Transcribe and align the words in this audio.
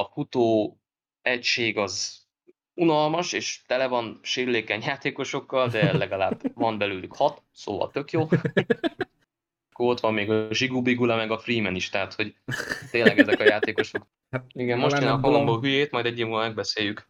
a 0.00 0.10
futó 0.12 0.76
egység 1.22 1.78
az 1.78 2.18
unalmas, 2.74 3.32
és 3.32 3.62
tele 3.66 3.86
van 3.86 4.20
sérülékeny 4.22 4.82
játékosokkal, 4.82 5.68
de 5.68 5.96
legalább 5.96 6.40
van 6.54 6.78
belőlük 6.78 7.16
hat, 7.16 7.42
szóval 7.52 7.90
tök 7.90 8.10
jó. 8.10 8.20
Akkor 9.70 9.88
ott 9.88 10.00
van 10.00 10.14
még 10.14 10.30
a 10.30 10.54
Zsigubigula, 10.54 11.16
meg 11.16 11.30
a 11.30 11.38
Freeman 11.38 11.74
is, 11.74 11.88
tehát 11.88 12.14
hogy 12.14 12.34
tényleg 12.90 13.18
ezek 13.18 13.40
a 13.40 13.44
játékosok. 13.44 14.06
Hát, 14.30 14.44
Igen, 14.52 14.78
most 14.78 15.00
én 15.00 15.08
a 15.08 15.20
Colombo 15.20 15.52
a... 15.52 15.60
hülyét, 15.60 15.90
majd 15.90 16.06
egy 16.06 16.18
év 16.18 16.26
múlva 16.26 16.40
megbeszéljük. 16.40 17.08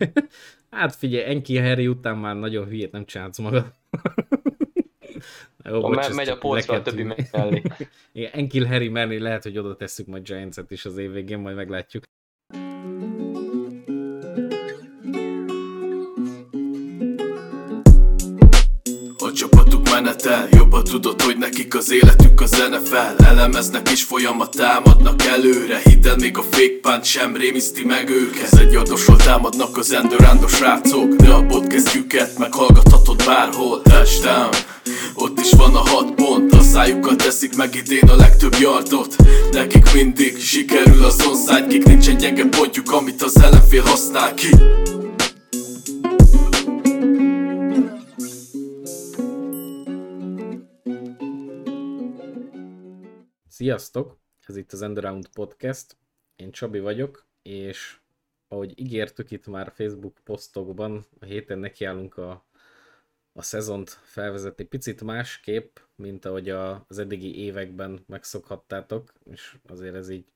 hát 0.70 0.94
figyelj, 0.94 1.24
Enki 1.24 1.58
Harry 1.58 1.86
után 1.86 2.16
már 2.16 2.36
nagyon 2.36 2.66
hülyét 2.66 2.92
nem 2.92 3.04
csinálsz 3.04 3.38
magad. 3.38 3.72
Jó, 5.68 5.80
bocs, 5.80 6.14
megy 6.14 6.28
a 6.28 6.38
polcra 6.38 6.74
a 6.74 6.82
többi 6.82 7.02
mellé. 7.32 7.62
Igen, 8.12 8.32
Enkil 8.32 8.66
Harry 8.66 8.88
mellé 8.88 9.16
lehet, 9.16 9.42
hogy 9.42 9.58
oda 9.58 9.76
tesszük 9.76 10.06
majd 10.06 10.22
Giants-et 10.22 10.70
is 10.70 10.84
az 10.84 10.96
év 10.96 11.12
végén, 11.12 11.38
majd 11.38 11.56
meglátjuk. 11.56 12.02
Menetel. 20.00 20.48
Jobban 20.50 20.84
tudod, 20.84 21.22
hogy 21.22 21.36
nekik 21.38 21.74
az 21.74 21.92
életük 21.92 22.40
a 22.40 22.46
zene 22.46 22.80
fel. 22.80 23.16
Elemeznek 23.18 23.90
és 23.90 24.02
folyamat 24.02 24.56
támadnak 24.56 25.22
előre. 25.22 25.80
Hidd 25.84 26.06
el, 26.06 26.16
még 26.16 26.38
a 26.38 26.42
punch 26.82 27.04
sem 27.04 27.36
rémiszti 27.36 27.84
meg 27.84 28.10
őket. 28.10 28.52
Ez 28.52 28.58
egy 28.58 28.74
adosról 28.74 29.16
támadnak 29.16 29.76
az 29.76 29.92
endurándos 29.92 30.52
srácok 30.52 31.14
De 31.14 31.30
a 31.30 31.46
podcastjüket 31.46 32.38
meghallgathatod 32.38 33.22
bárhol. 33.26 33.82
Touchdown 33.82 34.50
ott 35.14 35.40
is 35.40 35.52
van 35.52 35.74
a 35.74 35.88
hat 35.88 36.14
pont. 36.14 36.52
A 36.52 36.62
szájukkal 36.62 37.16
teszik 37.16 37.56
meg 37.56 37.74
idén 37.74 38.08
a 38.08 38.16
legtöbb 38.16 38.54
yardot 38.60 39.16
Nekik 39.50 39.92
mindig 39.94 40.40
sikerül 40.40 41.04
az 41.04 41.26
onside 41.26 41.66
Kik 41.66 41.84
nincsen 41.84 42.16
gyenge 42.16 42.44
pontjuk, 42.44 42.92
amit 42.92 43.22
az 43.22 43.40
ellenfél 43.42 43.82
használ 43.82 44.34
ki 44.34 44.48
Sziasztok! 53.58 54.18
Ez 54.46 54.56
itt 54.56 54.72
az 54.72 54.82
Endaround 54.82 55.28
Podcast. 55.28 55.96
Én 56.36 56.50
Csabi 56.50 56.78
vagyok, 56.78 57.26
és 57.42 57.98
ahogy 58.48 58.80
ígértük 58.80 59.30
itt 59.30 59.46
már 59.46 59.72
Facebook 59.74 60.18
posztokban, 60.24 61.06
a 61.20 61.24
héten 61.24 61.58
nekiállunk 61.58 62.16
a, 62.16 62.46
a 63.32 63.42
szezont 63.42 63.90
felvezetni 63.90 64.64
picit 64.64 65.02
másképp, 65.02 65.78
mint 65.96 66.24
ahogy 66.24 66.48
a, 66.48 66.84
az 66.88 66.98
eddigi 66.98 67.38
években 67.38 68.04
megszokhattátok, 68.06 69.12
és 69.24 69.56
azért 69.66 69.94
ez 69.94 70.08
így 70.08 70.26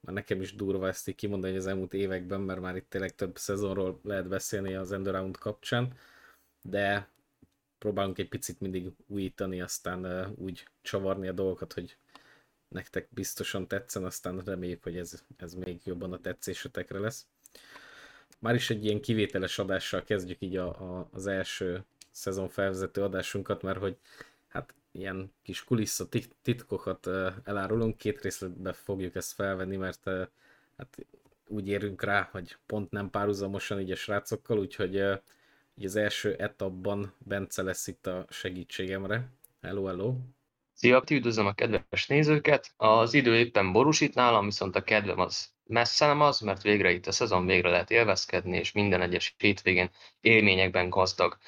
már 0.00 0.14
nekem 0.14 0.40
is 0.40 0.54
durva 0.54 0.88
ezt 0.88 1.08
így 1.08 1.14
kimondani 1.14 1.56
az 1.56 1.66
elmúlt 1.66 1.94
években, 1.94 2.40
mert 2.40 2.60
már 2.60 2.76
itt 2.76 2.90
tényleg 2.90 3.14
több 3.14 3.38
szezonról 3.38 4.00
lehet 4.02 4.28
beszélni 4.28 4.74
az 4.74 4.92
Endaround 4.92 5.36
kapcsán, 5.36 5.94
de 6.62 7.08
próbálunk 7.78 8.18
egy 8.18 8.28
picit 8.28 8.60
mindig 8.60 8.92
újítani, 9.06 9.60
aztán 9.60 10.32
úgy 10.36 10.68
csavarni 10.82 11.28
a 11.28 11.32
dolgokat, 11.32 11.72
hogy 11.72 11.96
nektek 12.68 13.08
biztosan 13.10 13.68
tetszen, 13.68 14.04
aztán 14.04 14.42
reméljük, 14.44 14.82
hogy 14.82 14.96
ez, 14.96 15.22
ez 15.36 15.54
még 15.54 15.80
jobban 15.84 16.12
a 16.12 16.20
tetszésetekre 16.20 16.98
lesz. 16.98 17.26
Már 18.38 18.54
is 18.54 18.70
egy 18.70 18.84
ilyen 18.84 19.00
kivételes 19.00 19.58
adással 19.58 20.04
kezdjük 20.04 20.40
így 20.40 20.56
a, 20.56 20.66
a, 20.66 21.08
az 21.12 21.26
első 21.26 21.84
szezon 22.10 22.48
felvezető 22.48 23.02
adásunkat, 23.02 23.62
mert 23.62 23.78
hogy 23.78 23.96
hát 24.48 24.74
ilyen 24.92 25.32
kis 25.42 25.64
kulissza 25.64 26.08
titkokat 26.42 27.06
elárulunk, 27.44 27.96
két 27.96 28.20
részletben 28.20 28.72
fogjuk 28.72 29.14
ezt 29.14 29.32
felvenni, 29.32 29.76
mert 29.76 30.04
hát 30.76 31.06
úgy 31.46 31.68
érünk 31.68 32.02
rá, 32.02 32.28
hogy 32.32 32.56
pont 32.66 32.90
nem 32.90 33.10
párhuzamosan 33.10 33.80
így 33.80 33.90
a 33.90 33.96
srácokkal, 33.96 34.58
úgyhogy 34.58 34.94
így 35.74 35.84
az 35.84 35.96
első 35.96 36.34
etapban 36.34 37.12
Bence 37.18 37.62
lesz 37.62 37.86
itt 37.86 38.06
a 38.06 38.26
segítségemre. 38.28 39.28
Hello, 39.60 39.84
hello! 39.84 40.16
Szia, 40.80 41.02
üdvözlöm 41.10 41.46
a 41.46 41.52
kedves 41.52 42.06
nézőket! 42.06 42.72
Az 42.76 43.14
idő 43.14 43.36
éppen 43.36 43.72
borúsít 43.72 44.14
nálam, 44.14 44.44
viszont 44.44 44.76
a 44.76 44.82
kedvem 44.82 45.18
az 45.18 45.50
messze 45.64 46.06
nem 46.06 46.20
az, 46.20 46.40
mert 46.40 46.62
végre 46.62 46.90
itt 46.90 47.06
a 47.06 47.12
szezon 47.12 47.46
végre 47.46 47.70
lehet 47.70 47.90
élvezkedni, 47.90 48.56
és 48.56 48.72
minden 48.72 49.00
egyes 49.00 49.34
hétvégén 49.38 49.90
élményekben 50.20 50.88
gazdag 50.88 51.38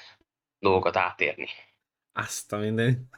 dolgokat 0.59 0.95
átérni. 0.95 1.47
Azt 2.13 2.53
a 2.53 2.57
minden. 2.57 3.09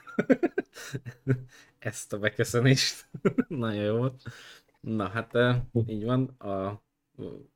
Ezt 1.80 2.14
a 2.14 2.20
beköszönést. 2.20 3.06
Nagyon 3.48 3.84
jó 3.84 3.98
volt. 3.98 4.24
Na 4.80 5.08
hát 5.08 5.38
így 5.86 6.04
van. 6.04 6.28
A, 6.28 6.84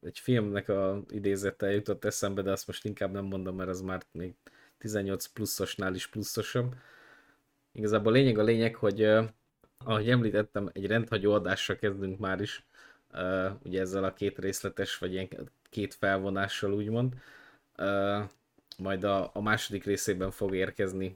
egy 0.02 0.20
filmnek 0.20 0.70
a 0.70 1.04
idézete 1.10 1.72
jutott 1.72 2.06
eszembe, 2.06 2.42
de 2.42 2.52
azt 2.52 2.68
most 2.68 2.86
inkább 2.86 3.12
nem 3.12 3.26
mondom, 3.26 3.56
mert 3.56 3.70
az 3.70 3.82
már 3.82 4.06
még 4.12 4.36
18 4.78 5.26
pluszosnál 5.26 5.96
is 5.96 6.08
pluszosabb 6.08 6.76
Igazából 7.78 8.12
lényeg 8.12 8.38
a 8.38 8.44
lényeg, 8.44 8.76
hogy 8.76 9.04
ahogy 9.86 10.10
említettem, 10.10 10.70
egy 10.74 10.86
rendhagyó 10.86 11.34
adásra 11.34 11.76
kezdünk 11.76 12.20
már 12.20 12.42
is, 12.42 12.66
ugye 13.64 13.80
ezzel 13.80 14.04
a 14.04 14.14
két 14.14 14.40
részletes, 14.40 14.98
vagy 14.98 15.14
ilyen 15.14 15.30
két 15.70 15.94
felvonással 15.94 16.74
úgymond. 16.74 17.14
Majd 18.78 19.04
a, 19.04 19.30
a 19.34 19.42
második 19.42 19.84
részében 19.84 20.32
fog 20.32 20.56
érkezni 20.56 21.16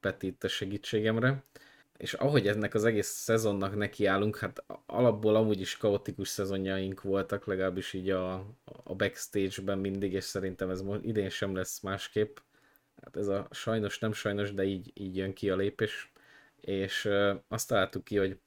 Peti 0.00 0.26
itt 0.26 0.44
a 0.44 0.48
segítségemre. 0.48 1.44
És 1.96 2.12
ahogy 2.12 2.46
ennek 2.48 2.74
az 2.74 2.84
egész 2.84 3.08
szezonnak 3.08 3.76
nekiállunk, 3.76 4.36
hát 4.36 4.64
alapból 4.86 5.36
amúgy 5.36 5.60
is 5.60 5.76
kaotikus 5.76 6.28
szezonjaink 6.28 7.02
voltak, 7.02 7.46
legalábbis 7.46 7.92
így 7.92 8.10
a, 8.10 8.34
a 8.64 8.94
backstage-ben 8.94 9.78
mindig, 9.78 10.12
és 10.12 10.24
szerintem 10.24 10.70
ez 10.70 10.82
idén 11.02 11.28
sem 11.28 11.54
lesz 11.54 11.80
másképp 11.80 12.36
hát 13.02 13.16
ez 13.16 13.26
a 13.26 13.48
sajnos, 13.50 13.98
nem 13.98 14.12
sajnos, 14.12 14.54
de 14.54 14.64
így, 14.64 14.90
így 14.94 15.16
jön 15.16 15.32
ki 15.32 15.50
a 15.50 15.56
lépés, 15.56 16.12
és 16.60 17.08
azt 17.48 17.68
találtuk 17.68 18.04
ki, 18.04 18.16
hogy 18.16 18.38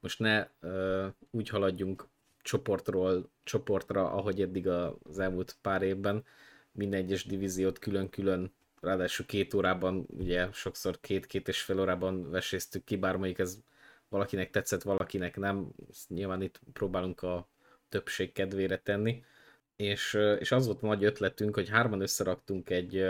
most 0.00 0.18
ne 0.18 0.48
úgy 1.30 1.48
haladjunk 1.48 2.08
csoportról 2.42 3.30
csoportra, 3.44 4.10
ahogy 4.12 4.40
eddig 4.40 4.68
az 4.68 5.18
elmúlt 5.18 5.56
pár 5.60 5.82
évben, 5.82 6.24
minden 6.72 7.00
egyes 7.00 7.24
divíziót 7.24 7.78
külön-külön, 7.78 8.52
ráadásul 8.80 9.26
két 9.26 9.54
órában, 9.54 10.06
ugye 10.08 10.52
sokszor 10.52 11.00
két-két 11.00 11.48
és 11.48 11.62
fél 11.62 11.80
órában 11.80 12.30
veséztük 12.30 12.84
ki, 12.84 12.96
bár 12.96 13.34
ez 13.36 13.58
valakinek 14.08 14.50
tetszett, 14.50 14.82
valakinek 14.82 15.36
nem, 15.36 15.68
Ezt 15.90 16.08
nyilván 16.08 16.42
itt 16.42 16.60
próbálunk 16.72 17.22
a 17.22 17.48
többség 17.88 18.32
kedvére 18.32 18.78
tenni, 18.78 19.24
és, 19.76 20.18
és 20.38 20.52
az 20.52 20.66
volt 20.66 20.82
a 20.82 20.86
nagy 20.86 21.04
ötletünk, 21.04 21.54
hogy 21.54 21.68
hárman 21.68 22.00
összeraktunk 22.00 22.70
egy, 22.70 23.06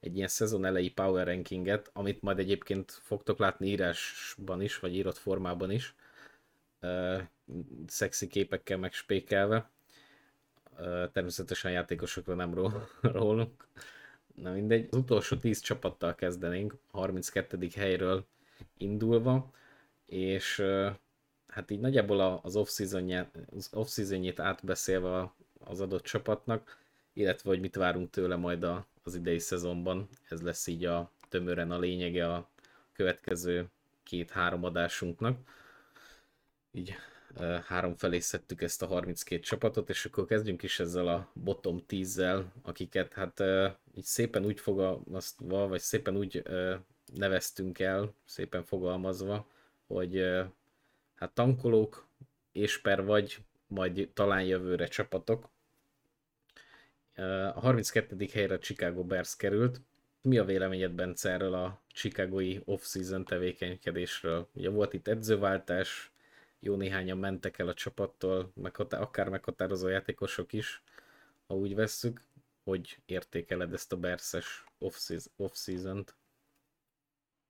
egy 0.00 0.16
ilyen 0.16 0.28
szezon 0.28 0.64
elejé 0.64 0.88
power 0.88 1.26
rankinget, 1.26 1.90
amit 1.92 2.22
majd 2.22 2.38
egyébként 2.38 2.90
fogtok 2.90 3.38
látni 3.38 3.66
írásban 3.66 4.62
is, 4.62 4.78
vagy 4.78 4.94
írott 4.94 5.16
formában 5.16 5.70
is, 5.70 5.94
uh, 6.82 7.20
szexi 7.86 8.26
képekkel 8.26 8.78
megspékelve. 8.78 9.70
Uh, 10.78 11.10
természetesen 11.12 11.70
játékosokra 11.70 12.34
nem 12.34 12.54
rólunk. 13.02 13.66
Na 14.34 14.52
mindegy. 14.52 14.88
Az 14.90 14.98
utolsó 14.98 15.36
10 15.36 15.60
csapattal 15.60 16.14
kezdenénk, 16.14 16.74
32. 16.90 17.68
helyről 17.74 18.26
indulva, 18.76 19.50
és 20.06 20.58
uh, 20.58 20.90
hát 21.48 21.70
így 21.70 21.80
nagyjából 21.80 22.40
az 22.42 22.56
off-seasonjét 23.72 24.40
átbeszélve 24.40 25.32
az 25.58 25.80
adott 25.80 26.02
csapatnak, 26.02 26.78
illetve 27.18 27.48
hogy 27.48 27.60
mit 27.60 27.76
várunk 27.76 28.10
tőle 28.10 28.36
majd 28.36 28.62
a, 28.62 28.86
az 29.02 29.14
idei 29.14 29.38
szezonban. 29.38 30.08
Ez 30.28 30.42
lesz 30.42 30.66
így 30.66 30.84
a 30.84 31.12
tömören 31.28 31.70
a 31.70 31.78
lényege 31.78 32.32
a 32.32 32.48
következő 32.92 33.66
két-három 34.02 34.64
adásunknak. 34.64 35.38
Így 36.72 36.94
három 37.66 37.96
felé 37.96 38.18
szedtük 38.18 38.62
ezt 38.62 38.82
a 38.82 38.86
32 38.86 39.40
csapatot, 39.40 39.88
és 39.88 40.04
akkor 40.04 40.26
kezdjünk 40.26 40.62
is 40.62 40.80
ezzel 40.80 41.08
a 41.08 41.30
bottom 41.32 41.84
10-zel, 41.88 42.44
akiket 42.62 43.12
hát 43.12 43.42
így 43.94 44.04
szépen 44.04 44.44
úgy 44.44 44.60
fogalmazva, 44.60 45.68
vagy 45.68 45.80
szépen 45.80 46.16
úgy 46.16 46.42
neveztünk 47.14 47.78
el, 47.78 48.14
szépen 48.24 48.64
fogalmazva, 48.64 49.48
hogy 49.86 50.22
hát 51.14 51.34
tankolók, 51.34 52.08
és 52.52 52.80
per 52.80 53.04
vagy, 53.04 53.38
majd 53.66 54.10
talán 54.14 54.42
jövőre 54.42 54.86
csapatok, 54.86 55.50
a 57.54 57.60
32. 57.60 58.28
helyre 58.32 58.58
Chicago 58.58 59.04
Bears 59.04 59.36
került. 59.36 59.80
Mi 60.20 60.38
a 60.38 60.44
véleményed, 60.44 60.92
Bence, 60.92 61.30
erről 61.30 61.54
a 61.54 61.80
chicagói 61.92 62.58
off-season 62.64 63.24
tevékenykedésről? 63.24 64.48
Ugye 64.52 64.68
volt 64.70 64.92
itt 64.92 65.08
edzőváltás, 65.08 66.10
jó 66.60 66.74
néhányan 66.74 67.18
mentek 67.18 67.58
el 67.58 67.68
a 67.68 67.74
csapattól, 67.74 68.52
meghatá- 68.54 69.00
akár 69.00 69.28
meghatározó 69.28 69.88
játékosok 69.88 70.52
is, 70.52 70.82
ha 71.46 71.54
úgy 71.54 71.74
vesszük. 71.74 72.20
Hogy 72.64 72.98
értékeled 73.06 73.72
ezt 73.72 73.92
a 73.92 73.96
Berses 73.96 74.64
off-season-t? 75.36 76.14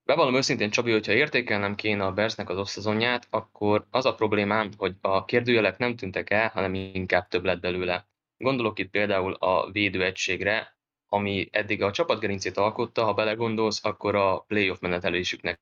Bevallom 0.05 0.35
őszintén, 0.35 0.71
Csabi, 0.71 0.93
hogyha 0.93 1.13
értékelnem 1.13 1.75
kéne 1.75 2.05
a 2.05 2.13
Bersnek 2.13 2.49
az 2.49 2.59
off 2.59 2.97
akkor 3.31 3.87
az 3.91 4.07
a 4.07 4.15
problémám, 4.15 4.71
hogy 4.77 4.95
a 5.01 5.25
kérdőjelek 5.25 5.79
nem 5.79 5.97
tűntek 5.97 6.31
el, 6.31 6.49
hanem 6.49 6.75
inkább 6.75 7.29
több 7.29 7.45
lett 7.45 7.61
belőle. 7.61 8.07
Gondolok 8.39 8.79
itt 8.79 8.91
például 8.91 9.33
a 9.33 9.71
védőegységre, 9.71 10.77
ami 11.07 11.49
eddig 11.53 11.83
a 11.83 11.91
csapatgerincét 11.91 12.57
alkotta, 12.57 13.05
ha 13.05 13.15
belegondolsz, 13.15 13.85
akkor 13.85 14.15
a 14.15 14.39
playoff 14.39 14.81
menetelésüknek 14.81 15.61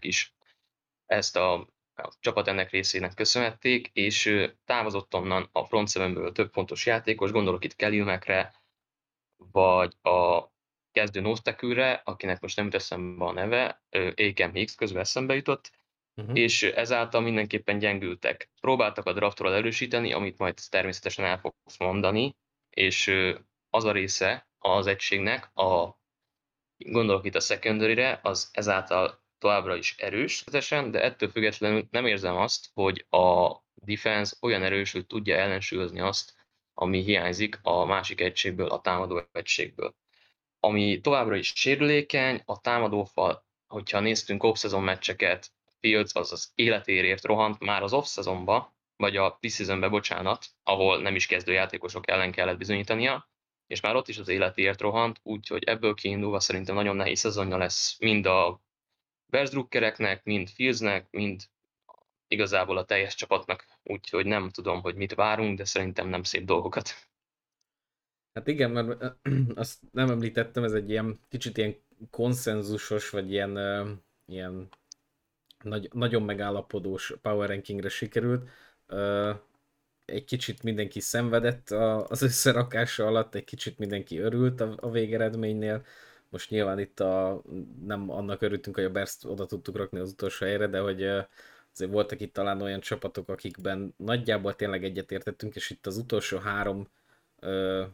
is 0.00 0.34
ezt 1.06 1.36
a, 1.36 1.52
a 1.94 2.12
csapat 2.20 2.48
ennek 2.48 2.70
részének 2.70 3.14
köszönhették, 3.14 3.90
és 3.92 4.46
távozott 4.64 5.14
onnan 5.14 5.48
a 5.52 5.64
front 5.64 5.90
sevenből 5.90 6.32
több 6.32 6.52
fontos 6.52 6.86
játékos, 6.86 7.30
gondolok 7.30 7.64
itt 7.64 7.76
Kelly 7.76 8.04
vagy 9.36 9.94
a 10.02 10.48
kezdő 10.92 11.20
Nostekűre, 11.20 12.02
akinek 12.04 12.40
most 12.40 12.56
nem 12.56 12.64
jut 12.64 12.74
eszembe 12.74 13.24
a 13.24 13.32
neve, 13.32 13.82
Aiken 14.16 14.52
Higgs 14.52 14.74
közben 14.74 15.00
eszembe 15.00 15.34
jutott, 15.34 15.70
uh-huh. 16.18 16.38
és 16.38 16.62
ezáltal 16.62 17.20
mindenképpen 17.20 17.78
gyengültek. 17.78 18.50
Próbáltak 18.60 19.06
a 19.06 19.12
draftról 19.12 19.54
erősíteni, 19.54 20.12
amit 20.12 20.38
majd 20.38 20.58
természetesen 20.70 21.24
el 21.24 21.38
fogsz 21.38 21.78
mondani, 21.78 22.36
és 22.70 23.14
az 23.70 23.84
a 23.84 23.92
része 23.92 24.48
az 24.58 24.86
egységnek, 24.86 25.50
a, 25.54 25.98
gondolok 26.76 27.24
itt 27.24 27.34
a 27.34 27.40
secondary 27.40 28.02
az 28.22 28.50
ezáltal 28.52 29.22
továbbra 29.38 29.76
is 29.76 29.94
erős, 29.96 30.44
de 30.44 31.02
ettől 31.02 31.28
függetlenül 31.28 31.86
nem 31.90 32.06
érzem 32.06 32.36
azt, 32.36 32.70
hogy 32.74 33.06
a 33.10 33.50
defense 33.74 34.36
olyan 34.40 34.62
erős, 34.62 34.92
hogy 34.92 35.06
tudja 35.06 35.36
ellensúlyozni 35.36 36.00
azt, 36.00 36.34
ami 36.74 37.02
hiányzik 37.02 37.58
a 37.62 37.84
másik 37.84 38.20
egységből, 38.20 38.66
a 38.66 38.80
támadó 38.80 39.22
egységből. 39.32 39.94
Ami 40.60 41.00
továbbra 41.00 41.36
is 41.36 41.52
sérülékeny, 41.56 42.42
a 42.44 42.60
támadófal, 42.60 43.46
hogyha 43.66 44.00
néztünk 44.00 44.42
off-season 44.42 44.82
meccseket, 44.82 45.52
Fields 45.80 46.14
az 46.14 46.32
az 46.32 46.52
életérért 46.54 47.24
rohant 47.24 47.58
már 47.58 47.82
az 47.82 47.92
off-seasonba, 47.92 48.76
vagy 48.96 49.16
a 49.16 49.30
preseasonbe, 49.30 49.88
bocsánat, 49.88 50.46
ahol 50.62 51.00
nem 51.02 51.14
is 51.14 51.26
kezdő 51.26 51.52
játékosok 51.52 52.08
ellen 52.08 52.32
kellett 52.32 52.58
bizonyítania, 52.58 53.28
és 53.66 53.80
már 53.80 53.96
ott 53.96 54.08
is 54.08 54.18
az 54.18 54.28
életért 54.28 54.80
rohant, 54.80 55.20
úgyhogy 55.22 55.64
ebből 55.64 55.94
kiindulva 55.94 56.40
szerintem 56.40 56.74
nagyon 56.74 56.96
nehéz 56.96 57.18
szezonja 57.18 57.56
lesz 57.56 57.98
mind 57.98 58.26
a 58.26 58.62
Bersdruckereknek, 59.26 60.24
mind 60.24 60.48
Fieldsnek, 60.48 61.10
mind 61.10 61.42
igazából 62.28 62.76
a 62.76 62.84
teljes 62.84 63.14
csapatnak, 63.14 63.64
úgyhogy 63.82 64.26
nem 64.26 64.50
tudom, 64.50 64.80
hogy 64.80 64.94
mit 64.94 65.14
várunk, 65.14 65.58
de 65.58 65.64
szerintem 65.64 66.08
nem 66.08 66.22
szép 66.22 66.44
dolgokat. 66.44 66.88
Hát 68.32 68.46
igen, 68.46 68.70
mert 68.70 69.16
azt 69.54 69.78
nem 69.92 70.10
említettem, 70.10 70.64
ez 70.64 70.72
egy 70.72 70.90
ilyen 70.90 71.20
kicsit 71.28 71.56
ilyen 71.56 71.76
konszenzusos, 72.10 73.10
vagy 73.10 73.32
ilyen, 73.32 73.58
ilyen 74.26 74.68
nagy, 75.62 75.88
nagyon 75.92 76.22
megállapodós 76.22 77.14
power 77.22 77.48
rankingre 77.48 77.88
sikerült. 77.88 78.48
Egy 80.04 80.24
kicsit 80.24 80.62
mindenki 80.62 81.00
szenvedett 81.00 81.70
az 82.08 82.22
összerakása 82.22 83.06
alatt, 83.06 83.34
egy 83.34 83.44
kicsit 83.44 83.78
mindenki 83.78 84.18
örült 84.18 84.60
a, 84.60 84.90
végeredménynél. 84.90 85.84
Most 86.28 86.50
nyilván 86.50 86.78
itt 86.78 87.00
a, 87.00 87.42
nem 87.84 88.10
annak 88.10 88.42
örültünk, 88.42 88.76
hogy 88.76 88.84
a 88.84 88.90
Berst 88.90 89.24
oda 89.24 89.46
tudtuk 89.46 89.76
rakni 89.76 89.98
az 89.98 90.10
utolsó 90.10 90.46
helyre, 90.46 90.66
de 90.66 90.78
hogy 90.78 91.02
azért 91.72 91.90
voltak 91.90 92.20
itt 92.20 92.32
talán 92.32 92.62
olyan 92.62 92.80
csapatok, 92.80 93.28
akikben 93.28 93.94
nagyjából 93.96 94.56
tényleg 94.56 94.84
egyetértettünk, 94.84 95.54
és 95.54 95.70
itt 95.70 95.86
az 95.86 95.96
utolsó 95.96 96.38
három 96.38 96.88
ö, 97.38 97.84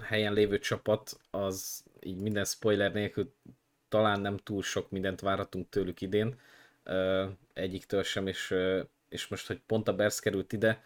helyen 0.00 0.32
lévő 0.32 0.58
csapat, 0.58 1.20
az 1.30 1.84
így 2.00 2.20
minden 2.20 2.44
spoiler 2.44 2.92
nélkül 2.92 3.32
talán 3.88 4.20
nem 4.20 4.36
túl 4.36 4.62
sok 4.62 4.90
mindent 4.90 5.20
várhatunk 5.20 5.68
tőlük 5.68 6.00
idén, 6.00 6.40
egyiktől 7.52 8.02
sem, 8.02 8.26
és, 8.26 8.54
és 9.08 9.28
most, 9.28 9.46
hogy 9.46 9.60
pont 9.66 9.88
a 9.88 9.94
Bersz 9.94 10.18
került 10.18 10.52
ide, 10.52 10.82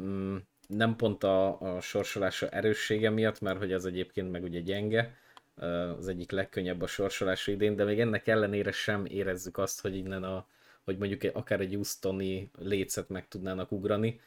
mm, 0.00 0.36
nem 0.66 0.96
pont 0.96 1.24
a, 1.24 1.60
a 1.60 1.80
sorsolása 1.80 2.48
erőssége 2.48 3.10
miatt, 3.10 3.40
mert 3.40 3.58
hogy 3.58 3.72
az 3.72 3.86
egyébként 3.86 4.30
meg 4.30 4.42
ugye 4.42 4.60
gyenge, 4.60 5.16
az 5.96 6.08
egyik 6.08 6.30
legkönnyebb 6.30 6.82
a 6.82 6.86
sorsolása 6.86 7.50
idén, 7.50 7.76
de 7.76 7.84
még 7.84 8.00
ennek 8.00 8.26
ellenére 8.26 8.72
sem 8.72 9.04
érezzük 9.04 9.58
azt, 9.58 9.80
hogy 9.80 9.96
innen 9.96 10.22
a, 10.22 10.46
hogy 10.84 10.98
mondjuk 10.98 11.34
akár 11.34 11.60
egy 11.60 11.74
Houstoni 11.74 12.50
lécet 12.58 13.08
meg 13.08 13.28
tudnának 13.28 13.72
ugrani, 13.72 14.20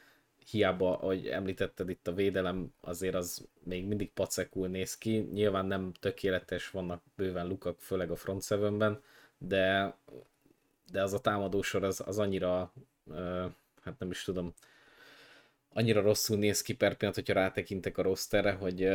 hiába, 0.50 0.91
hogy 0.91 1.27
említetted 1.27 1.89
itt 1.89 2.07
a 2.07 2.13
védelem, 2.13 2.73
azért 2.81 3.15
az 3.15 3.47
még 3.63 3.85
mindig 3.85 4.12
pacekul 4.12 4.67
néz 4.67 4.97
ki, 4.97 5.29
nyilván 5.33 5.65
nem 5.65 5.91
tökéletes, 6.00 6.69
vannak 6.69 7.01
bőven 7.15 7.47
lukak, 7.47 7.79
főleg 7.79 8.12
a 8.12 8.15
front 8.15 8.44
de, 9.38 9.97
de 10.91 11.01
az 11.01 11.13
a 11.13 11.19
támadósor 11.19 11.83
az, 11.83 12.01
az 12.05 12.19
annyira, 12.19 12.73
hát 13.83 13.99
nem 13.99 14.11
is 14.11 14.23
tudom, 14.23 14.53
annyira 15.73 16.01
rosszul 16.01 16.37
néz 16.37 16.61
ki 16.61 16.75
per 16.75 16.95
pillanat, 16.95 17.19
hogyha 17.19 17.39
rátekintek 17.39 17.97
a 17.97 18.01
rosterre, 18.01 18.51
hogy, 18.51 18.89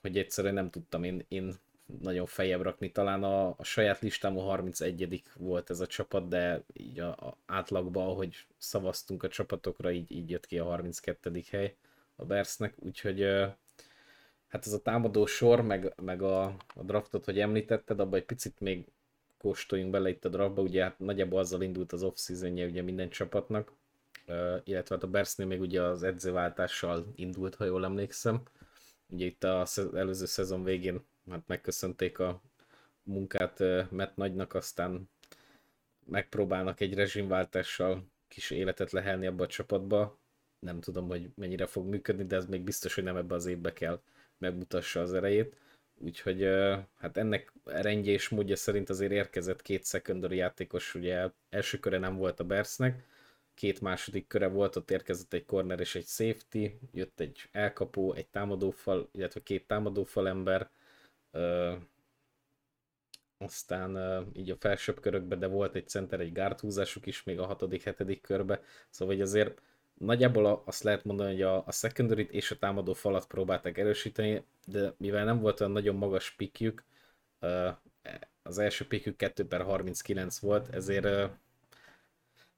hogy 0.00 0.18
egyszerűen 0.18 0.54
nem 0.54 0.70
tudtam 0.70 1.04
én, 1.04 1.24
én 1.28 1.54
nagyon 2.00 2.26
feljebb 2.26 2.62
rakni. 2.62 2.92
Talán 2.92 3.24
a, 3.24 3.48
a 3.48 3.64
saját 3.64 4.00
listámon 4.00 4.44
31 4.44 5.22
volt 5.36 5.70
ez 5.70 5.80
a 5.80 5.86
csapat, 5.86 6.28
de 6.28 6.62
így 6.72 7.00
a, 7.00 7.08
a 7.08 7.36
átlagban, 7.46 8.06
ahogy 8.06 8.46
szavaztunk 8.58 9.22
a 9.22 9.28
csapatokra, 9.28 9.90
így, 9.90 10.10
így 10.10 10.30
jött 10.30 10.46
ki 10.46 10.58
a 10.58 10.64
32. 10.64 11.42
hely 11.50 11.76
a 12.16 12.24
Bersznek, 12.24 12.74
úgyhogy 12.78 13.20
hát 14.48 14.66
ez 14.66 14.72
a 14.72 14.82
támadó 14.82 15.26
sor, 15.26 15.60
meg, 15.60 15.92
meg 16.02 16.22
a, 16.22 16.42
a 16.74 16.82
draftot, 16.82 17.24
hogy 17.24 17.38
említetted, 17.38 18.00
abban 18.00 18.18
egy 18.18 18.26
picit 18.26 18.60
még 18.60 18.86
kóstoljunk 19.38 19.90
bele 19.90 20.08
itt 20.08 20.24
a 20.24 20.28
draftba, 20.28 20.62
ugye 20.62 20.82
hát 20.82 20.98
nagyjából 20.98 21.38
azzal 21.38 21.62
indult 21.62 21.92
az 21.92 22.02
off 22.02 22.28
ugye 22.28 22.82
minden 22.82 23.08
csapatnak, 23.08 23.72
illetve 24.64 24.94
hát 24.94 25.02
a 25.02 25.08
Bersznél 25.08 25.46
még 25.46 25.60
ugye 25.60 25.82
az 25.82 26.02
edzőváltással 26.02 27.12
indult, 27.14 27.54
ha 27.54 27.64
jól 27.64 27.84
emlékszem. 27.84 28.42
Ugye 29.08 29.24
itt 29.24 29.44
az 29.44 29.90
előző 29.94 30.24
szezon 30.24 30.64
végén 30.64 31.00
hát 31.30 31.42
megköszönték 31.46 32.18
a 32.18 32.42
munkát 33.02 33.58
Matt 33.90 34.16
Nagynak, 34.16 34.54
aztán 34.54 35.10
megpróbálnak 36.06 36.80
egy 36.80 36.94
rezsimváltással 36.94 38.04
kis 38.28 38.50
életet 38.50 38.90
lehelni 38.90 39.26
abba 39.26 39.44
a 39.44 39.46
csapatba. 39.46 40.18
Nem 40.58 40.80
tudom, 40.80 41.08
hogy 41.08 41.30
mennyire 41.34 41.66
fog 41.66 41.86
működni, 41.86 42.24
de 42.24 42.36
ez 42.36 42.46
még 42.46 42.62
biztos, 42.62 42.94
hogy 42.94 43.04
nem 43.04 43.16
ebbe 43.16 43.34
az 43.34 43.46
évbe 43.46 43.72
kell 43.72 44.00
megmutassa 44.38 45.00
az 45.00 45.12
erejét. 45.12 45.56
Úgyhogy 46.00 46.42
hát 46.94 47.16
ennek 47.16 47.52
rendje 47.64 48.12
és 48.12 48.28
módja 48.28 48.56
szerint 48.56 48.88
azért 48.90 49.12
érkezett 49.12 49.62
két 49.62 49.86
secondary 49.86 50.36
játékos, 50.36 50.94
ugye 50.94 51.30
első 51.50 51.78
köre 51.78 51.98
nem 51.98 52.16
volt 52.16 52.40
a 52.40 52.44
Bersznek, 52.44 53.04
két 53.54 53.80
második 53.80 54.26
köre 54.26 54.46
volt, 54.46 54.76
ott 54.76 54.90
érkezett 54.90 55.32
egy 55.32 55.44
corner 55.44 55.80
és 55.80 55.94
egy 55.94 56.06
safety, 56.06 56.66
jött 56.92 57.20
egy 57.20 57.48
elkapó, 57.52 58.12
egy 58.12 58.28
támadófal, 58.28 59.08
illetve 59.12 59.42
két 59.42 59.66
támadófal 59.66 60.28
ember, 60.28 60.70
aztán 63.38 64.24
így 64.32 64.50
a 64.50 64.56
felsőbb 64.56 65.00
körökbe, 65.00 65.36
de 65.36 65.46
volt 65.46 65.74
egy 65.74 65.88
center, 65.88 66.20
egy 66.20 66.32
gárthúzásuk 66.32 67.06
is 67.06 67.22
még 67.22 67.38
a 67.38 67.46
hatodik, 67.46 67.82
hetedik 67.82 68.20
körbe, 68.20 68.62
szóval 68.90 69.14
hogy 69.14 69.22
azért 69.22 69.62
nagyjából 69.98 70.62
azt 70.64 70.82
lehet 70.82 71.04
mondani, 71.04 71.32
hogy 71.32 71.42
a, 71.42 71.66
a 71.66 71.72
secondary 71.72 72.28
és 72.30 72.50
a 72.50 72.58
támadó 72.58 72.92
falat 72.92 73.26
próbálták 73.26 73.78
erősíteni, 73.78 74.44
de 74.66 74.94
mivel 74.96 75.24
nem 75.24 75.40
volt 75.40 75.60
olyan 75.60 75.72
nagyon 75.72 75.94
magas 75.94 76.30
pikjük, 76.30 76.84
az 78.42 78.58
első 78.58 78.86
pikjük 78.86 79.16
2 79.16 79.46
per 79.46 79.62
39 79.62 80.38
volt, 80.38 80.74
ezért 80.74 81.30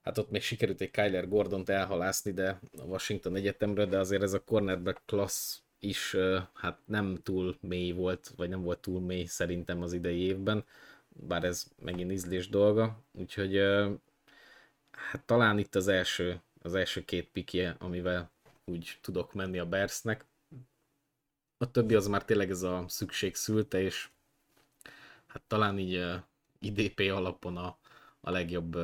hát 0.01 0.17
ott 0.17 0.31
még 0.31 0.41
sikerült 0.41 0.81
egy 0.81 0.91
Kyler 0.91 1.27
Gordont 1.27 1.69
elhalászni, 1.69 2.31
de 2.31 2.59
a 2.77 2.83
Washington 2.83 3.35
Egyetemre, 3.35 3.85
de 3.85 3.97
azért 3.97 4.21
ez 4.21 4.33
a 4.33 4.43
cornerback 4.43 5.01
class 5.05 5.59
is 5.79 6.15
hát 6.53 6.79
nem 6.85 7.19
túl 7.23 7.57
mély 7.61 7.91
volt, 7.91 8.31
vagy 8.35 8.49
nem 8.49 8.61
volt 8.61 8.79
túl 8.79 9.01
mély 9.01 9.25
szerintem 9.25 9.81
az 9.81 9.93
idei 9.93 10.19
évben, 10.19 10.65
bár 11.09 11.43
ez 11.43 11.65
megint 11.81 12.11
ízlés 12.11 12.49
dolga, 12.49 13.03
úgyhogy 13.11 13.57
hát 14.91 15.21
talán 15.25 15.57
itt 15.57 15.75
az 15.75 15.87
első, 15.87 16.41
az 16.61 16.73
első 16.73 17.05
két 17.05 17.29
pikje, 17.29 17.75
amivel 17.79 18.31
úgy 18.65 18.97
tudok 19.01 19.33
menni 19.33 19.59
a 19.59 19.65
Bersnek. 19.65 20.25
A 21.57 21.71
többi 21.71 21.95
az 21.95 22.07
már 22.07 22.25
tényleg 22.25 22.49
ez 22.49 22.61
a 22.61 22.85
szükség 22.87 23.35
szülte, 23.35 23.81
és 23.81 24.09
hát 25.27 25.43
talán 25.47 25.79
így 25.79 26.21
IDP 26.59 26.99
alapon 26.99 27.57
a, 27.57 27.77
a 28.19 28.29
legjobb 28.29 28.77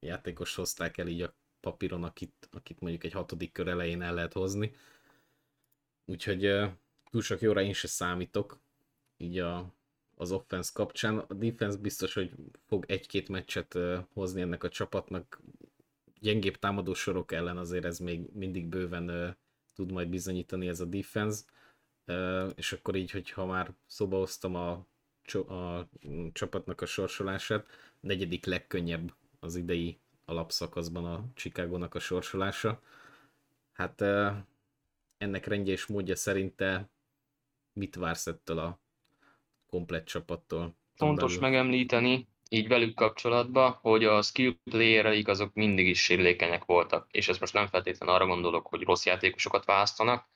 játékos 0.00 0.54
hozták 0.54 0.98
el 0.98 1.06
így 1.06 1.22
a 1.22 1.34
papíron, 1.60 2.04
akit, 2.04 2.48
akit 2.52 2.80
mondjuk 2.80 3.04
egy 3.04 3.12
hatodik 3.12 3.52
kör 3.52 3.68
elején 3.68 4.02
el 4.02 4.14
lehet 4.14 4.32
hozni. 4.32 4.74
Úgyhogy 6.04 6.70
túl 7.10 7.22
sok 7.22 7.40
jóra 7.40 7.62
én 7.62 7.72
se 7.72 7.88
számítok, 7.88 8.58
így 9.16 9.38
a, 9.38 9.74
az 10.14 10.32
offense 10.32 10.70
kapcsán. 10.74 11.18
A 11.18 11.34
defense 11.34 11.78
biztos, 11.78 12.14
hogy 12.14 12.32
fog 12.66 12.84
egy-két 12.88 13.28
meccset 13.28 13.78
hozni 14.12 14.40
ennek 14.40 14.64
a 14.64 14.68
csapatnak. 14.68 15.40
Gyengébb 16.20 16.56
támadó 16.56 16.94
sorok 16.94 17.32
ellen 17.32 17.56
azért 17.56 17.84
ez 17.84 17.98
még 17.98 18.26
mindig 18.32 18.66
bőven 18.66 19.36
tud 19.74 19.92
majd 19.92 20.08
bizonyítani 20.08 20.68
ez 20.68 20.80
a 20.80 20.84
defense. 20.84 21.42
És 22.54 22.72
akkor 22.72 22.96
így, 22.96 23.10
hogyha 23.10 23.46
már 23.46 23.72
szóba 23.86 24.16
hoztam 24.16 24.54
a 24.54 24.86
a 25.34 25.88
csapatnak 26.32 26.80
a 26.80 26.86
sorsolását. 26.86 27.66
Negyedik 28.00 28.44
legkönnyebb 28.44 29.14
az 29.40 29.56
idei 29.56 29.98
alapszakaszban 30.24 31.04
a 31.04 31.24
Chicagónak 31.34 31.94
a 31.94 31.98
sorsolása. 31.98 32.82
Hát 33.72 34.00
ennek 35.18 35.46
rendje 35.46 35.72
és 35.72 35.86
módja 35.86 36.16
szerinte 36.16 36.88
mit 37.72 37.94
vársz 37.94 38.26
ettől 38.26 38.58
a 38.58 38.78
komplett 39.66 40.04
csapattól? 40.04 40.74
Fontos 40.94 41.38
megemlíteni, 41.38 42.28
így 42.48 42.68
velük 42.68 42.94
kapcsolatban, 42.94 43.78
hogy 43.80 44.04
a 44.04 44.22
skill 44.22 44.54
playereik 44.64 45.28
azok 45.28 45.54
mindig 45.54 45.88
is 45.88 46.02
sérülékenyek 46.02 46.64
voltak, 46.64 47.06
és 47.10 47.28
ezt 47.28 47.40
most 47.40 47.52
nem 47.52 47.66
feltétlenül 47.66 48.14
arra 48.14 48.26
gondolok, 48.26 48.66
hogy 48.66 48.82
rossz 48.82 49.04
játékosokat 49.04 49.64
választanak, 49.64 50.28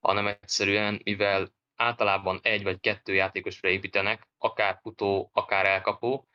hanem 0.00 0.26
egyszerűen, 0.26 1.00
mivel 1.04 1.52
általában 1.76 2.40
egy 2.42 2.62
vagy 2.62 2.80
kettő 2.80 3.14
játékosra 3.14 3.68
építenek, 3.68 4.28
akár 4.38 4.78
futó, 4.82 5.30
akár 5.32 5.66
elkapó, 5.66 6.28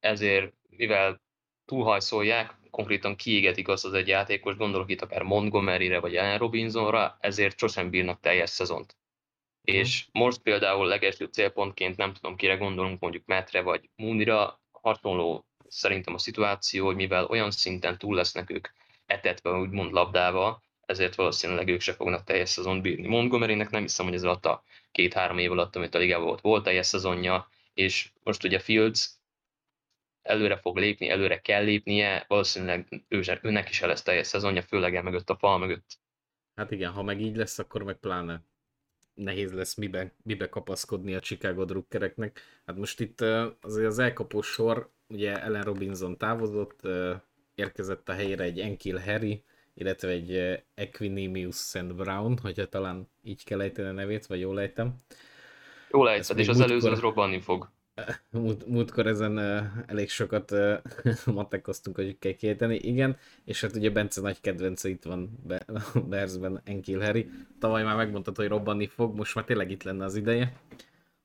ezért 0.00 0.52
mivel 0.68 1.22
túlhajszolják, 1.64 2.54
konkrétan 2.70 3.16
kiégetik 3.16 3.68
azt 3.68 3.84
az 3.84 3.92
egy 3.92 4.08
játékos, 4.08 4.56
gondolok 4.56 4.90
itt 4.90 5.02
akár 5.02 5.22
Montgomery-re 5.22 6.00
vagy 6.00 6.16
Allen 6.16 6.38
Robinsonra, 6.38 7.16
ezért 7.20 7.58
sosem 7.58 7.90
bírnak 7.90 8.20
teljes 8.20 8.50
szezont. 8.50 8.96
És 9.64 10.06
most 10.12 10.38
például 10.38 10.86
legelső 10.86 11.24
célpontként 11.24 11.96
nem 11.96 12.12
tudom 12.12 12.36
kire 12.36 12.56
gondolunk, 12.56 13.00
mondjuk 13.00 13.26
Metre 13.26 13.62
vagy 13.62 13.90
Munira, 13.96 14.60
hasonló 14.70 15.46
szerintem 15.68 16.14
a 16.14 16.18
szituáció, 16.18 16.84
hogy 16.86 16.96
mivel 16.96 17.24
olyan 17.24 17.50
szinten 17.50 17.98
túl 17.98 18.14
lesznek 18.14 18.50
ők 18.50 18.68
etetve, 19.06 19.50
úgymond 19.50 19.92
labdával, 19.92 20.62
ezért 20.86 21.14
valószínűleg 21.14 21.68
ők 21.68 21.80
se 21.80 21.92
fognak 21.92 22.24
teljes 22.24 22.48
szezon 22.48 22.80
bírni. 22.80 23.06
Montgomerynek 23.06 23.70
nem 23.70 23.80
hiszem, 23.80 24.06
hogy 24.06 24.14
ez 24.14 24.22
alatt 24.22 24.46
a 24.46 24.62
két-három 24.92 25.38
év 25.38 25.50
alatt, 25.50 25.76
amit 25.76 25.94
a 25.94 25.98
ligában 25.98 26.26
volt, 26.26 26.40
volt 26.40 26.64
teljes 26.64 26.86
szezonja, 26.86 27.48
és 27.74 28.10
most 28.22 28.44
ugye 28.44 28.58
Fields 28.58 29.10
előre 30.22 30.56
fog 30.56 30.76
lépni, 30.76 31.08
előre 31.08 31.40
kell 31.40 31.64
lépnie, 31.64 32.24
valószínűleg 32.28 33.04
ő, 33.08 33.22
őnek 33.42 33.68
is 33.68 33.80
lesz 33.80 34.02
teljes 34.02 34.26
szezonja, 34.26 34.62
főleg 34.62 34.96
el 34.96 35.02
mögött 35.02 35.30
a 35.30 35.36
fal 35.36 35.58
mögött. 35.58 35.98
Hát 36.54 36.70
igen, 36.70 36.92
ha 36.92 37.02
meg 37.02 37.20
így 37.20 37.36
lesz, 37.36 37.58
akkor 37.58 37.82
meg 37.82 37.96
pláne 37.96 38.42
nehéz 39.14 39.52
lesz 39.52 39.74
mibe, 39.74 40.12
mibe 40.22 40.48
kapaszkodni 40.48 41.14
a 41.14 41.20
Chicago 41.20 41.64
drukkereknek. 41.64 42.40
Hát 42.66 42.76
most 42.76 43.00
itt 43.00 43.20
azért 43.60 43.86
az 43.86 43.98
elkapó 43.98 44.42
sor, 44.42 44.90
ugye 45.08 45.42
Ellen 45.42 45.62
Robinson 45.62 46.16
távozott, 46.16 46.80
érkezett 47.54 48.08
a 48.08 48.12
helyére 48.12 48.44
egy 48.44 48.60
Enkil 48.60 48.98
Harry, 48.98 49.42
illetve 49.74 50.08
egy 50.08 50.62
Equinemius 50.74 51.56
St. 51.56 51.94
Brown, 51.94 52.38
hogyha 52.38 52.66
talán 52.66 53.08
így 53.22 53.44
kell 53.44 53.60
ejteni 53.60 53.88
a 53.88 53.92
nevét, 53.92 54.26
vagy 54.26 54.40
jól 54.40 54.60
ejtem. 54.60 54.94
Jól 55.90 56.08
ejted, 56.08 56.38
és 56.38 56.48
az 56.48 56.56
múltkor, 56.56 56.70
előző 56.70 56.90
az 56.90 57.00
robbanni 57.00 57.40
fog. 57.40 57.70
Múlt, 58.30 58.66
múltkor 58.66 59.06
ezen 59.06 59.38
elég 59.86 60.08
sokat 60.08 60.52
matekoztunk, 61.26 61.96
hogy 61.96 62.18
kell 62.18 62.32
kiejteni. 62.32 62.76
Igen, 62.76 63.16
és 63.44 63.60
hát 63.60 63.76
ugye 63.76 63.90
Bence 63.90 64.20
nagy 64.20 64.40
kedvence 64.40 64.88
itt 64.88 65.02
van 65.02 65.38
be, 65.46 65.66
Bersben, 66.08 66.60
Enkil 66.64 67.00
Harry. 67.00 67.30
Tavaly 67.58 67.82
már 67.82 67.96
megmondtad, 67.96 68.36
hogy 68.36 68.48
robbanni 68.48 68.86
fog, 68.86 69.14
most 69.14 69.34
már 69.34 69.44
tényleg 69.44 69.70
itt 69.70 69.82
lenne 69.82 70.04
az 70.04 70.16
ideje. 70.16 70.52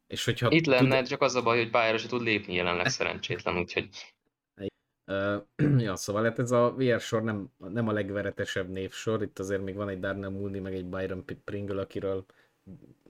És 0.08 0.26
hogyha 0.26 0.52
itt 0.52 0.66
lenne, 0.66 0.98
tud... 0.98 1.08
csak 1.08 1.22
az 1.22 1.36
a 1.36 1.42
baj, 1.42 1.58
hogy 1.58 1.70
pályára 1.70 1.98
se 1.98 2.08
tud 2.08 2.22
lépni 2.22 2.54
jelenleg 2.54 2.88
szerencsétlen, 2.88 3.58
úgyhogy... 3.58 3.90
Ja, 5.78 5.96
szóval 5.96 6.24
hát 6.24 6.40
ez 6.40 6.52
a 6.52 6.74
VR 6.78 7.00
sor 7.00 7.24
nem, 7.24 7.50
nem 7.58 7.88
a 7.88 7.92
legveretesebb 7.92 8.70
névsor, 8.70 9.22
itt 9.22 9.40
azért 9.40 9.64
még 9.64 9.76
van 9.76 9.90
egy 9.90 10.00
Darnell 10.00 10.30
Mooney, 10.30 10.60
meg 10.60 10.74
egy 10.74 10.86
Byron 10.86 11.26
Pringle, 11.44 11.82
akiről 11.82 12.26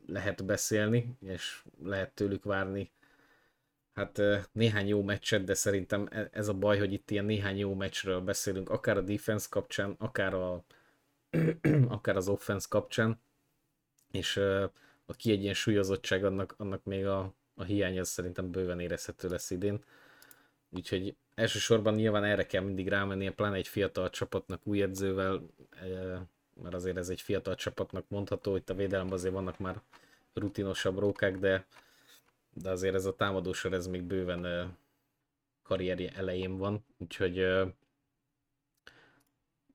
lehet 0.06 0.46
beszélni, 0.46 1.18
és 1.26 1.64
lehet 1.84 2.12
tőlük 2.12 2.44
várni 2.44 2.92
hát 4.00 4.22
néhány 4.52 4.88
jó 4.88 5.04
meccset, 5.04 5.44
de 5.44 5.54
szerintem 5.54 6.08
e, 6.12 6.30
ez 6.32 6.48
a 6.48 6.54
baj, 6.54 6.78
hogy 6.80 6.94
itt 6.94 7.12
ilyen 7.12 7.26
néhány 7.26 7.58
jó 7.58 7.74
meccsről 7.74 8.22
beszélünk, 8.22 8.70
akár 8.70 8.98
a 8.98 9.02
defense 9.02 9.48
kapcsán, 9.50 9.96
akár, 9.98 10.34
a, 10.34 10.64
akár 11.88 12.16
az 12.16 12.28
offense 12.28 12.68
kapcsán, 12.70 13.22
és 14.12 14.38
a 15.06 15.14
kiegyensúlyozottság 15.18 16.26
annak, 16.26 16.54
annak 16.58 16.84
még 16.84 17.06
a, 17.06 17.34
a 17.56 17.64
hiány 17.64 18.00
az 18.00 18.10
szerintem 18.10 18.52
bőven 18.52 18.80
érezhető 18.80 19.30
lesz 19.30 19.50
idén. 19.50 19.84
Úgyhogy 20.70 21.16
elsősorban 21.36 21.94
nyilván 21.94 22.24
erre 22.24 22.46
kell 22.46 22.64
mindig 22.64 22.88
rámenni, 22.88 23.30
pláne 23.30 23.56
egy 23.56 23.68
fiatal 23.68 24.10
csapatnak 24.10 24.68
új 24.68 24.82
edzővel, 24.82 25.42
mert 26.62 26.76
azért 26.76 26.98
ez 26.98 27.10
egy 27.10 27.22
fiatal 27.22 27.56
csapatnak 27.56 28.06
mondható, 28.08 28.56
itt 28.56 28.70
a 28.70 28.74
védelemben 28.74 29.18
azért 29.18 29.34
vannak 29.34 29.58
már 29.58 29.82
rutinosabb 30.34 31.00
rókák, 31.00 31.38
de 31.38 31.66
de 32.62 32.70
azért 32.70 32.96
ez 32.96 33.06
a 33.06 33.16
támadósor 33.16 33.74
ez 33.74 33.88
még 33.88 34.04
bőven 34.04 34.74
karrierje 35.64 36.12
elején 36.16 36.58
van, 36.58 36.86
úgyhogy 36.98 37.46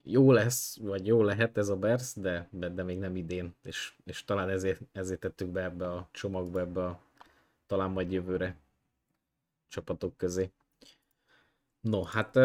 jó 0.03 0.33
lesz, 0.33 0.79
vagy 0.81 1.07
jó 1.07 1.23
lehet 1.23 1.59
ez 1.59 1.69
a 1.69 1.77
Bears, 1.77 2.15
de, 2.15 2.49
de 2.51 2.83
még 2.83 2.99
nem 2.99 3.17
idén, 3.17 3.55
és, 3.63 3.93
és 4.05 4.25
talán 4.25 4.49
ezért, 4.49 4.81
ezért 4.93 5.21
tettük 5.21 5.49
be 5.49 5.63
ebbe 5.63 5.91
a 5.91 6.09
csomagba, 6.13 6.61
ebbe 6.61 6.85
a 6.85 7.01
talán 7.67 7.91
majd 7.91 8.13
jövőre 8.13 8.57
csapatok 9.69 10.17
közé. 10.17 10.51
No, 11.81 12.03
hát, 12.03 12.39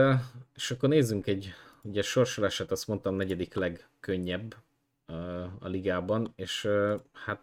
és 0.56 0.72
akkor 0.72 0.90
nézzünk 0.90 1.28
egy, 1.28 1.54
ugye 1.82 2.02
sorsolását 2.02 2.72
azt 2.72 2.88
mondtam 2.88 3.16
negyedik 3.16 3.54
legkönnyebb 3.54 4.56
a 5.60 5.68
ligában, 5.68 6.34
és 6.36 6.70
hát 7.14 7.42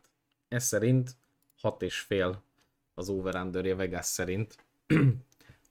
ez 0.49 0.65
szerint 0.65 1.17
hat 1.57 1.83
és 1.83 1.99
fél 1.99 2.43
az 2.99 3.09
over 3.09 3.51
Vegas 3.51 4.07
szerint. 4.07 4.65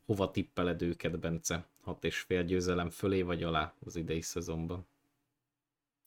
Hova 0.06 0.32
tippeled 0.32 0.82
őket, 0.82 1.20
Bence? 1.20 1.66
Hat 1.84 2.04
és 2.04 2.20
fél 2.20 2.44
győzelem 2.44 2.90
fölé 2.90 3.22
vagy 3.22 3.44
alá 3.44 3.74
az 3.86 3.96
idei 3.96 4.22
szezonban? 4.22 4.88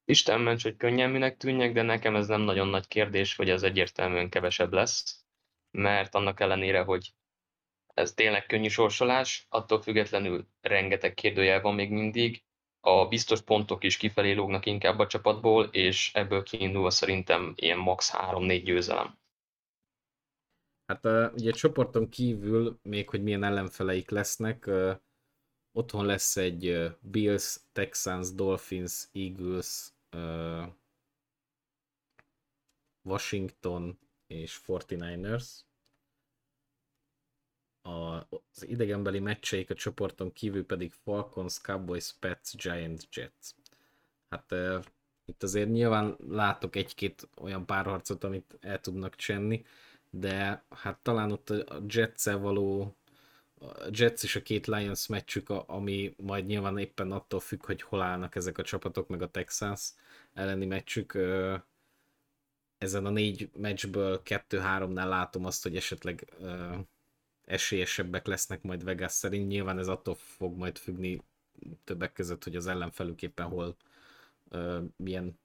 Isten 0.05 0.41
ments, 0.41 0.63
hogy 0.63 0.77
könnyelműnek 0.77 1.37
tűnjek, 1.37 1.73
de 1.73 1.83
nekem 1.83 2.17
ez 2.17 2.27
nem 2.27 2.41
nagyon 2.41 2.69
nagy 2.69 2.89
kérdés, 2.89 3.37
hogy 3.37 3.51
ez 3.51 3.63
egyértelműen 3.63 4.29
kevesebb 4.29 4.73
lesz, 4.73 5.25
mert 5.71 6.15
annak 6.15 6.41
ellenére, 6.41 6.83
hogy 6.83 7.13
ez 7.95 8.13
tényleg 8.13 8.47
könnyű 8.47 8.69
sorsolás, 8.69 9.47
attól 9.49 9.83
függetlenül 9.83 10.47
rengeteg 10.61 11.15
kérdőjel 11.15 11.61
van 11.61 11.75
még 11.75 11.91
mindig, 11.91 12.43
a 12.81 13.09
biztos 13.09 13.41
pontok 13.41 13.85
is 13.85 13.97
kifelé 13.97 14.33
lógnak 14.33 14.67
inkább 14.67 14.99
a 14.99 15.07
csapatból, 15.07 15.65
és 15.65 16.11
ebből 16.15 16.43
kiindulva 16.43 16.91
szerintem 16.91 17.53
ilyen 17.57 17.79
max. 17.79 18.13
3-4 18.15 18.63
győzelem. 18.65 19.19
Hát 20.89 21.05
uh, 21.05 21.33
ugye 21.35 21.51
csoporton 21.51 22.09
kívül 22.09 22.79
még, 22.83 23.09
hogy 23.09 23.23
milyen 23.23 23.43
ellenfeleik 23.45 24.11
lesznek, 24.11 24.71
otthon 25.73 26.07
lesz 26.07 26.37
egy 26.37 26.93
Bills, 27.01 27.61
Texans, 27.73 28.33
Dolphins, 28.33 29.09
Eagles, 29.13 29.93
Washington 33.03 33.99
és 34.27 34.61
49ers. 34.67 35.47
A, 37.83 37.91
az 37.91 38.67
idegenbeli 38.67 39.19
meccseik 39.19 39.71
a 39.71 39.75
csoporton 39.75 40.33
kívül 40.33 40.67
pedig 40.67 40.93
Falcons, 40.93 41.61
Cowboys, 41.61 42.13
Pets, 42.19 42.57
Giants, 42.57 43.05
Jets. 43.13 43.55
Hát 44.29 44.53
uh, 44.53 44.85
itt 45.25 45.43
azért 45.43 45.69
nyilván 45.69 46.17
látok 46.29 46.77
egy-két 46.77 47.29
olyan 47.37 47.67
párharcot, 47.67 48.25
amit 48.25 48.59
el 48.61 48.81
tudnak 48.81 49.15
csenni 49.15 49.65
de 50.11 50.65
hát 50.71 50.99
talán 50.99 51.33
ott 51.33 51.51
a 51.51 51.83
jets 51.89 52.25
való 52.25 52.97
a 53.61 53.89
Jets 53.91 54.23
és 54.23 54.37
a 54.37 54.43
két 54.43 54.67
Lions 54.67 55.07
meccsük, 55.07 55.49
ami 55.51 56.15
majd 56.17 56.47
nyilván 56.47 56.79
éppen 56.79 57.13
attól 57.13 57.41
függ, 57.41 57.65
hogy 57.65 57.83
hol 57.83 58.03
állnak 58.03 58.35
ezek 58.35 58.59
a 58.59 58.63
csapatok, 58.63 59.09
meg 59.09 59.23
a 59.23 59.31
Texans 59.31 59.93
elleni 60.35 60.67
meccsük. 60.67 61.19
Ezen 62.79 63.07
a 63.07 63.11
négy 63.11 63.51
meccsből 63.57 64.23
kettő-háromnál 64.23 65.09
látom 65.09 65.45
azt, 65.45 65.63
hogy 65.63 65.77
esetleg 65.77 66.33
esélyesebbek 67.45 68.27
lesznek 68.27 68.63
majd 68.63 68.85
Vegas 68.85 69.13
szerint. 69.13 69.49
Nyilván 69.49 69.79
ez 69.79 69.89
attól 69.89 70.15
fog 70.15 70.57
majd 70.57 70.79
függni 70.79 71.23
többek 71.85 72.13
között, 72.13 72.45
hogy 72.45 72.57
az 72.57 72.67
ellenfelük 72.67 73.23
éppen 73.23 73.47
hol 73.47 73.77
milyen 74.97 75.39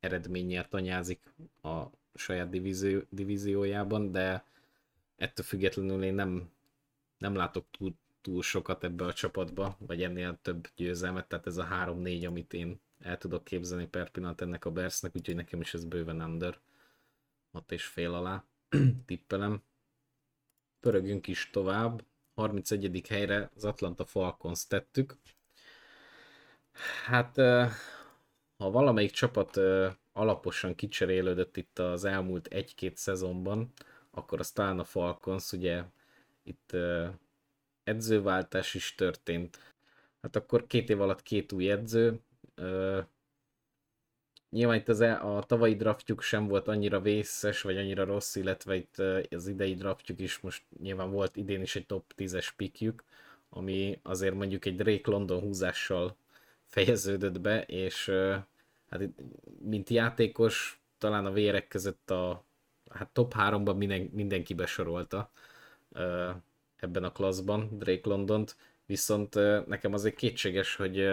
eredményért 0.00 0.74
anyázik 0.74 1.20
a 1.62 1.84
saját 2.14 2.50
divízió, 2.50 3.00
divíziójában, 3.08 4.12
de 4.12 4.44
ettől 5.16 5.44
függetlenül 5.46 6.04
én 6.04 6.14
nem, 6.14 6.50
nem 7.18 7.34
látok 7.34 7.66
túl, 7.70 7.94
túl 8.20 8.42
sokat 8.42 8.84
ebbe 8.84 9.04
a 9.04 9.12
csapatba, 9.12 9.76
vagy 9.78 10.02
ennél 10.02 10.38
több 10.42 10.68
győzelmet, 10.76 11.28
tehát 11.28 11.46
ez 11.46 11.56
a 11.56 11.68
3-4, 11.70 12.26
amit 12.26 12.52
én 12.52 12.80
el 13.00 13.18
tudok 13.18 13.44
képzelni 13.44 13.86
per 13.86 14.10
pillanat 14.10 14.40
ennek 14.40 14.64
a 14.64 14.70
Bersnek, 14.70 15.16
úgyhogy 15.16 15.34
nekem 15.34 15.60
is 15.60 15.74
ez 15.74 15.84
bőven 15.84 16.20
under. 16.20 16.58
6 17.52 17.72
és 17.72 17.84
fél 17.84 18.14
alá 18.14 18.44
tippelem. 19.06 19.62
Pörögünk 20.80 21.26
is 21.26 21.50
tovább. 21.50 22.04
31. 22.34 23.06
helyre 23.08 23.50
az 23.54 23.64
Atlanta 23.64 24.04
Falcons 24.04 24.66
tettük. 24.66 25.16
Hát 27.04 27.36
ha 28.56 28.70
valamelyik 28.70 29.10
csapat 29.10 29.60
alaposan 30.20 30.74
kicserélődött 30.74 31.56
itt 31.56 31.78
az 31.78 32.04
elmúlt 32.04 32.46
egy-két 32.46 32.96
szezonban, 32.96 33.72
akkor 34.10 34.38
az 34.38 34.50
talán 34.50 34.78
a 34.78 34.84
Falcons, 34.84 35.52
ugye 35.52 35.82
itt 36.42 36.76
edzőváltás 37.84 38.74
is 38.74 38.94
történt. 38.94 39.58
Hát 40.22 40.36
akkor 40.36 40.66
két 40.66 40.90
év 40.90 41.00
alatt 41.00 41.22
két 41.22 41.52
új 41.52 41.70
edző. 41.70 42.20
Nyilván 44.50 44.76
itt 44.76 44.88
az, 44.88 45.00
e, 45.00 45.20
a 45.20 45.42
tavalyi 45.42 45.76
draftjuk 45.76 46.22
sem 46.22 46.46
volt 46.46 46.68
annyira 46.68 47.00
vészes, 47.00 47.62
vagy 47.62 47.76
annyira 47.76 48.04
rossz, 48.04 48.34
illetve 48.34 48.74
itt 48.74 48.98
az 49.30 49.46
idei 49.46 49.74
draftjuk 49.74 50.20
is 50.20 50.38
most 50.38 50.62
nyilván 50.80 51.10
volt 51.10 51.36
idén 51.36 51.60
is 51.60 51.76
egy 51.76 51.86
top 51.86 52.12
10-es 52.16 52.48
pikjük, 52.56 53.04
ami 53.48 54.00
azért 54.02 54.34
mondjuk 54.34 54.64
egy 54.64 54.76
Drake 54.76 55.10
London 55.10 55.40
húzással 55.40 56.16
fejeződött 56.64 57.40
be, 57.40 57.62
és 57.62 58.12
hát 58.90 59.08
mint 59.60 59.88
játékos 59.88 60.82
talán 60.98 61.26
a 61.26 61.32
vérek 61.32 61.68
között 61.68 62.10
a 62.10 62.44
hát 62.90 63.08
top 63.12 63.34
3-ban 63.36 63.76
minden, 63.76 64.00
mindenki 64.12 64.54
besorolta 64.54 65.30
ebben 66.76 67.04
a 67.04 67.12
klaszban 67.12 67.68
Drake 67.78 68.08
Londont, 68.08 68.56
viszont 68.86 69.34
nekem 69.66 69.92
azért 69.92 70.14
kétséges, 70.14 70.76
hogy, 70.76 71.08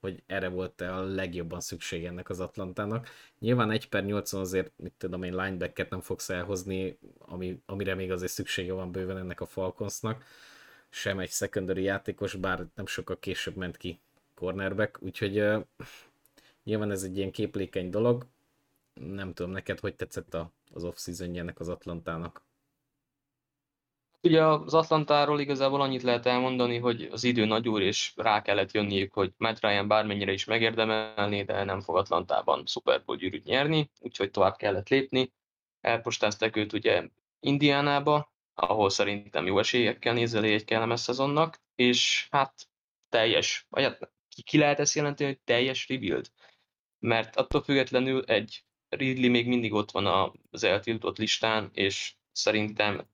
hogy 0.00 0.22
erre 0.26 0.48
volt-e 0.48 0.94
a 0.94 1.02
legjobban 1.02 1.60
szükség 1.60 2.04
ennek 2.04 2.28
az 2.28 2.40
Atlantának. 2.40 3.08
Nyilván 3.38 3.70
1 3.70 3.88
per 3.88 4.04
80 4.04 4.40
azért, 4.40 4.72
mit 4.76 4.92
tudom 4.98 5.22
én, 5.22 5.34
linebacket 5.34 5.90
nem 5.90 6.00
fogsz 6.00 6.30
elhozni, 6.30 6.98
ami, 7.18 7.62
amire 7.66 7.94
még 7.94 8.10
azért 8.10 8.32
szüksége 8.32 8.72
van 8.72 8.92
bőven 8.92 9.18
ennek 9.18 9.40
a 9.40 9.46
Falconsnak, 9.46 10.24
sem 10.88 11.18
egy 11.18 11.30
secondary 11.30 11.82
játékos, 11.82 12.34
bár 12.34 12.66
nem 12.74 12.86
sokkal 12.86 13.18
később 13.18 13.56
ment 13.56 13.76
ki 13.76 14.00
cornerback, 14.34 15.02
úgyhogy 15.02 15.44
nyilván 16.66 16.90
ez 16.90 17.02
egy 17.02 17.16
ilyen 17.16 17.30
képlékeny 17.30 17.90
dolog. 17.90 18.26
Nem 18.94 19.32
tudom, 19.32 19.52
neked 19.52 19.80
hogy 19.80 19.94
tetszett 19.94 20.34
a, 20.34 20.52
az 20.72 20.84
off-season 20.84 21.36
ennek 21.36 21.60
az 21.60 21.68
Atlantának? 21.68 22.44
Ugye 24.22 24.44
az 24.44 24.74
Atlantáról 24.74 25.40
igazából 25.40 25.80
annyit 25.80 26.02
lehet 26.02 26.26
elmondani, 26.26 26.78
hogy 26.78 27.08
az 27.12 27.24
idő 27.24 27.44
nagy 27.44 27.68
úr, 27.68 27.82
és 27.82 28.12
rá 28.16 28.42
kellett 28.42 28.72
jönniük, 28.72 29.12
hogy 29.12 29.32
Matt 29.36 29.60
Ryan 29.60 29.88
bármennyire 29.88 30.32
is 30.32 30.44
megérdemelni, 30.44 31.44
de 31.44 31.64
nem 31.64 31.80
fog 31.80 31.96
Atlantában 31.96 32.66
Super 32.66 33.04
Bowl 33.04 33.18
gyűrűt 33.18 33.44
nyerni, 33.44 33.90
úgyhogy 33.98 34.30
tovább 34.30 34.56
kellett 34.56 34.88
lépni. 34.88 35.32
Elpostázták 35.80 36.56
őt 36.56 36.72
ugye 36.72 37.08
Indiánába, 37.40 38.32
ahol 38.54 38.90
szerintem 38.90 39.46
jó 39.46 39.58
esélyekkel 39.58 40.14
nézel 40.14 40.44
egy 40.44 40.64
kellemes 40.64 41.00
szezonnak, 41.00 41.60
és 41.74 42.28
hát 42.30 42.68
teljes, 43.08 43.66
vagy 43.68 43.82
hát 43.82 44.10
ki, 44.28 44.42
ki 44.42 44.58
lehet 44.58 44.80
ezt 44.80 44.94
jelenteni, 44.94 45.28
hogy 45.30 45.40
teljes 45.44 45.88
rebuild? 45.88 46.30
Mert 46.98 47.36
attól 47.36 47.62
függetlenül 47.62 48.24
egy 48.24 48.64
Ridley 48.88 49.30
még 49.30 49.46
mindig 49.46 49.72
ott 49.72 49.90
van 49.90 50.32
az 50.50 50.64
eltiltott 50.64 51.18
listán, 51.18 51.70
és 51.72 52.14
szerintem 52.32 53.06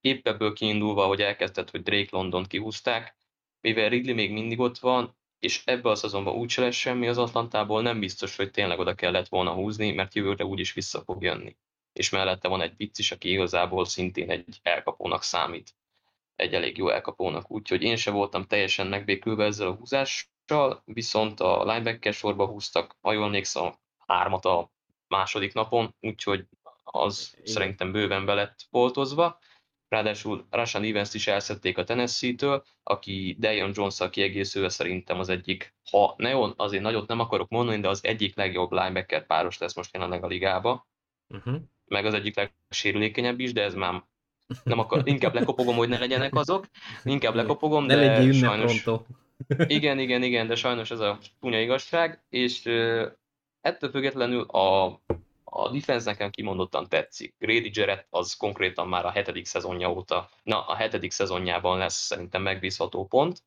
épp 0.00 0.26
ebből 0.26 0.52
kiindulva, 0.52 1.06
hogy 1.06 1.20
elkezdett, 1.20 1.70
hogy 1.70 1.82
Drake 1.82 2.08
London 2.10 2.44
kihúzták, 2.44 3.16
mivel 3.60 3.88
Ridley 3.88 4.14
még 4.14 4.32
mindig 4.32 4.58
ott 4.58 4.78
van, 4.78 5.16
és 5.38 5.62
ebbe 5.64 5.90
a 5.90 5.94
szezonban 5.94 6.34
úgy 6.34 6.50
se 6.50 6.60
lesz 6.60 6.74
semmi 6.74 7.08
az 7.08 7.18
Atlantából, 7.18 7.82
nem 7.82 8.00
biztos, 8.00 8.36
hogy 8.36 8.50
tényleg 8.50 8.78
oda 8.78 8.94
kellett 8.94 9.28
volna 9.28 9.52
húzni, 9.52 9.92
mert 9.92 10.14
jövőre 10.14 10.44
úgyis 10.44 10.72
vissza 10.72 11.02
fog 11.02 11.22
jönni. 11.22 11.56
És 11.92 12.10
mellette 12.10 12.48
van 12.48 12.60
egy 12.60 12.76
vicc 12.76 12.98
is, 12.98 13.12
aki 13.12 13.30
igazából 13.30 13.84
szintén 13.84 14.30
egy 14.30 14.60
elkapónak 14.62 15.22
számít. 15.22 15.74
Egy 16.36 16.54
elég 16.54 16.76
jó 16.76 16.88
elkapónak, 16.88 17.50
úgyhogy 17.50 17.82
én 17.82 17.96
se 17.96 18.10
voltam 18.10 18.44
teljesen 18.44 18.86
megbékülve 18.86 19.44
ezzel 19.44 19.66
a 19.66 19.74
húzással, 19.74 20.34
viszont 20.84 21.40
a 21.40 21.64
linebacker 21.64 22.12
sorba 22.12 22.46
húztak, 22.46 22.96
ha 23.00 23.12
jól 23.12 23.24
emlékszem, 23.24 23.74
hármat 24.06 24.44
a 24.44 24.70
második 25.08 25.54
napon, 25.54 25.94
úgyhogy 26.00 26.46
az 26.84 27.30
Igen. 27.32 27.46
szerintem 27.46 27.92
bőven 27.92 28.24
be 28.24 28.34
lett 28.34 28.66
poltozva. 28.70 29.38
Ráadásul 29.88 30.46
Rashan 30.50 30.84
Evans 30.84 31.14
is 31.14 31.26
elszették 31.26 31.78
a 31.78 31.84
Tennessee-től, 31.84 32.64
aki 32.82 33.36
Dion 33.38 33.70
Jones-szal 33.74 34.10
kiegészülve 34.10 34.68
szerintem 34.68 35.18
az 35.18 35.28
egyik, 35.28 35.74
ha 35.90 36.14
ne 36.16 36.52
azért 36.56 36.82
nagyot 36.82 37.08
nem 37.08 37.20
akarok 37.20 37.48
mondani, 37.48 37.80
de 37.80 37.88
az 37.88 38.04
egyik 38.04 38.36
legjobb 38.36 38.72
linebacker 38.72 39.26
páros 39.26 39.58
lesz 39.58 39.74
most 39.74 39.94
jelenleg 39.94 40.24
a 40.24 40.26
ligába. 40.26 40.88
Uh-huh. 41.28 41.60
Meg 41.84 42.06
az 42.06 42.14
egyik 42.14 42.36
legsérülékenyebb 42.36 43.40
is, 43.40 43.52
de 43.52 43.62
ez 43.62 43.74
már 43.74 44.04
nem 44.62 44.78
akar, 44.78 45.02
inkább 45.08 45.34
lekopogom, 45.34 45.76
hogy 45.76 45.88
ne 45.88 45.98
legyenek 45.98 46.34
azok, 46.34 46.66
inkább 47.04 47.34
lekopogom, 47.34 47.84
ne 47.84 47.96
de 47.96 48.32
sajnos... 48.32 48.82
Pronto. 48.82 49.04
Igen, 49.66 49.98
igen, 49.98 50.22
igen, 50.22 50.46
de 50.46 50.54
sajnos 50.54 50.90
ez 50.90 51.00
a 51.00 51.18
punya 51.40 51.60
igazság, 51.60 52.24
és 52.28 52.66
ettől 53.60 53.90
függetlenül 53.90 54.42
a 54.42 55.00
a 55.56 55.70
defense 55.70 56.10
nekem 56.10 56.30
kimondottan 56.30 56.88
tetszik. 56.88 57.34
Grady 57.38 57.70
Jarrett 57.72 58.06
az 58.10 58.36
konkrétan 58.36 58.88
már 58.88 59.04
a 59.04 59.10
hetedik 59.10 59.44
szezonja 59.44 59.92
óta, 59.92 60.30
na 60.42 60.66
a 60.66 60.74
hetedik 60.74 61.10
szezonjában 61.10 61.78
lesz 61.78 62.06
szerintem 62.06 62.42
megbízható 62.42 63.06
pont, 63.06 63.42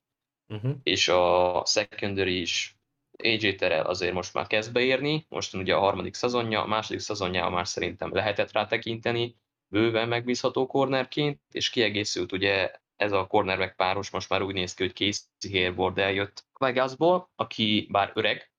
uh-huh. 0.47 0.75
és 0.83 1.07
a 1.07 1.63
secondary 1.65 2.41
is 2.41 2.77
AJ 3.23 3.55
Terrell 3.55 3.83
azért 3.83 4.13
most 4.13 4.33
már 4.33 4.47
kezd 4.47 4.71
beérni, 4.71 5.25
most 5.29 5.53
ugye 5.53 5.75
a 5.75 5.79
harmadik 5.79 6.13
szezonja, 6.13 6.61
a 6.61 6.67
második 6.67 6.99
szezonjában 6.99 7.51
már 7.51 7.67
szerintem 7.67 8.13
lehetett 8.13 8.51
rá 8.51 8.65
tekinteni, 8.65 9.35
bőven 9.67 10.07
megbízható 10.07 10.67
cornerként, 10.67 11.41
és 11.51 11.69
kiegészült 11.69 12.31
ugye 12.31 12.71
ez 12.99 13.11
a 13.11 13.27
cornerback 13.27 13.75
páros 13.75 14.09
most 14.09 14.29
már 14.29 14.41
úgy 14.41 14.53
néz 14.53 14.73
ki, 14.73 14.83
hogy 14.83 14.95
Casey 14.95 15.63
Hayward 15.63 15.97
eljött 15.97 16.45
Vegasból, 16.59 17.29
aki 17.35 17.87
bár 17.91 18.11
öreg, 18.13 18.51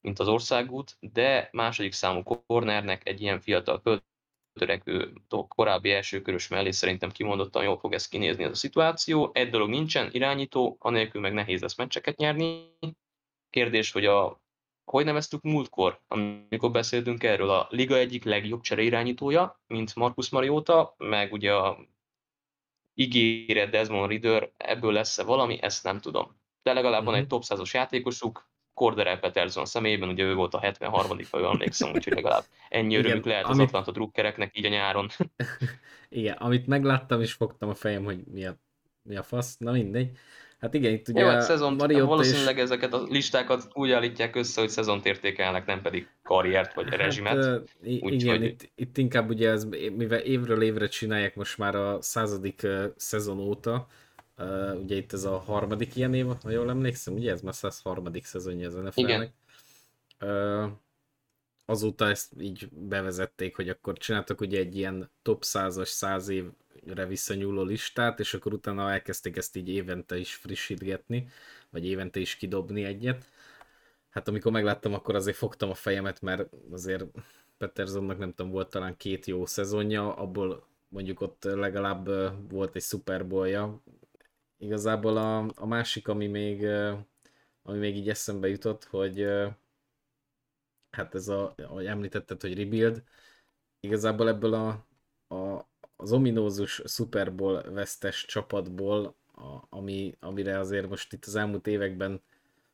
mint 0.00 0.18
az 0.18 0.28
országút, 0.28 0.96
de 1.00 1.48
második 1.52 1.92
számú 1.92 2.22
cornernek 2.22 3.08
egy 3.08 3.20
ilyen 3.20 3.40
fiatal 3.40 3.82
törekvő 4.52 5.12
korábbi 5.48 5.92
elsőkörös 5.92 6.48
mellé 6.48 6.70
szerintem 6.70 7.10
kimondottan 7.10 7.62
jól 7.62 7.78
fog 7.78 7.92
ez 7.92 8.08
kinézni 8.08 8.44
ez 8.44 8.50
a 8.50 8.54
szituáció. 8.54 9.30
Egy 9.32 9.50
dolog 9.50 9.68
nincsen, 9.68 10.08
irányító, 10.12 10.76
anélkül 10.80 11.20
meg 11.20 11.32
nehéz 11.32 11.60
lesz 11.60 11.76
meccseket 11.76 12.16
nyerni. 12.16 12.76
Kérdés, 13.50 13.92
hogy 13.92 14.04
a 14.06 14.40
hogy 14.84 15.04
neveztük 15.04 15.42
múltkor, 15.42 16.00
amikor 16.08 16.70
beszéltünk 16.70 17.22
erről, 17.22 17.50
a 17.50 17.66
liga 17.70 17.96
egyik 17.96 18.24
legjobb 18.24 18.60
csereirányítója, 18.60 19.60
mint 19.66 19.94
Marcus 19.94 20.28
Mariota, 20.28 20.94
meg 20.96 21.32
ugye 21.32 21.54
a 21.54 21.78
ígéret 22.98 23.70
Desmond 23.70 24.10
Ritter, 24.10 24.50
ebből 24.56 24.92
lesz-e 24.92 25.22
valami, 25.22 25.58
ezt 25.62 25.84
nem 25.84 26.00
tudom. 26.00 26.36
De 26.62 26.72
legalább 26.72 27.04
van 27.04 27.14
egy 27.14 27.20
mhm. 27.20 27.28
top 27.28 27.42
100-os 27.46 27.70
játékosuk, 27.70 28.48
Corderel 28.74 29.18
Peterson 29.18 29.64
személyében, 29.64 30.08
ugye 30.08 30.24
ő 30.24 30.34
volt 30.34 30.54
a 30.54 30.60
73 30.60 31.18
ha 31.30 31.38
jól 31.38 31.50
emlékszem, 31.50 31.92
úgyhogy 31.94 32.14
legalább 32.14 32.44
ennyi 32.68 32.96
örömük 32.96 33.24
lehet 33.24 33.44
amit... 33.44 33.56
az 33.56 33.66
Atlanta 33.66 33.90
drukkereknek 33.90 34.58
így 34.58 34.64
a 34.64 34.68
nyáron. 34.68 35.08
Igen, 36.08 36.36
amit 36.36 36.66
megláttam 36.66 37.20
és 37.20 37.32
fogtam 37.32 37.68
a 37.68 37.74
fejem, 37.74 38.04
hogy 38.04 38.18
mi 38.24 38.44
a, 38.46 38.56
mi 39.02 39.16
a 39.16 39.22
fasz, 39.22 39.56
na 39.56 39.72
mindegy. 39.72 40.10
Hát 40.58 40.74
igen, 40.74 40.92
itt 40.92 41.08
ugye 41.08 41.20
Jó, 41.20 41.26
hát 41.26 41.42
szezon, 41.42 41.76
valószínűleg 41.76 42.56
és... 42.56 42.62
ezeket 42.62 42.92
a 42.92 43.02
listákat 43.02 43.68
úgy 43.72 43.90
állítják 43.90 44.36
össze, 44.36 44.60
hogy 44.60 44.70
szezont 44.70 45.06
értékelnek, 45.06 45.66
nem 45.66 45.82
pedig 45.82 46.08
karriert 46.22 46.74
vagy 46.74 46.88
hát, 46.88 46.98
rezsimet. 46.98 47.44
Uh, 47.44 47.98
Úgy, 48.00 48.12
igen, 48.12 48.38
hogy... 48.38 48.44
itt, 48.44 48.70
itt, 48.74 48.98
inkább 48.98 49.28
ugye 49.28 49.50
ez, 49.50 49.64
mivel 49.96 50.18
évről 50.18 50.62
évre 50.62 50.88
csinálják 50.88 51.36
most 51.36 51.58
már 51.58 51.74
a 51.74 52.02
századik 52.02 52.66
szezon 52.96 53.38
óta, 53.38 53.86
ugye 54.82 54.96
itt 54.96 55.12
ez 55.12 55.24
a 55.24 55.38
harmadik 55.38 55.96
ilyen 55.96 56.14
év, 56.14 56.26
ha 56.42 56.50
jól 56.50 56.70
emlékszem, 56.70 57.14
ugye 57.14 57.30
ez 57.30 57.40
már 57.40 57.54
az 57.60 57.80
harmadik 57.80 58.24
szezonja 58.24 58.66
az 58.66 58.74
NFL-nek. 58.74 59.32
Uh, 60.20 60.70
azóta 61.64 62.08
ezt 62.08 62.32
így 62.40 62.68
bevezették, 62.70 63.56
hogy 63.56 63.68
akkor 63.68 63.98
csináltak 63.98 64.40
ugye 64.40 64.58
egy 64.58 64.76
ilyen 64.76 65.10
top 65.22 65.42
100-as 65.46 65.86
100 65.88 66.28
évre 66.28 66.52
visszanyúló 66.94 67.62
listát, 67.62 68.20
és 68.20 68.34
akkor 68.34 68.52
utána 68.52 68.90
elkezdték 68.90 69.36
ezt 69.36 69.56
így 69.56 69.68
évente 69.68 70.18
is 70.18 70.34
frissítgetni, 70.34 71.28
vagy 71.70 71.86
évente 71.86 72.20
is 72.20 72.36
kidobni 72.36 72.84
egyet. 72.84 73.30
Hát 74.10 74.28
amikor 74.28 74.52
megláttam, 74.52 74.94
akkor 74.94 75.14
azért 75.14 75.36
fogtam 75.36 75.70
a 75.70 75.74
fejemet, 75.74 76.20
mert 76.20 76.48
azért 76.70 77.04
Petersonnak 77.58 78.18
nem 78.18 78.34
tudom, 78.34 78.52
volt 78.52 78.70
talán 78.70 78.96
két 78.96 79.26
jó 79.26 79.46
szezonja, 79.46 80.14
abból 80.14 80.66
mondjuk 80.88 81.20
ott 81.20 81.44
legalább 81.44 82.08
volt 82.50 82.76
egy 82.76 82.82
Super 82.82 83.26
Bowl-ja, 83.26 83.82
Igazából 84.60 85.16
a, 85.16 85.38
a 85.54 85.66
másik, 85.66 86.08
ami 86.08 86.26
még, 86.26 86.64
ami 87.62 87.78
még 87.78 87.96
így 87.96 88.08
eszembe 88.08 88.48
jutott, 88.48 88.84
hogy 88.84 89.26
hát 90.90 91.14
ez 91.14 91.28
a, 91.28 91.54
ahogy 91.56 91.86
említetted, 91.86 92.40
hogy 92.40 92.58
rebuild, 92.58 93.02
igazából 93.80 94.28
ebből 94.28 94.54
a, 94.54 94.86
a, 95.34 95.66
az 96.00 96.12
ominózus 96.12 96.82
Super 96.84 97.34
Bowl 97.34 97.62
vesztes 97.62 98.24
csapatból, 98.24 99.14
a, 99.34 99.66
ami, 99.68 100.14
amire 100.20 100.58
azért 100.58 100.88
most 100.88 101.12
itt 101.12 101.24
az 101.24 101.34
elmúlt 101.34 101.66
években, 101.66 102.20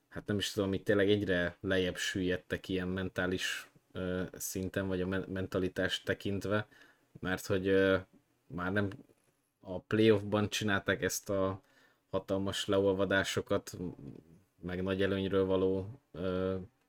hát 0.08 0.26
nem 0.26 0.38
is 0.38 0.50
tudom, 0.50 0.68
hogy 0.68 0.82
tényleg 0.82 1.10
egyre 1.10 1.56
lejjebb 1.60 1.96
süllyedtek 1.96 2.68
ilyen 2.68 2.88
mentális 2.88 3.70
ö, 3.92 4.22
szinten, 4.32 4.86
vagy 4.86 5.00
a 5.00 5.06
men- 5.06 5.28
mentalitást 5.28 6.04
tekintve, 6.04 6.66
mert 7.20 7.46
hogy 7.46 7.68
ö, 7.68 7.96
már 8.46 8.72
nem 8.72 8.90
a 9.60 9.80
playoffban 9.80 10.48
csinálták 10.48 11.02
ezt 11.02 11.30
a 11.30 11.62
hatalmas 12.10 12.66
leolvadásokat, 12.66 13.76
meg 14.60 14.82
nagy 14.82 15.02
előnyről 15.02 15.44
való 15.44 16.00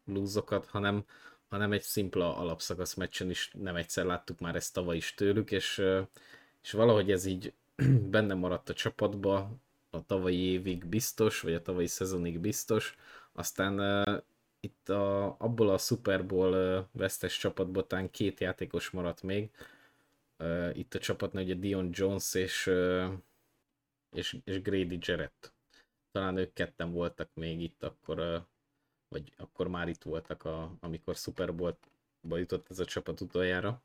lúzokat, 0.06 0.65
hanem, 0.65 1.06
hanem 1.49 1.71
egy 1.71 1.81
szimpla 1.81 2.38
alapszakasz 2.38 2.93
meccsen 2.93 3.29
is 3.29 3.51
nem 3.53 3.75
egyszer 3.75 4.05
láttuk 4.05 4.39
már 4.39 4.55
ezt 4.55 4.73
tavaly 4.73 4.95
is 4.95 5.13
tőlük, 5.13 5.51
és, 5.51 5.84
és 6.63 6.71
valahogy 6.71 7.12
ez 7.12 7.25
így 7.25 7.53
benne 8.15 8.34
maradt 8.34 8.69
a 8.69 8.73
csapatba 8.73 9.51
a 9.89 10.05
tavalyi 10.05 10.39
évig 10.39 10.86
biztos, 10.86 11.41
vagy 11.41 11.53
a 11.53 11.62
tavalyi 11.62 11.88
szezonig 11.88 12.39
biztos, 12.39 12.95
aztán 13.31 13.79
uh, 13.79 14.21
itt 14.60 14.89
a, 14.89 15.36
abból 15.39 15.69
a 15.69 15.77
Super 15.77 16.25
Bowl 16.25 16.77
uh, 16.77 16.86
vesztes 16.91 17.38
csapatból 17.38 17.88
talán 17.88 18.10
két 18.12 18.39
játékos 18.39 18.89
maradt 18.89 19.23
még, 19.23 19.49
uh, 20.39 20.77
itt 20.77 20.93
a 20.93 20.99
csapatnál 20.99 21.43
ugye 21.43 21.53
Dion 21.53 21.89
Jones 21.91 22.34
és, 22.34 22.67
uh, 22.67 23.12
és, 24.12 24.38
és 24.45 24.62
Grady 24.62 24.97
Jarrett. 25.01 25.53
Talán 26.12 26.38
ők 26.38 26.53
ketten 26.53 26.91
voltak 26.91 27.29
még 27.34 27.62
itt 27.62 27.84
akkor, 27.84 28.45
vagy 29.15 29.34
akkor 29.38 29.67
már 29.67 29.88
itt 29.88 30.04
voltak, 30.04 30.43
a, 30.43 30.71
amikor 30.80 31.15
Super 31.15 31.56
Bowl-ba 31.56 32.38
jutott 32.38 32.69
ez 32.69 32.80
a 32.80 32.86
csapat 32.86 33.21
utoljára. 33.21 33.82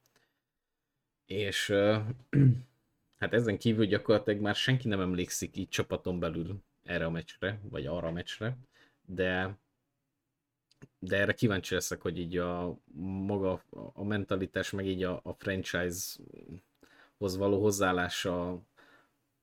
És 1.26 1.72
hát 3.20 3.32
ezen 3.32 3.58
kívül 3.58 3.86
gyakorlatilag 3.86 4.40
már 4.40 4.54
senki 4.54 4.88
nem 4.88 5.00
emlékszik 5.00 5.56
így 5.56 5.68
csapaton 5.68 6.18
belül 6.18 6.62
erre 6.84 7.04
a 7.04 7.10
meccsre, 7.10 7.60
vagy 7.62 7.86
arra 7.86 8.08
a 8.08 8.12
meccsre, 8.12 8.56
de 9.06 9.58
de 10.98 11.16
erre 11.16 11.34
kíváncsi 11.34 11.74
leszek, 11.74 12.02
hogy 12.02 12.18
így 12.18 12.36
a 12.36 12.78
maga 13.26 13.62
a 13.92 14.04
mentalitás, 14.04 14.70
meg 14.70 14.86
így 14.86 15.02
a, 15.02 15.20
a 15.22 15.32
franchise-hoz 15.32 17.36
való 17.36 17.60
hozzáállása 17.60 18.62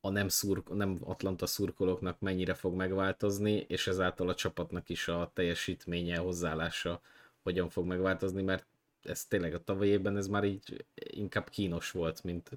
a 0.01 0.09
nem, 0.09 0.27
szurk, 0.27 0.75
nem 0.75 0.97
Atlanta 1.03 1.45
szurkolóknak 1.45 2.19
mennyire 2.19 2.53
fog 2.53 2.75
megváltozni, 2.75 3.65
és 3.67 3.87
ezáltal 3.87 4.29
a 4.29 4.35
csapatnak 4.35 4.89
is 4.89 5.07
a 5.07 5.31
teljesítménye, 5.33 6.17
hozzáállása 6.17 7.01
hogyan 7.43 7.69
fog 7.69 7.85
megváltozni, 7.85 8.41
mert 8.41 8.65
ez 9.03 9.25
tényleg 9.25 9.53
a 9.53 9.63
tavalyi 9.63 9.89
évben 9.89 10.17
ez 10.17 10.27
már 10.27 10.43
így 10.43 10.85
inkább 10.93 11.49
kínos 11.49 11.91
volt, 11.91 12.23
mint, 12.23 12.49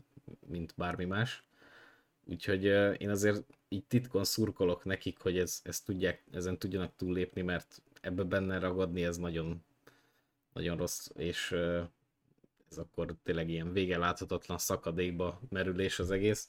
mint 0.47 0.75
bármi 0.77 1.05
más. 1.05 1.45
Úgyhogy 2.25 2.65
én 3.01 3.11
azért 3.11 3.45
így 3.69 3.85
titkon 3.85 4.25
szurkolok 4.25 4.85
nekik, 4.85 5.19
hogy 5.19 5.39
ez, 5.39 5.61
ezt 5.65 5.85
tudják, 5.85 6.23
ezen 6.33 6.59
tudjanak 6.59 6.97
túllépni, 6.97 7.43
mert 7.43 7.83
ebbe 8.01 8.23
benne 8.23 8.59
ragadni 8.59 9.05
ez 9.05 9.17
nagyon, 9.17 9.65
nagyon 10.53 10.77
rossz, 10.77 11.09
és 11.17 11.53
ez 12.71 12.79
akkor 12.79 13.15
tényleg 13.23 13.51
ilyen 13.51 13.73
vége 13.73 13.99
láthatatlan 13.99 14.59
szakadékba 14.59 15.41
merülés 15.49 15.99
az 15.99 16.11
egész. 16.11 16.47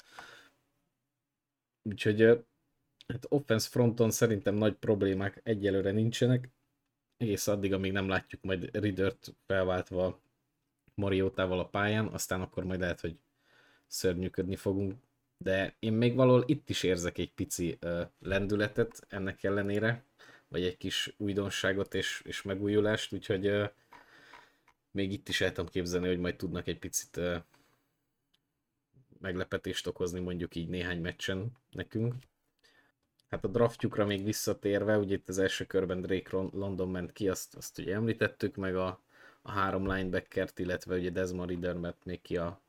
Úgyhogy 1.83 2.21
hát 3.07 3.25
offense 3.29 3.69
fronton 3.69 4.11
szerintem 4.11 4.55
nagy 4.55 4.73
problémák 4.73 5.39
egyelőre 5.43 5.91
nincsenek, 5.91 6.49
egész 7.17 7.47
addig, 7.47 7.73
amíg 7.73 7.91
nem 7.91 8.07
látjuk 8.07 8.41
majd 8.41 8.77
Ridert 8.77 9.33
felváltva 9.45 10.21
Mariotával 10.93 11.59
a 11.59 11.67
pályán, 11.67 12.07
aztán 12.07 12.41
akkor 12.41 12.63
majd 12.63 12.79
lehet, 12.79 12.99
hogy 12.99 13.17
szörnyűködni 13.87 14.55
fogunk. 14.55 14.95
De 15.37 15.75
én 15.79 15.93
még 15.93 16.15
valahol 16.15 16.43
itt 16.45 16.69
is 16.69 16.83
érzek 16.83 17.17
egy 17.17 17.33
pici 17.33 17.79
lendületet 18.19 19.05
ennek 19.09 19.43
ellenére, 19.43 20.03
vagy 20.47 20.63
egy 20.63 20.77
kis 20.77 21.13
újdonságot 21.17 21.93
és, 21.93 22.21
és 22.25 22.41
megújulást, 22.41 23.13
úgyhogy 23.13 23.71
még 24.91 25.11
itt 25.11 25.29
is 25.29 25.41
el 25.41 25.51
tudom 25.51 25.69
képzelni, 25.69 26.07
hogy 26.07 26.19
majd 26.19 26.35
tudnak 26.35 26.67
egy 26.67 26.79
picit 26.79 27.17
uh, 27.17 27.35
meglepetést 29.21 29.87
okozni 29.87 30.19
mondjuk 30.19 30.55
így 30.55 30.67
néhány 30.67 31.01
meccsen 31.01 31.51
nekünk. 31.71 32.15
Hát 33.29 33.43
a 33.43 33.47
draftjukra 33.47 34.05
még 34.05 34.23
visszatérve, 34.23 34.97
ugye 34.97 35.15
itt 35.15 35.29
az 35.29 35.37
első 35.37 35.65
körben 35.65 36.01
Drake 36.01 36.37
London 36.37 36.89
ment 36.89 37.11
ki, 37.11 37.29
azt, 37.29 37.55
azt 37.55 37.77
ugye 37.77 37.93
említettük, 37.93 38.55
meg 38.55 38.75
a, 38.75 39.01
a 39.41 39.51
három 39.51 39.91
linebackert, 39.91 40.59
illetve 40.59 40.95
ugye 40.95 41.09
Desmond 41.09 41.49
Ridder 41.49 41.75
ment 41.75 42.05
még 42.05 42.21
ki 42.21 42.37
a, 42.37 42.61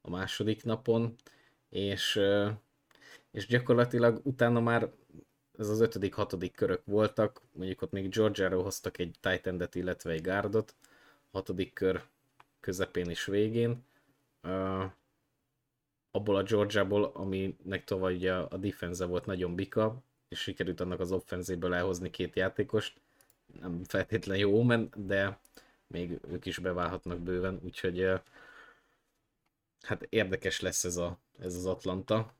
a 0.00 0.10
második 0.10 0.64
napon, 0.64 1.14
és, 1.68 2.20
és 3.30 3.46
gyakorlatilag 3.46 4.20
utána 4.22 4.60
már 4.60 4.90
ez 5.58 5.68
az 5.68 5.80
ötödik, 5.80 6.14
hatodik 6.14 6.52
körök 6.52 6.82
voltak, 6.84 7.40
mondjuk 7.52 7.82
ott 7.82 7.92
még 7.92 8.08
Georgiáról 8.08 8.62
hoztak 8.62 8.98
egy 8.98 9.14
tight 9.20 9.74
illetve 9.74 10.10
egy 10.10 10.22
guardot, 10.22 10.74
hatodik 11.30 11.72
kör 11.72 12.02
közepén 12.60 13.08
és 13.10 13.24
végén. 13.24 13.84
Abból 16.18 16.36
a 16.36 16.42
Georgiából, 16.42 17.10
aminek 17.14 17.84
tovább 17.84 18.12
ugye 18.12 18.34
a 18.34 18.56
defense 18.56 19.04
volt 19.04 19.26
nagyon 19.26 19.54
bika, 19.54 20.02
és 20.28 20.38
sikerült 20.40 20.80
annak 20.80 21.00
az 21.00 21.12
offenzéből 21.12 21.74
elhozni 21.74 22.10
két 22.10 22.36
játékost. 22.36 23.00
Nem 23.60 23.84
feltétlen 23.84 24.36
jó 24.36 24.62
men, 24.62 24.90
de 24.96 25.38
még 25.86 26.18
ők 26.30 26.46
is 26.46 26.58
beválhatnak 26.58 27.18
bőven, 27.18 27.60
úgyhogy 27.64 28.10
hát 29.80 30.06
érdekes 30.08 30.60
lesz 30.60 30.84
ez, 30.84 30.96
a, 30.96 31.18
ez 31.38 31.54
az 31.54 31.66
Atlanta. 31.66 32.34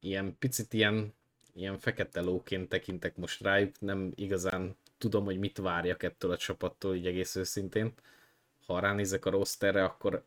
Ilyen 0.00 0.36
picit 0.38 0.72
ilyen, 0.72 1.14
ilyen 1.54 1.78
fekete 1.78 2.20
lóként 2.20 2.68
tekintek 2.68 3.16
most 3.16 3.40
rájuk, 3.40 3.80
nem 3.80 4.12
igazán 4.14 4.76
tudom, 4.98 5.24
hogy 5.24 5.38
mit 5.38 5.58
várjak 5.58 6.02
ettől 6.02 6.30
a 6.30 6.36
csapattól, 6.36 6.94
így 6.94 7.06
egész 7.06 7.36
őszintén. 7.36 7.92
Ha 8.66 8.80
ránézek 8.80 9.24
a 9.24 9.30
rosterre, 9.30 9.84
akkor 9.84 10.24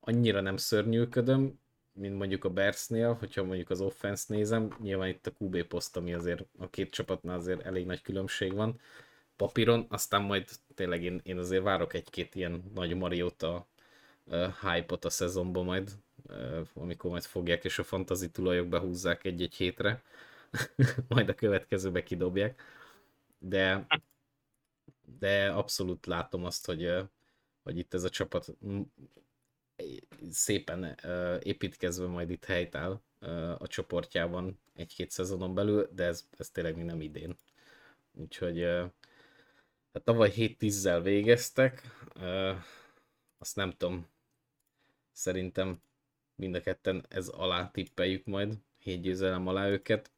annyira 0.00 0.40
nem 0.40 0.56
szörnyűködöm, 0.56 1.60
mint 1.92 2.18
mondjuk 2.18 2.44
a 2.44 2.50
Bersnél, 2.50 3.12
hogyha 3.14 3.44
mondjuk 3.44 3.70
az 3.70 3.80
offense 3.80 4.24
nézem, 4.28 4.76
nyilván 4.80 5.08
itt 5.08 5.26
a 5.26 5.32
QB 5.38 5.62
poszt, 5.62 5.96
ami 5.96 6.14
azért 6.14 6.44
a 6.58 6.70
két 6.70 6.90
csapatnál 6.90 7.36
azért 7.36 7.62
elég 7.62 7.86
nagy 7.86 8.02
különbség 8.02 8.52
van 8.52 8.80
papíron, 9.36 9.86
aztán 9.88 10.22
majd 10.22 10.48
tényleg 10.74 11.02
én, 11.02 11.20
én 11.24 11.38
azért 11.38 11.62
várok 11.62 11.94
egy-két 11.94 12.34
ilyen 12.34 12.70
nagy 12.74 12.96
Mariota 12.96 13.66
hype-ot 14.60 15.04
a 15.04 15.10
szezonban 15.10 15.64
majd, 15.64 15.90
amikor 16.74 17.10
majd 17.10 17.22
fogják, 17.22 17.64
és 17.64 17.78
a 17.78 17.84
fantazi 17.84 18.30
tulajok 18.30 18.68
behúzzák 18.68 19.24
egy-egy 19.24 19.54
hétre, 19.54 20.02
majd 21.08 21.28
a 21.28 21.34
következőbe 21.34 22.02
kidobják. 22.02 22.62
De, 23.38 23.86
de 25.18 25.48
abszolút 25.48 26.06
látom 26.06 26.44
azt, 26.44 26.66
hogy, 26.66 26.94
hogy 27.62 27.78
itt 27.78 27.94
ez 27.94 28.04
a 28.04 28.08
csapat 28.08 28.56
szépen 30.30 30.98
építkezve 31.42 32.06
majd 32.06 32.30
itt 32.30 32.44
helytáll 32.44 33.00
a 33.58 33.66
csoportjában 33.66 34.60
egy-két 34.74 35.10
szezonon 35.10 35.54
belül, 35.54 35.88
de 35.94 36.04
ez, 36.04 36.28
ez 36.38 36.50
tényleg 36.50 36.76
még 36.76 36.84
nem 36.84 37.00
idén. 37.00 37.36
Úgyhogy 38.12 38.62
hát 39.92 40.04
tavaly 40.04 40.32
7-10-zel 40.36 41.00
végeztek, 41.02 41.82
azt 43.38 43.56
nem 43.56 43.70
tudom, 43.70 44.10
Szerintem 45.12 45.82
mind 46.34 46.54
a 46.54 46.60
ketten 46.60 47.04
ez 47.08 47.28
alá 47.28 47.70
tippeljük 47.70 48.24
majd, 48.24 48.54
hét 48.78 49.00
győzelem 49.00 49.46
alá 49.46 49.68
őket. 49.68 50.10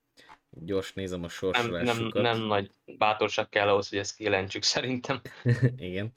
Gyors 0.50 0.92
nézem 0.92 1.24
a 1.24 1.29
sorsolásukat. 1.29 2.12
Nem, 2.12 2.22
nem, 2.22 2.22
nem 2.22 2.46
nagy 2.46 2.70
bátorság 2.98 3.48
kell 3.48 3.68
ahhoz, 3.68 3.88
hogy 3.88 3.98
ezt 3.98 4.16
kijelentsük 4.16 4.62
szerintem. 4.62 5.20
Igen. 5.77 6.12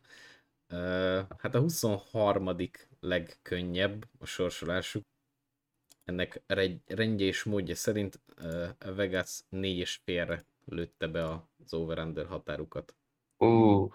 Hát 1.37 1.55
a 1.55 1.59
23. 1.59 2.47
legkönnyebb 3.07 4.05
a 4.19 4.25
sorsolásuk. 4.25 5.03
Ennek 6.03 6.41
rendje 6.85 7.25
és 7.25 7.43
módja 7.43 7.75
szerint 7.75 8.19
uh, 8.41 8.95
Vegas 8.95 9.39
4 9.49 9.77
és 9.77 9.99
félre 10.03 10.45
lőtte 10.65 11.07
be 11.07 11.29
az 11.29 11.73
over-under 11.73 12.25
határukat. 12.25 12.95
Uh. 13.37 13.93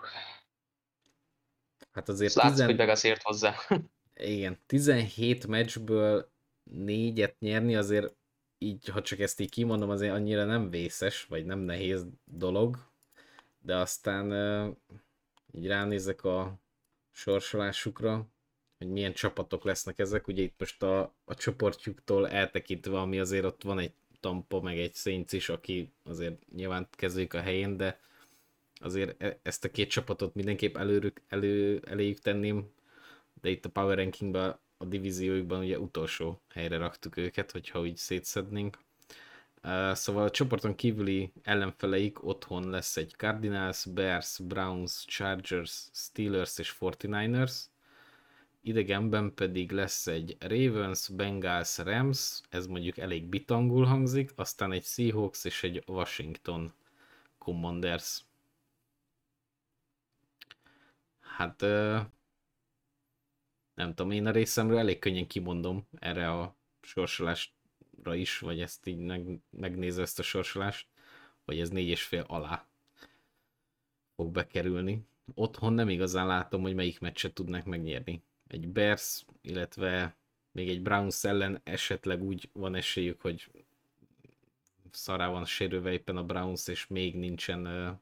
Hát 1.92 2.08
azért... 2.08 2.34
Látsz, 2.34 2.50
tizen... 2.50 2.66
hogy 2.66 2.76
Vegas 2.76 3.04
ért 3.04 3.22
hozzá. 3.22 3.54
Igen, 4.14 4.58
17 4.66 5.46
meccsből 5.46 6.30
négyet 6.64 7.38
nyerni 7.38 7.76
azért 7.76 8.14
így, 8.58 8.88
ha 8.88 9.02
csak 9.02 9.18
ezt 9.18 9.40
így 9.40 9.50
kimondom, 9.50 9.90
azért 9.90 10.14
annyira 10.14 10.44
nem 10.44 10.70
vészes, 10.70 11.24
vagy 11.24 11.44
nem 11.44 11.58
nehéz 11.58 12.06
dolog, 12.24 12.76
de 13.58 13.76
aztán 13.76 14.32
így 15.52 15.66
ránézek 15.66 16.24
a 16.24 16.58
sorsolásukra, 17.10 18.26
hogy 18.82 18.92
milyen 18.92 19.12
csapatok 19.12 19.64
lesznek 19.64 19.98
ezek, 19.98 20.28
ugye 20.28 20.42
itt 20.42 20.54
most 20.58 20.82
a, 20.82 21.14
a 21.24 21.34
csoportjuktól 21.34 22.28
eltekintve, 22.28 22.98
ami 22.98 23.18
azért 23.18 23.44
ott 23.44 23.62
van 23.62 23.78
egy 23.78 23.92
Tampa, 24.20 24.60
meg 24.60 24.78
egy 24.78 24.94
Saints 24.94 25.32
is, 25.32 25.48
aki 25.48 25.92
azért 26.04 26.52
nyilván 26.54 26.88
kezdődik 26.90 27.34
a 27.34 27.40
helyén, 27.40 27.76
de 27.76 28.00
azért 28.80 29.22
e, 29.22 29.38
ezt 29.42 29.64
a 29.64 29.70
két 29.70 29.90
csapatot 29.90 30.34
mindenképp 30.34 30.76
előrük, 30.76 31.20
elő, 31.28 31.82
eléjük 31.84 32.18
tenném 32.18 32.70
de 33.42 33.50
itt 33.50 33.64
a 33.64 33.68
Power 33.68 33.96
Rankingben 33.96 34.58
a 34.76 34.84
divízióikban 34.84 35.60
ugye 35.60 35.78
utolsó 35.78 36.40
helyre 36.48 36.76
raktuk 36.76 37.16
őket, 37.16 37.50
hogyha 37.50 37.80
úgy 37.80 37.96
szétszednénk. 37.96 38.78
Uh, 39.64 39.92
szóval 39.92 40.24
a 40.24 40.30
csoporton 40.30 40.74
kívüli 40.74 41.32
ellenfeleik 41.42 42.24
otthon 42.24 42.70
lesz 42.70 42.96
egy 42.96 43.14
Cardinals, 43.16 43.84
Bears, 43.84 44.38
Browns, 44.38 45.04
Chargers, 45.06 45.88
Steelers 45.92 46.58
és 46.58 46.76
49ers. 46.80 47.60
Idegenben 48.64 49.34
pedig 49.34 49.72
lesz 49.72 50.06
egy 50.06 50.36
Ravens, 50.40 51.08
Bengals, 51.08 51.78
Rams, 51.78 52.40
ez 52.48 52.66
mondjuk 52.66 52.98
elég 52.98 53.24
bitangul 53.26 53.84
hangzik, 53.84 54.32
aztán 54.34 54.72
egy 54.72 54.84
Seahawks 54.84 55.44
és 55.44 55.62
egy 55.62 55.82
Washington 55.86 56.72
Commanders. 57.38 58.24
Hát 61.20 61.60
nem 63.74 63.94
tudom, 63.94 64.10
én 64.10 64.26
a 64.26 64.30
részemről 64.30 64.78
elég 64.78 64.98
könnyen 64.98 65.26
kimondom 65.26 65.86
erre 65.98 66.30
a 66.30 66.56
sorsolásra 66.80 68.14
is, 68.14 68.38
vagy 68.38 68.60
ezt 68.60 68.86
így 68.86 68.98
meg, 68.98 69.40
megnézve 69.50 70.02
ezt 70.02 70.18
a 70.18 70.22
sorsolást, 70.22 70.88
hogy 71.44 71.60
ez 71.60 71.70
négy 71.70 71.88
és 71.88 72.02
fél 72.02 72.24
alá 72.28 72.66
fog 74.16 74.32
bekerülni. 74.32 75.06
Otthon 75.34 75.72
nem 75.72 75.88
igazán 75.88 76.26
látom, 76.26 76.62
hogy 76.62 76.74
melyik 76.74 77.00
meccset 77.00 77.34
tudnak 77.34 77.64
megnyerni. 77.64 78.22
Egy 78.52 78.68
Bears, 78.68 79.24
illetve 79.40 80.16
még 80.50 80.68
egy 80.68 80.82
Browns 80.82 81.24
ellen 81.24 81.60
esetleg 81.64 82.22
úgy 82.22 82.50
van 82.52 82.74
esélyük, 82.74 83.20
hogy 83.20 83.50
szará 84.90 85.28
van 85.28 85.44
sérülve 85.44 85.92
éppen 85.92 86.16
a 86.16 86.24
Browns, 86.24 86.68
és 86.68 86.86
még 86.86 87.16
nincsen 87.16 87.66
uh, 87.66 87.98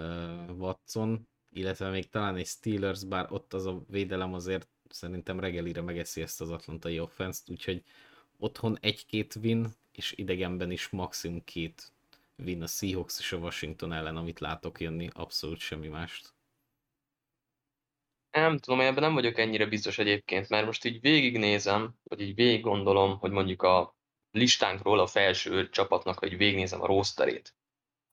uh, 0.00 0.58
Watson, 0.58 1.28
illetve 1.52 1.90
még 1.90 2.08
talán 2.08 2.36
egy 2.36 2.46
Steelers, 2.46 3.04
bár 3.04 3.32
ott 3.32 3.54
az 3.54 3.66
a 3.66 3.82
védelem 3.88 4.34
azért 4.34 4.68
szerintem 4.88 5.40
reggelire 5.40 5.80
megeszi 5.80 6.20
ezt 6.20 6.40
az 6.40 6.50
atlantai 6.50 7.00
offense 7.00 7.40
úgyhogy 7.46 7.82
otthon 8.36 8.78
egy-két 8.80 9.36
win, 9.42 9.66
és 9.92 10.12
idegenben 10.16 10.70
is 10.70 10.88
maximum 10.88 11.44
két 11.44 11.92
win 12.36 12.62
a 12.62 12.66
Seahawks 12.66 13.18
és 13.18 13.32
a 13.32 13.36
Washington 13.36 13.92
ellen, 13.92 14.16
amit 14.16 14.40
látok 14.40 14.80
jönni, 14.80 15.08
abszolút 15.12 15.58
semmi 15.58 15.88
mást. 15.88 16.34
Nem 18.30 18.58
tudom, 18.58 18.80
ebben 18.80 19.02
nem 19.02 19.14
vagyok 19.14 19.38
ennyire 19.38 19.66
biztos 19.66 19.98
egyébként, 19.98 20.48
mert 20.48 20.66
most 20.66 20.84
így 20.84 21.00
végignézem, 21.00 21.94
vagy 22.02 22.20
így 22.20 22.34
végig 22.34 22.62
gondolom, 22.62 23.18
hogy 23.18 23.30
mondjuk 23.30 23.62
a 23.62 23.96
listánkról 24.30 24.98
a 24.98 25.06
felső 25.06 25.68
csapatnak, 25.68 26.18
hogy 26.18 26.36
végignézem 26.36 26.82
a 26.82 26.86
rosterét, 26.86 27.54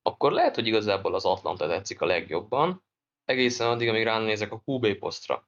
akkor 0.01 0.31
lehet, 0.31 0.55
hogy 0.55 0.67
igazából 0.67 1.15
az 1.15 1.25
Atlanta 1.25 1.67
tetszik 1.67 2.01
a 2.01 2.05
legjobban, 2.05 2.85
egészen 3.25 3.67
addig, 3.67 3.87
amíg 3.87 4.03
ránézek 4.03 4.51
a 4.51 4.61
QB 4.65 4.93
posztra. 4.93 5.45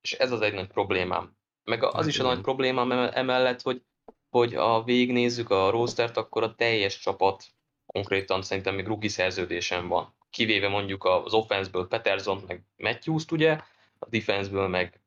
És 0.00 0.12
ez 0.12 0.32
az 0.32 0.40
egy 0.40 0.54
nagy 0.54 0.66
problémám. 0.66 1.36
Meg 1.64 1.82
az 1.82 1.94
hát 1.94 2.06
is 2.06 2.18
a 2.18 2.22
nagy 2.22 2.40
problémám 2.40 2.90
emellett, 2.90 3.62
hogy, 3.62 3.82
hogy 4.28 4.54
ha 4.54 4.82
végignézzük 4.82 5.50
a 5.50 5.70
rostert, 5.70 6.16
akkor 6.16 6.42
a 6.42 6.54
teljes 6.54 6.98
csapat 6.98 7.44
konkrétan 7.86 8.42
szerintem 8.42 8.74
még 8.74 8.86
rookie 8.86 9.08
szerződésen 9.08 9.88
van. 9.88 10.16
Kivéve 10.30 10.68
mondjuk 10.68 11.04
az 11.04 11.32
offenseből 11.32 11.88
Peterson 11.88 12.42
meg 12.46 12.64
Matthews-t 12.76 13.32
ugye, 13.32 13.60
a 14.06 14.08
defenseből 14.08 14.68
meg 14.68 15.00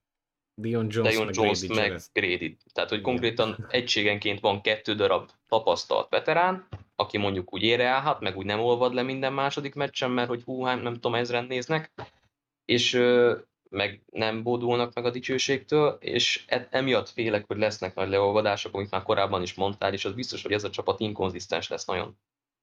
Dion 0.61 0.87
Jones, 0.89 1.11
Dion 1.13 1.25
meg, 1.25 1.35
Jones 1.35 1.59
Grady 1.59 1.89
meg 1.89 2.01
Grady. 2.13 2.57
Tehát, 2.73 2.89
hogy 2.89 2.99
Igen. 2.99 3.11
konkrétan 3.11 3.67
egységenként 3.69 4.39
van 4.39 4.61
kettő 4.61 4.95
darab 4.95 5.29
tapasztalt 5.47 6.09
veterán, 6.09 6.67
aki 6.95 7.17
mondjuk 7.17 7.53
úgy 7.53 7.63
ére 7.63 7.85
állhat, 7.85 8.19
meg 8.19 8.37
úgy 8.37 8.45
nem 8.45 8.59
olvad 8.59 8.93
le 8.93 9.01
minden 9.01 9.33
második 9.33 9.75
meccsen, 9.75 10.11
mert 10.11 10.27
hogy 10.27 10.43
hú, 10.43 10.63
hát 10.63 10.81
nem 10.81 10.93
tudom, 10.93 11.15
ezren 11.15 11.45
néznek, 11.45 11.91
és 12.65 12.93
meg 13.69 14.01
nem 14.11 14.43
bódulnak 14.43 14.93
meg 14.93 15.05
a 15.05 15.09
dicsőségtől, 15.09 15.97
és 15.99 16.43
e, 16.47 16.67
emiatt 16.71 17.09
félek, 17.09 17.47
hogy 17.47 17.57
lesznek 17.57 17.95
nagy 17.95 18.09
leolvadások, 18.09 18.75
amit 18.75 18.91
már 18.91 19.03
korábban 19.03 19.41
is 19.41 19.53
mondtál, 19.53 19.93
és 19.93 20.05
az 20.05 20.13
biztos, 20.13 20.41
hogy 20.41 20.51
ez 20.51 20.63
a 20.63 20.69
csapat 20.69 20.99
inkonzisztens 20.99 21.67
lesz 21.67 21.85
nagyon. 21.85 22.17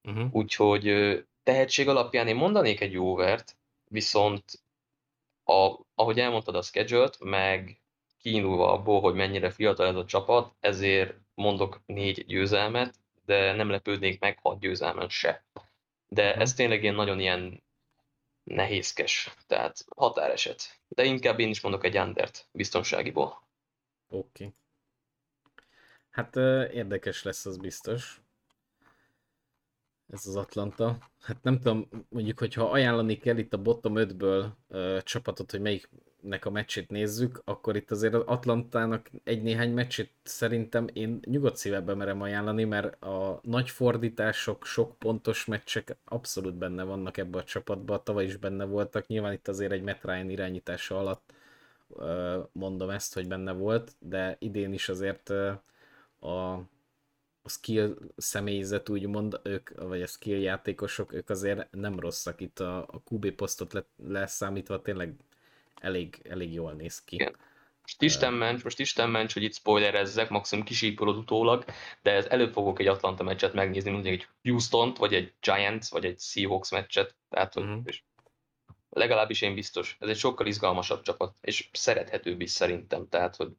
Uh-huh. 0.08 0.34
Úgyhogy 0.34 1.16
tehetség 1.42 1.88
alapján 1.88 2.28
én 2.28 2.36
mondanék 2.36 2.80
egy 2.80 2.92
jóvert, 2.92 3.56
viszont 3.90 4.44
a, 5.50 5.80
ahogy 5.94 6.18
elmondtad 6.18 6.54
a 6.54 6.62
schedule 6.62 7.10
meg 7.18 7.80
kiindulva 8.18 8.72
abból, 8.72 9.00
hogy 9.00 9.14
mennyire 9.14 9.50
fiatal 9.50 9.86
ez 9.86 9.94
a 9.94 10.04
csapat, 10.04 10.54
ezért 10.60 11.14
mondok 11.34 11.80
négy 11.86 12.26
győzelmet, 12.26 12.94
de 13.24 13.52
nem 13.52 13.70
lepődnék 13.70 14.20
meg 14.20 14.38
hat 14.42 14.60
győzelmen 14.60 15.08
se. 15.08 15.44
De 16.08 16.26
uh-huh. 16.26 16.40
ez 16.40 16.54
tényleg 16.54 16.82
ilyen 16.82 16.94
nagyon 16.94 17.20
ilyen 17.20 17.62
nehézkes, 18.42 19.34
tehát 19.46 19.84
határeset. 19.96 20.80
De 20.88 21.04
inkább 21.04 21.38
én 21.38 21.48
is 21.48 21.60
mondok 21.60 21.84
egy 21.84 21.98
undert 21.98 22.48
biztonságiból. 22.52 23.42
Oké. 24.08 24.44
Okay. 24.44 24.54
Hát 26.10 26.36
érdekes 26.72 27.22
lesz 27.22 27.46
az 27.46 27.56
biztos 27.56 28.19
ez 30.12 30.27
az 30.27 30.37
Atlanta. 30.37 30.99
Hát 31.20 31.42
nem 31.42 31.59
tudom, 31.59 31.88
mondjuk, 32.09 32.38
hogyha 32.38 32.70
ajánlani 32.70 33.18
kell 33.18 33.37
itt 33.37 33.53
a 33.53 33.62
bottom 33.62 33.92
5-ből 33.96 34.46
uh, 34.68 34.99
csapatot, 35.03 35.51
hogy 35.51 35.61
melyiknek 35.61 36.44
a 36.44 36.51
meccsét 36.51 36.90
nézzük, 36.90 37.42
akkor 37.44 37.77
itt 37.77 37.90
azért 37.90 38.14
az 38.14 38.23
Atlantának 38.27 39.11
egy-néhány 39.25 39.73
meccsét 39.73 40.12
szerintem 40.23 40.87
én 40.92 41.20
nyugodt 41.25 41.57
szívebben 41.57 41.96
merem 41.96 42.23
ajánlani, 42.23 42.64
mert 42.64 43.03
a 43.03 43.40
nagy 43.42 43.70
fordítások, 43.70 44.64
sok 44.64 44.99
pontos 44.99 45.44
meccsek 45.44 45.96
abszolút 46.05 46.55
benne 46.55 46.83
vannak 46.83 47.16
ebbe 47.16 47.38
a 47.38 47.44
csapatba, 47.44 48.03
tavaly 48.03 48.25
is 48.25 48.37
benne 48.37 48.64
voltak, 48.64 49.07
nyilván 49.07 49.33
itt 49.33 49.49
azért 49.49 49.73
egy 49.73 49.83
Matt 49.83 50.05
Ryan 50.05 50.31
irányítása 50.31 50.99
alatt 50.99 51.33
uh, 51.88 52.49
mondom 52.53 52.90
ezt, 52.90 53.14
hogy 53.14 53.29
benne 53.29 53.53
volt, 53.53 53.92
de 53.99 54.37
idén 54.38 54.73
is 54.73 54.88
azért 54.88 55.29
uh, 55.29 56.33
a 56.33 56.62
a 57.42 57.48
skill 57.48 57.96
személyzet 58.16 58.88
úgymond, 58.88 59.40
ők, 59.42 59.70
vagy 59.83 60.03
a 60.03 60.07
skill 60.07 60.40
játékosok, 60.40 61.12
ők 61.12 61.31
azért 61.31 61.70
nem 61.70 62.00
rosszak 62.00 62.40
itt 62.40 62.61
a, 62.61 62.79
a 62.79 63.03
QB 63.11 63.31
posztot 63.31 63.72
le, 63.72 63.85
leszámítva, 63.96 64.83
tényleg 64.83 65.14
elég, 65.81 66.20
elég 66.29 66.53
jól 66.53 66.72
néz 66.72 67.05
ki. 67.05 67.14
Igen. 67.14 67.37
Most 67.83 68.03
Isten 68.03 68.33
ments, 68.33 68.62
most 68.64 68.79
Isten 68.79 69.11
ments, 69.11 69.33
hogy 69.33 69.42
itt 69.42 69.55
spoilerezzek, 69.55 70.29
maximum 70.29 70.64
kisípolod 70.64 71.16
utólag, 71.16 71.64
de 72.03 72.11
ez 72.11 72.26
előbb 72.26 72.53
fogok 72.53 72.79
egy 72.81 72.87
Atlanta 72.87 73.22
meccset 73.22 73.53
megnézni, 73.53 73.90
mint 73.90 74.07
egy 74.07 74.26
Houston-t, 74.42 74.98
vagy 74.98 75.14
egy 75.14 75.33
Giants, 75.40 75.88
vagy 75.88 76.05
egy 76.05 76.18
Seahawks 76.18 76.70
meccset, 76.70 77.14
tehát 77.29 77.55
hogy 77.55 77.62
uh-huh. 77.62 77.83
és 77.85 78.03
legalábbis 78.90 79.42
én 79.42 79.55
biztos. 79.55 79.96
Ez 80.00 80.09
egy 80.09 80.16
sokkal 80.16 80.46
izgalmasabb 80.46 81.03
csapat, 81.03 81.37
és 81.40 81.68
szerethetőbb 81.72 82.40
is 82.40 82.50
szerintem, 82.50 83.09
tehát 83.09 83.37
hogy 83.37 83.50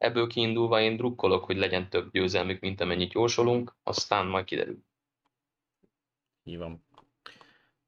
Ebből 0.00 0.26
kiindulva 0.26 0.80
én 0.80 0.96
drukkolok, 0.96 1.44
hogy 1.44 1.56
legyen 1.56 1.90
több 1.90 2.12
győzelmük, 2.12 2.60
mint 2.60 2.80
amennyit 2.80 3.12
jósolunk, 3.12 3.76
aztán 3.82 4.26
majd 4.26 4.44
kiderül. 4.44 4.84
Így 6.44 6.58
van. 6.58 6.84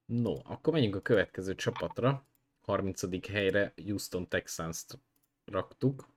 No, 0.05 0.35
akkor 0.45 0.73
menjünk 0.73 0.97
a 0.97 1.01
következő 1.01 1.55
csapatra. 1.55 2.27
30. 2.61 3.27
helyre 3.27 3.73
Houston 3.85 4.29
Texans-t 4.29 4.99
raktuk. 5.45 6.09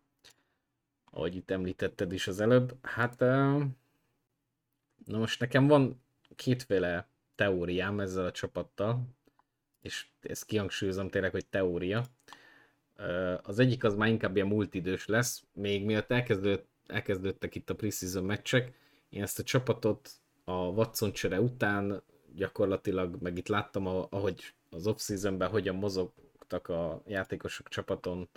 Ahogy 1.11 1.35
itt 1.35 1.51
említetted 1.51 2.11
is 2.11 2.27
az 2.27 2.39
előbb. 2.39 2.77
Hát, 2.81 3.19
na 3.19 5.17
most 5.17 5.39
nekem 5.39 5.67
van 5.67 6.03
kétféle 6.35 7.09
teóriám 7.35 7.99
ezzel 7.99 8.25
a 8.25 8.31
csapattal, 8.31 9.07
és 9.81 10.07
ezt 10.21 10.45
kihangsúlyozom 10.45 11.09
tényleg, 11.09 11.31
hogy 11.31 11.45
teória. 11.45 12.05
Az 13.41 13.59
egyik 13.59 13.83
az 13.83 13.95
már 13.95 14.09
inkább 14.09 14.35
ilyen 14.35 14.47
multidős 14.47 15.05
lesz, 15.05 15.43
még 15.53 15.85
miatt 15.85 16.11
elkezdődött, 16.11 16.67
elkezdődtek 16.87 17.55
itt 17.55 17.69
a 17.69 17.75
preseason 17.75 18.23
meccsek, 18.23 18.73
én 19.09 19.21
ezt 19.21 19.39
a 19.39 19.43
csapatot 19.43 20.09
a 20.43 20.51
Watson 20.51 21.11
csere 21.11 21.41
után 21.41 22.03
gyakorlatilag, 22.35 23.21
meg 23.21 23.37
itt 23.37 23.47
láttam, 23.47 23.87
ahogy 23.87 24.53
az 24.69 24.87
off-seasonben 24.87 25.49
hogyan 25.49 25.75
mozogtak 25.75 26.67
a 26.67 27.01
játékosok 27.05 27.67
csapaton 27.67 28.29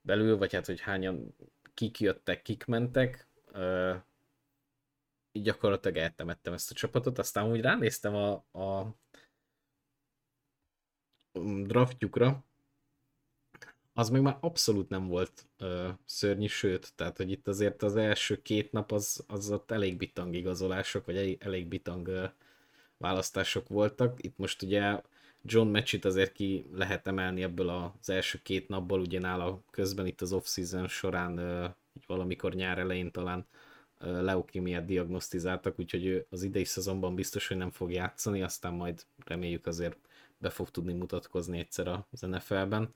belül, 0.00 0.36
vagy 0.36 0.52
hát, 0.52 0.66
hogy 0.66 0.80
hányan 0.80 1.34
kik 1.74 2.00
jöttek, 2.00 2.42
kik 2.42 2.64
mentek, 2.64 3.28
így 5.32 5.42
gyakorlatilag 5.42 5.96
eltemettem 5.96 6.52
ezt 6.52 6.70
a 6.70 6.74
csapatot, 6.74 7.18
aztán 7.18 7.50
úgy 7.50 7.60
ránéztem 7.60 8.14
a, 8.14 8.32
a 8.60 8.96
draftjukra, 11.62 12.44
az 13.94 14.08
még 14.10 14.22
már 14.22 14.36
abszolút 14.40 14.88
nem 14.88 15.06
volt 15.06 15.46
ö, 15.58 15.88
szörnyű, 16.04 16.46
sőt, 16.46 16.92
tehát 16.96 17.16
hogy 17.16 17.30
itt 17.30 17.48
azért 17.48 17.82
az 17.82 17.96
első 17.96 18.42
két 18.42 18.72
nap 18.72 18.92
az, 18.92 19.24
az 19.26 19.50
ott 19.50 19.70
elég 19.70 19.96
bitang 19.96 20.34
igazolások, 20.34 21.06
vagy 21.06 21.36
elég, 21.40 21.66
bitang 21.68 22.08
ö, 22.08 22.24
választások 22.96 23.68
voltak. 23.68 24.24
Itt 24.24 24.38
most 24.38 24.62
ugye 24.62 25.00
John 25.42 25.68
Matchit 25.68 26.04
azért 26.04 26.32
ki 26.32 26.66
lehet 26.72 27.06
emelni 27.06 27.42
ebből 27.42 27.68
az 27.68 28.08
első 28.08 28.40
két 28.42 28.68
napból, 28.68 29.00
ugye 29.00 29.20
nála 29.20 29.62
közben 29.70 30.06
itt 30.06 30.20
az 30.20 30.32
off-season 30.32 30.88
során 30.88 31.38
ö, 31.38 31.66
valamikor 32.06 32.54
nyár 32.54 32.78
elején 32.78 33.10
talán 33.10 33.46
leukémiát 33.98 34.84
diagnosztizáltak, 34.84 35.78
úgyhogy 35.78 36.06
ő 36.06 36.26
az 36.30 36.42
idei 36.42 36.64
szezonban 36.64 37.14
biztos, 37.14 37.48
hogy 37.48 37.56
nem 37.56 37.70
fog 37.70 37.92
játszani, 37.92 38.42
aztán 38.42 38.72
majd 38.72 39.04
reméljük 39.24 39.66
azért 39.66 39.96
be 40.38 40.50
fog 40.50 40.70
tudni 40.70 40.92
mutatkozni 40.92 41.58
egyszer 41.58 41.88
az 42.10 42.20
NFL-ben. 42.20 42.94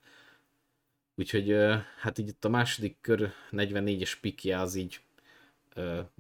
Úgyhogy 1.19 1.57
hát 2.01 2.19
így 2.19 2.29
itt 2.29 2.45
a 2.45 2.49
második 2.49 2.97
kör 3.01 3.33
44-es 3.51 4.13
pikje 4.21 4.61
az 4.61 4.75
így 4.75 5.01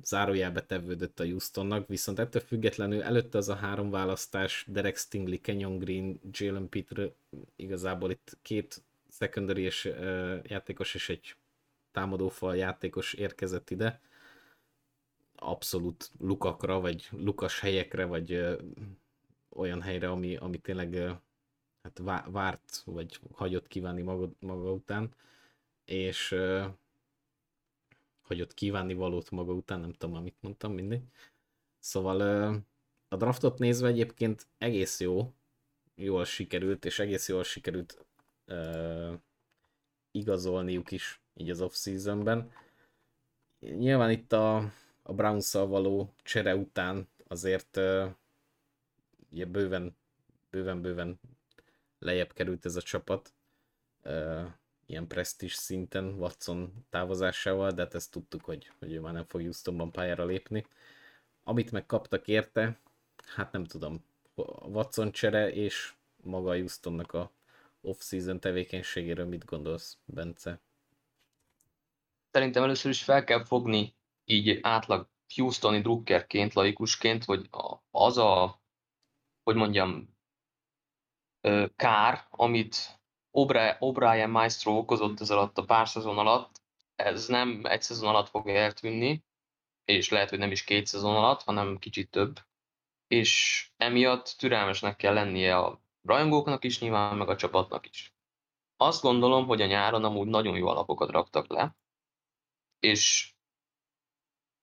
zárójelbe 0.02 0.62
tevődött 0.62 1.20
a 1.20 1.24
Houstonnak, 1.24 1.88
viszont 1.88 2.18
ettől 2.18 2.42
függetlenül 2.42 3.02
előtte 3.02 3.38
az 3.38 3.48
a 3.48 3.54
három 3.54 3.90
választás, 3.90 4.64
Derek 4.68 4.96
Stingley, 4.96 5.40
Kenyon 5.40 5.78
Green, 5.78 6.20
Jalen 6.30 6.68
Peter, 6.68 7.12
igazából 7.56 8.10
itt 8.10 8.38
két 8.42 8.82
secondary 9.10 9.62
és 9.62 9.84
játékos 10.42 10.94
és 10.94 11.08
egy 11.08 11.34
támadófal 11.92 12.56
játékos 12.56 13.12
érkezett 13.12 13.70
ide, 13.70 14.00
abszolút 15.34 16.10
lukakra, 16.18 16.80
vagy 16.80 17.08
lukas 17.10 17.60
helyekre, 17.60 18.04
vagy 18.04 18.58
olyan 19.48 19.82
helyre, 19.82 20.10
ami, 20.10 20.36
ami 20.36 20.58
tényleg 20.58 21.18
hát 21.96 22.24
várt, 22.30 22.82
vagy 22.84 23.20
hagyott 23.32 23.66
kívánni 23.66 24.02
maga, 24.02 24.30
maga 24.40 24.72
után. 24.72 25.14
és 25.84 26.36
hogy 28.22 28.40
ott 28.40 28.54
kívánni 28.54 28.94
valót 28.94 29.30
maga 29.30 29.52
után, 29.52 29.80
nem 29.80 29.92
tudom, 29.92 30.16
amit 30.16 30.36
mondtam, 30.40 30.72
mindig. 30.72 31.02
Szóval 31.78 32.20
a 33.08 33.16
draftot 33.16 33.58
nézve 33.58 33.88
egyébként 33.88 34.46
egész 34.58 35.00
jó, 35.00 35.32
jól 35.94 36.24
sikerült, 36.24 36.84
és 36.84 36.98
egész 36.98 37.28
jól 37.28 37.44
sikerült 37.44 38.06
igazolniuk 40.10 40.90
is 40.90 41.20
így 41.34 41.50
az 41.50 41.60
off-seasonben. 41.60 42.52
Nyilván 43.60 44.10
itt 44.10 44.32
a, 44.32 44.56
a 45.02 45.12
browns 45.14 45.52
való 45.52 46.14
csere 46.22 46.56
után 46.56 47.08
azért 47.26 47.76
uh, 47.76 48.10
ugye 49.30 49.44
bőven, 49.46 49.96
bőven, 50.50 50.82
bőven 50.82 51.20
lejjebb 51.98 52.32
került 52.32 52.64
ez 52.64 52.76
a 52.76 52.82
csapat. 52.82 53.32
Ilyen 54.86 55.06
presztis 55.06 55.54
szinten 55.54 56.04
Watson 56.04 56.86
távozásával, 56.90 57.70
de 57.70 57.82
hát 57.82 57.94
ezt 57.94 58.10
tudtuk, 58.10 58.44
hogy, 58.44 58.70
hogy 58.78 58.92
ő 58.92 59.00
már 59.00 59.12
nem 59.12 59.24
fog 59.24 59.40
Houstonban 59.40 59.90
pályára 59.90 60.24
lépni. 60.24 60.66
Amit 61.44 61.72
megkaptak 61.72 62.28
érte, 62.28 62.80
hát 63.34 63.52
nem 63.52 63.64
tudom, 63.64 64.04
Watson 64.62 65.12
csere 65.12 65.52
és 65.52 65.92
maga 66.22 66.54
Houstonnak 66.54 67.12
a 67.12 67.30
off-season 67.80 68.40
tevékenységéről 68.40 69.26
mit 69.26 69.44
gondolsz, 69.44 69.98
Bence? 70.04 70.60
Szerintem 72.30 72.62
először 72.62 72.90
is 72.90 73.02
fel 73.02 73.24
kell 73.24 73.44
fogni 73.44 73.94
így 74.24 74.58
átlag 74.62 75.08
Houstoni 75.34 75.80
drukkerként, 75.80 76.54
laikusként, 76.54 77.24
hogy 77.24 77.48
az 77.90 78.18
a, 78.18 78.60
hogy 79.42 79.54
mondjam, 79.54 80.16
kár, 81.76 82.26
amit 82.30 83.00
O'Brien 83.32 84.30
Maestro 84.30 84.72
okozott 84.72 85.20
ez 85.20 85.30
alatt 85.30 85.58
a 85.58 85.64
pár 85.64 85.88
szezon 85.88 86.18
alatt, 86.18 86.60
ez 86.96 87.26
nem 87.26 87.60
egy 87.64 87.82
szezon 87.82 88.08
alatt 88.08 88.28
fog 88.28 88.48
eltűnni, 88.48 89.24
és 89.84 90.08
lehet, 90.08 90.30
hogy 90.30 90.38
nem 90.38 90.50
is 90.50 90.64
két 90.64 90.86
szezon 90.86 91.16
alatt, 91.16 91.42
hanem 91.42 91.78
kicsit 91.78 92.10
több, 92.10 92.40
és 93.06 93.64
emiatt 93.76 94.34
türelmesnek 94.38 94.96
kell 94.96 95.14
lennie 95.14 95.56
a 95.56 95.80
rajongóknak 96.02 96.64
is, 96.64 96.80
nyilván 96.80 97.16
meg 97.16 97.28
a 97.28 97.36
csapatnak 97.36 97.86
is. 97.86 98.14
Azt 98.76 99.02
gondolom, 99.02 99.46
hogy 99.46 99.62
a 99.62 99.66
nyáron 99.66 100.04
amúgy 100.04 100.26
nagyon 100.26 100.56
jó 100.56 100.66
alapokat 100.68 101.10
raktak 101.10 101.48
le, 101.48 101.76
és 102.80 103.32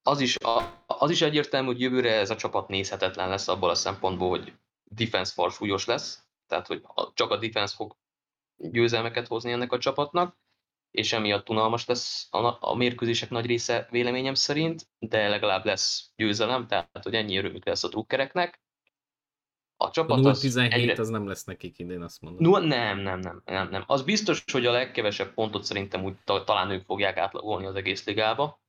az 0.02 0.20
is, 0.20 0.38
az 0.86 1.10
is 1.10 1.22
egyértelmű, 1.22 1.68
hogy 1.68 1.82
jövőre 1.82 2.14
ez 2.14 2.30
a 2.30 2.36
csapat 2.36 2.68
nézhetetlen 2.68 3.30
lesz 3.30 3.48
abból 3.48 3.70
a 3.70 3.76
szempontból, 3.76 4.30
hogy 4.30 4.54
defense 4.84 5.34
far 5.34 5.52
súlyos 5.52 5.86
lesz, 5.86 6.25
tehát 6.48 6.68
hogy 6.68 6.82
csak 7.14 7.32
a 7.32 7.38
defense 7.38 7.76
fog 7.76 7.96
győzelmeket 8.58 9.28
hozni 9.28 9.52
ennek 9.52 9.72
a 9.72 9.78
csapatnak, 9.78 10.38
és 10.92 11.14
emiatt 11.14 11.50
unalmas 11.50 11.86
lesz 11.86 12.28
a, 12.32 12.58
a 12.60 12.76
mérkőzések 12.76 13.30
nagy 13.30 13.46
része 13.46 13.88
véleményem 13.92 14.34
szerint, 14.34 14.88
de 15.00 15.28
legalább 15.28 15.66
lesz 15.66 16.12
győzelem, 16.16 16.68
tehát 16.68 17.00
hogy 17.02 17.16
ennyi 17.16 17.38
örömük 17.38 17.66
lesz 17.66 17.84
a 17.84 17.88
drukkereknek. 17.88 18.64
A 19.78 19.92
csapat 19.92 20.26
a 20.26 20.32
17 20.32 20.74
az, 20.74 20.80
egyre... 20.80 21.02
az 21.02 21.10
nem 21.10 21.28
lesz 21.28 21.44
nekik 21.44 21.80
idén, 21.80 22.02
azt 22.02 22.22
mondom. 22.22 22.52
No, 22.52 22.60
nem, 22.60 23.00
nem, 23.00 23.20
nem, 23.20 23.42
nem, 23.46 23.70
nem. 23.70 23.84
Az 23.88 24.04
biztos, 24.04 24.44
hogy 24.52 24.66
a 24.66 24.72
legkevesebb 24.72 25.34
pontot 25.34 25.64
szerintem 25.64 26.04
úgy 26.04 26.16
talán 26.24 26.70
ők 26.70 26.86
fogják 26.86 27.18
átlagolni 27.18 27.66
az 27.66 27.76
egész 27.76 28.06
ligába. 28.06 28.62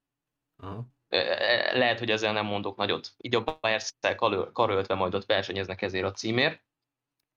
Aha. 0.57 0.87
E, 1.09 1.17
e, 1.17 1.79
lehet, 1.79 1.99
hogy 1.99 2.11
ezzel 2.11 2.33
nem 2.33 2.47
mondok 2.47 2.77
nagyot. 2.77 3.15
Így 3.17 3.35
a 3.35 3.59
bayern 3.61 3.85
karöltve 4.53 4.95
majd 4.95 5.15
ott 5.15 5.27
versenyeznek 5.27 5.83
ezért 5.83 6.05
a 6.05 6.12
címért. 6.12 6.65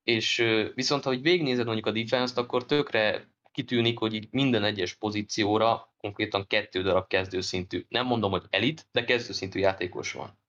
És 0.03 0.45
viszont, 0.75 1.03
ha 1.03 1.09
végignézed 1.09 1.65
mondjuk 1.65 1.85
a 1.85 1.91
defense-t, 1.91 2.37
akkor 2.37 2.65
tökre 2.65 3.29
kitűnik, 3.51 3.99
hogy 3.99 4.13
így 4.13 4.27
minden 4.31 4.63
egyes 4.63 4.93
pozícióra 4.93 5.93
konkrétan 5.97 6.47
kettő 6.47 6.81
darab 6.81 7.07
kezdőszintű, 7.07 7.85
nem 7.89 8.05
mondom, 8.05 8.31
hogy 8.31 8.43
elit, 8.49 8.87
de 8.91 9.03
kezdőszintű 9.03 9.59
játékos 9.59 10.11
van. 10.11 10.39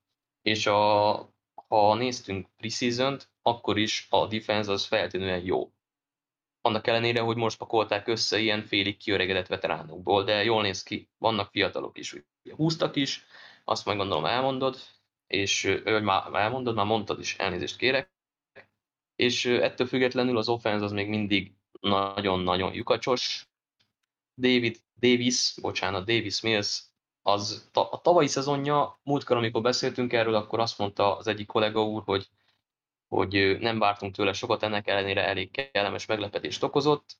És 0.41 0.65
a, 0.65 1.11
ha 1.67 1.95
néztünk 1.95 2.47
preseason 2.57 3.19
akkor 3.41 3.77
is 3.77 4.07
a 4.09 4.27
defense 4.27 4.71
az 4.71 4.85
feltűnően 4.85 5.43
jó. 5.43 5.71
Annak 6.61 6.87
ellenére, 6.87 7.19
hogy 7.19 7.35
most 7.35 7.57
pakolták 7.57 8.07
össze 8.07 8.39
ilyen 8.39 8.63
félig 8.63 8.97
kiöregedett 8.97 9.47
veteránokból, 9.47 10.23
de 10.23 10.43
jól 10.43 10.61
néz 10.61 10.83
ki, 10.83 11.09
vannak 11.17 11.51
fiatalok 11.51 11.97
is, 11.97 12.13
ugye 12.13 12.55
húztak 12.55 12.95
is, 12.95 13.25
azt 13.63 13.85
majd 13.85 13.97
gondolom 13.97 14.25
elmondod, 14.25 14.79
és 15.27 15.79
vagy 15.83 16.03
már 16.03 16.33
elmondod, 16.33 16.75
már 16.75 16.85
mondtad 16.85 17.19
is, 17.19 17.37
elnézést 17.37 17.77
kérek, 17.77 18.11
és 19.21 19.45
ettől 19.45 19.87
függetlenül 19.87 20.37
az 20.37 20.49
offense 20.49 20.85
az 20.85 20.91
még 20.91 21.07
mindig 21.07 21.53
nagyon-nagyon 21.79 22.73
lyukacsos. 22.73 23.47
David 24.37 24.77
Davis, 24.99 25.53
bocsánat, 25.61 26.05
Davis 26.05 26.41
Mills, 26.41 26.81
az 27.21 27.69
a 27.73 28.01
tavalyi 28.01 28.27
szezonja, 28.27 28.99
múltkor, 29.03 29.37
amikor 29.37 29.61
beszéltünk 29.61 30.13
erről, 30.13 30.35
akkor 30.35 30.59
azt 30.59 30.77
mondta 30.77 31.17
az 31.17 31.27
egyik 31.27 31.47
kollega 31.47 31.85
úr, 31.85 32.03
hogy, 32.05 32.29
hogy 33.07 33.57
nem 33.59 33.79
vártunk 33.79 34.15
tőle 34.15 34.33
sokat, 34.33 34.63
ennek 34.63 34.87
ellenére 34.87 35.25
elég 35.25 35.71
kellemes 35.71 36.05
meglepetést 36.05 36.63
okozott. 36.63 37.17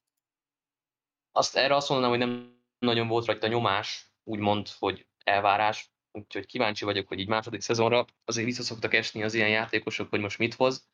Azt 1.32 1.56
erre 1.56 1.76
azt 1.76 1.90
mondanám, 1.90 2.18
hogy 2.18 2.28
nem 2.28 2.64
nagyon 2.80 3.08
volt 3.08 3.26
rajta 3.26 3.48
nyomás, 3.48 4.14
úgymond, 4.24 4.68
hogy 4.80 5.08
elvárás, 5.24 5.92
úgyhogy 6.12 6.46
kíváncsi 6.46 6.86
vagyok, 6.86 7.08
hogy 7.08 7.20
így 7.20 7.28
második 7.28 7.62
szezonra 7.62 8.06
azért 8.26 8.48
visszaszoktak 8.48 8.94
esni 8.94 9.24
az 9.24 9.34
ilyen 9.34 9.50
játékosok, 9.50 10.10
hogy 10.10 10.20
most 10.20 10.38
mit 10.38 10.54
hoz. 10.54 10.90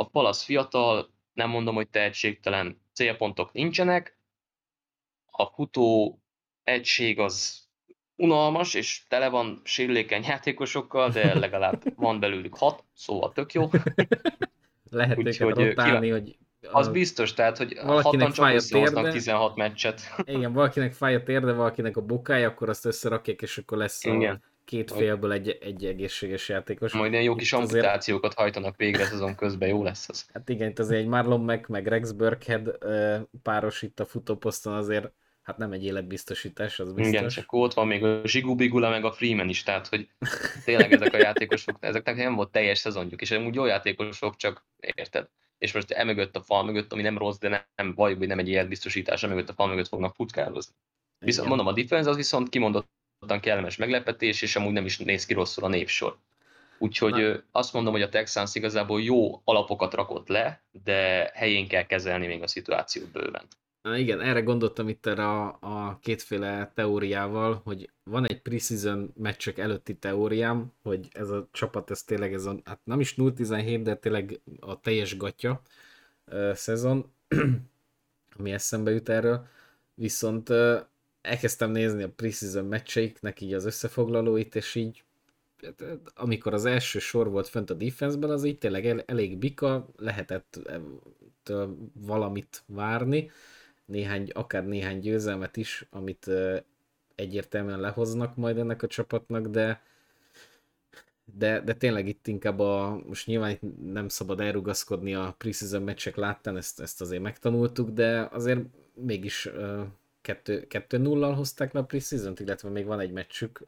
A 0.00 0.08
Palasz 0.08 0.42
fiatal, 0.42 1.10
nem 1.32 1.50
mondom, 1.50 1.74
hogy 1.74 1.88
tehetségtelen, 1.88 2.80
célpontok 2.92 3.52
nincsenek, 3.52 4.18
a 5.26 5.44
futó 5.44 6.18
egység 6.62 7.18
az 7.18 7.66
unalmas, 8.16 8.74
és 8.74 9.02
tele 9.08 9.28
van 9.28 9.60
sérülékeny 9.64 10.24
játékosokkal, 10.24 11.10
de 11.10 11.38
legalább 11.38 11.82
van 11.96 12.20
belőlük 12.20 12.56
hat, 12.56 12.84
szóval 12.94 13.32
tök 13.32 13.52
jó. 13.52 13.70
Lehet 14.90 15.18
őket 15.18 15.36
hogy 15.36 15.54
rotálni, 15.54 16.10
hogy 16.10 16.38
az 16.70 16.88
biztos, 16.88 17.34
tehát, 17.34 17.56
hogy 17.56 17.78
hatan 17.78 18.32
csak 18.32 18.54
összehoznak 18.54 19.10
16 19.10 19.56
meccset. 19.56 20.00
Igen, 20.24 20.52
valakinek 20.52 20.92
fáj 20.92 21.14
a 21.14 21.22
térde, 21.22 21.52
valakinek 21.52 21.96
a 21.96 22.00
bokája, 22.00 22.48
akkor 22.48 22.68
azt 22.68 22.84
összerakják, 22.84 23.42
és 23.42 23.58
akkor 23.58 23.78
lesz 23.78 24.04
Igen. 24.04 24.34
a 24.34 24.40
két 24.68 24.92
félből 24.92 25.32
egy, 25.32 25.58
egy 25.60 25.84
egészséges 25.84 26.48
játékos. 26.48 26.92
Majd 26.92 27.12
ilyen 27.12 27.24
jó 27.24 27.34
kis 27.34 27.52
amputációkat 27.52 28.24
azért... 28.24 28.38
hajtanak 28.38 28.76
végre 28.76 29.02
azon 29.12 29.34
közben, 29.34 29.68
jó 29.68 29.82
lesz 29.82 30.08
az. 30.08 30.26
Hát 30.32 30.48
igen, 30.48 30.68
itt 30.68 30.78
azért 30.78 31.00
egy 31.00 31.06
Marlon 31.06 31.40
meg, 31.40 31.64
meg 31.68 31.86
Rex 31.86 32.12
Burkhead 32.12 32.78
páros 33.42 33.82
itt 33.82 34.00
a 34.00 34.06
futóposzton 34.06 34.74
azért 34.74 35.12
hát 35.42 35.58
nem 35.58 35.72
egy 35.72 35.84
életbiztosítás, 35.84 36.80
az 36.80 36.92
biztos. 36.92 37.14
Igen, 37.14 37.28
csak 37.28 37.52
ott 37.52 37.74
van 37.74 37.86
még 37.86 38.04
a 38.04 38.20
Zsigubigula, 38.24 38.90
meg 38.90 39.04
a 39.04 39.12
Freeman 39.12 39.48
is, 39.48 39.62
tehát 39.62 39.86
hogy 39.86 40.08
tényleg 40.64 40.92
ezek 40.92 41.14
a 41.14 41.18
játékosok, 41.18 41.76
ezeknek 41.80 42.16
nem 42.16 42.34
volt 42.34 42.50
teljes 42.50 42.78
szezonjuk, 42.78 43.20
és 43.20 43.30
amúgy 43.30 43.54
jó 43.54 43.64
játékosok, 43.64 44.36
csak 44.36 44.66
érted? 44.76 45.28
És 45.58 45.72
most 45.72 45.90
emögött 45.90 46.36
a 46.36 46.42
fal 46.42 46.64
mögött, 46.64 46.92
ami 46.92 47.02
nem 47.02 47.18
rossz, 47.18 47.38
de 47.38 47.48
nem, 47.48 47.60
nem 47.76 47.92
hogy 47.94 48.18
nem 48.18 48.38
egy 48.38 48.48
életbiztosítás, 48.48 49.22
emögött 49.22 49.48
a 49.48 49.52
fal 49.52 49.68
mögött 49.68 49.88
fognak 49.88 50.14
futkározni. 50.14 50.74
Viszont 51.18 51.48
mondom, 51.48 51.66
a 51.66 51.72
defense 51.72 52.10
az 52.10 52.16
viszont 52.16 52.48
kimondott 52.48 52.96
kellemes 53.40 53.76
meglepetés, 53.76 54.42
és 54.42 54.56
amúgy 54.56 54.72
nem 54.72 54.84
is 54.84 54.98
néz 54.98 55.26
ki 55.26 55.34
rosszul 55.34 55.64
a 55.64 55.68
névsor. 55.68 56.18
Úgyhogy 56.78 57.12
Na. 57.12 57.42
azt 57.50 57.72
mondom, 57.72 57.92
hogy 57.92 58.02
a 58.02 58.08
Texans 58.08 58.54
igazából 58.54 59.02
jó 59.02 59.40
alapokat 59.44 59.94
rakott 59.94 60.28
le, 60.28 60.62
de 60.84 61.30
helyén 61.34 61.68
kell 61.68 61.86
kezelni 61.86 62.26
még 62.26 62.42
a 62.42 62.46
szituációt 62.46 63.10
bőven. 63.12 63.46
Na 63.82 63.96
igen, 63.96 64.20
erre 64.20 64.40
gondoltam 64.40 64.88
itt 64.88 65.06
erre 65.06 65.28
a, 65.28 65.58
a 65.60 65.98
kétféle 66.02 66.72
teóriával, 66.74 67.60
hogy 67.64 67.90
van 68.04 68.28
egy 68.28 68.42
preseason 68.42 69.12
meccsek 69.16 69.58
előtti 69.58 69.96
teóriám, 69.96 70.72
hogy 70.82 71.08
ez 71.12 71.28
a 71.28 71.48
csapat, 71.52 71.90
ez 71.90 72.02
tényleg 72.02 72.32
ez 72.32 72.44
a, 72.44 72.56
hát 72.64 72.80
nem 72.84 73.00
is 73.00 73.14
0-17, 73.16 73.80
de 73.82 73.96
tényleg 73.96 74.40
a 74.60 74.80
teljes 74.80 75.16
gatya 75.16 75.62
uh, 76.26 76.52
szezon, 76.52 77.12
ami 78.38 78.52
eszembe 78.52 78.90
jut 78.90 79.08
erről. 79.08 79.46
Viszont 79.94 80.48
uh, 80.48 80.80
elkezdtem 81.20 81.70
nézni 81.70 82.02
a 82.02 82.08
preseason 82.08 82.64
meccseiknek 82.64 83.40
így 83.40 83.52
az 83.52 83.64
összefoglalóit, 83.64 84.54
és 84.54 84.74
így 84.74 85.02
amikor 86.14 86.54
az 86.54 86.64
első 86.64 86.98
sor 86.98 87.30
volt 87.30 87.48
fönt 87.48 87.70
a 87.70 87.74
defenseben, 87.74 88.30
az 88.30 88.44
így 88.44 88.58
tényleg 88.58 88.86
el, 88.86 89.02
elég 89.06 89.38
bika, 89.38 89.88
lehetett 89.96 90.58
valamit 91.92 92.62
várni, 92.66 93.30
néhány, 93.84 94.30
akár 94.32 94.66
néhány 94.66 94.98
győzelmet 94.98 95.56
is, 95.56 95.86
amit 95.90 96.30
egyértelműen 97.14 97.80
lehoznak 97.80 98.36
majd 98.36 98.58
ennek 98.58 98.82
a 98.82 98.86
csapatnak, 98.86 99.46
de 99.46 99.82
de, 101.36 101.60
de 101.60 101.74
tényleg 101.74 102.08
itt 102.08 102.26
inkább 102.26 102.58
a, 102.58 103.00
most 103.06 103.26
nyilván 103.26 103.50
itt 103.50 103.92
nem 103.92 104.08
szabad 104.08 104.40
elrugaszkodni 104.40 105.14
a 105.14 105.34
preseason 105.38 105.82
meccsek 105.82 106.16
láttán, 106.16 106.56
ezt, 106.56 106.80
ezt 106.80 107.00
azért 107.00 107.22
megtanultuk, 107.22 107.90
de 107.90 108.28
azért 108.32 108.60
mégis 108.94 109.48
2-0-al 110.28 111.32
hozták 111.36 111.72
le 111.72 111.80
a 111.80 111.84
preseason 111.84 112.34
illetve 112.38 112.68
még 112.68 112.86
van 112.86 113.00
egy 113.00 113.12
meccsük, 113.12 113.64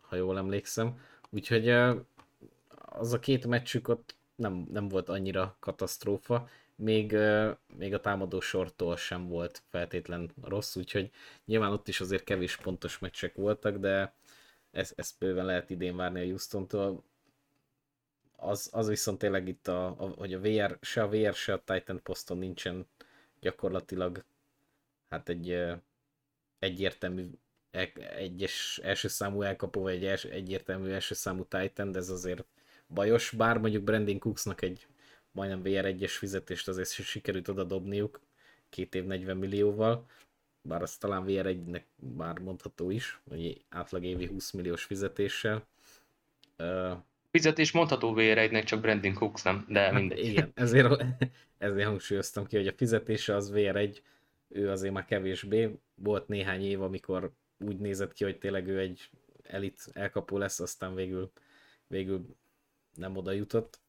ha 0.00 0.16
jól 0.16 0.38
emlékszem. 0.38 0.98
Úgyhogy 1.30 1.68
az 2.76 3.12
a 3.12 3.18
két 3.18 3.46
meccsük 3.46 3.88
ott 3.88 4.14
nem, 4.34 4.66
nem 4.72 4.88
volt 4.88 5.08
annyira 5.08 5.56
katasztrófa. 5.60 6.48
még, 6.74 7.16
még 7.76 7.94
a 7.94 8.00
támadó 8.00 8.40
sortól 8.40 8.96
sem 8.96 9.28
volt 9.28 9.62
feltétlen 9.68 10.30
rossz, 10.42 10.76
úgyhogy 10.76 11.10
nyilván 11.44 11.72
ott 11.72 11.88
is 11.88 12.00
azért 12.00 12.24
kevés 12.24 12.56
pontos 12.56 12.98
meccsek 12.98 13.34
voltak, 13.34 13.76
de 13.76 14.14
ezt, 14.70 14.92
ezt 14.96 15.18
bőven 15.18 15.44
lehet 15.44 15.70
idén 15.70 15.96
várni 15.96 16.20
a 16.20 16.24
Houston-tól. 16.24 17.04
Az, 18.36 18.68
az 18.72 18.88
viszont 18.88 19.18
tényleg 19.18 19.48
itt, 19.48 19.68
a, 19.68 19.86
a, 19.86 20.06
hogy 20.16 20.34
a 20.34 20.40
VR, 20.40 20.78
se 20.80 21.02
a 21.02 21.08
VR, 21.08 21.34
se 21.34 21.52
a 21.52 21.62
Titan 21.64 22.00
poszton 22.02 22.38
nincsen 22.38 22.86
gyakorlatilag 23.40 24.24
hát 25.12 25.28
egy 25.28 25.64
egyértelmű 26.58 27.24
egyes 28.16 28.80
első 28.82 29.08
számú 29.08 29.42
elkapó, 29.42 29.82
vagy 29.82 30.04
egy 30.04 30.28
egyértelmű 30.30 30.90
első 30.90 31.14
számú 31.14 31.44
Titan, 31.44 31.92
de 31.92 31.98
ez 31.98 32.08
azért 32.08 32.44
bajos, 32.88 33.30
bár 33.30 33.58
mondjuk 33.58 33.84
Brandon 33.84 34.18
Cooksnak 34.18 34.62
egy 34.62 34.86
majdnem 35.32 35.60
VR1-es 35.64 36.12
fizetést 36.18 36.68
azért 36.68 36.90
sikerült 36.90 37.48
oda 37.48 37.64
dobniuk, 37.64 38.20
két 38.68 38.94
év 38.94 39.04
40 39.04 39.36
millióval, 39.36 40.06
bár 40.62 40.82
az 40.82 40.96
talán 40.96 41.24
VR1-nek 41.26 41.82
már 42.16 42.38
mondható 42.38 42.90
is, 42.90 43.20
hogy 43.28 43.64
átlag 43.68 44.04
évi 44.04 44.26
20 44.26 44.50
milliós 44.50 44.84
fizetéssel. 44.84 45.66
Uh, 46.58 46.92
Fizetés 47.30 47.72
mondható 47.72 48.14
VR1-nek, 48.16 48.64
csak 48.64 48.80
Brandon 48.80 49.14
Cooks 49.14 49.42
nem, 49.42 49.64
de 49.68 49.80
hát 49.80 49.92
mindegy. 49.92 50.24
Igen, 50.24 50.50
ezért, 50.54 51.04
ezért 51.58 51.86
hangsúlyoztam 51.86 52.46
ki, 52.46 52.56
hogy 52.56 52.66
a 52.66 52.72
fizetése 52.72 53.34
az 53.34 53.52
VR1, 53.54 53.96
ő 54.52 54.70
azért 54.70 54.92
már 54.92 55.04
kevésbé. 55.04 55.78
Volt 55.94 56.28
néhány 56.28 56.62
év, 56.62 56.82
amikor 56.82 57.32
úgy 57.58 57.78
nézett 57.78 58.12
ki, 58.12 58.24
hogy 58.24 58.38
tényleg 58.38 58.68
ő 58.68 58.78
egy 58.78 59.10
elit 59.42 59.90
elkapó 59.92 60.38
lesz, 60.38 60.60
aztán 60.60 60.94
végül, 60.94 61.32
végül 61.86 62.36
nem 62.94 63.16
oda 63.16 63.32
jutott. 63.32 63.80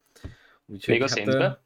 Úgyhogy, 0.66 1.00
Még 1.00 1.28
a 1.28 1.40
hát, 1.42 1.64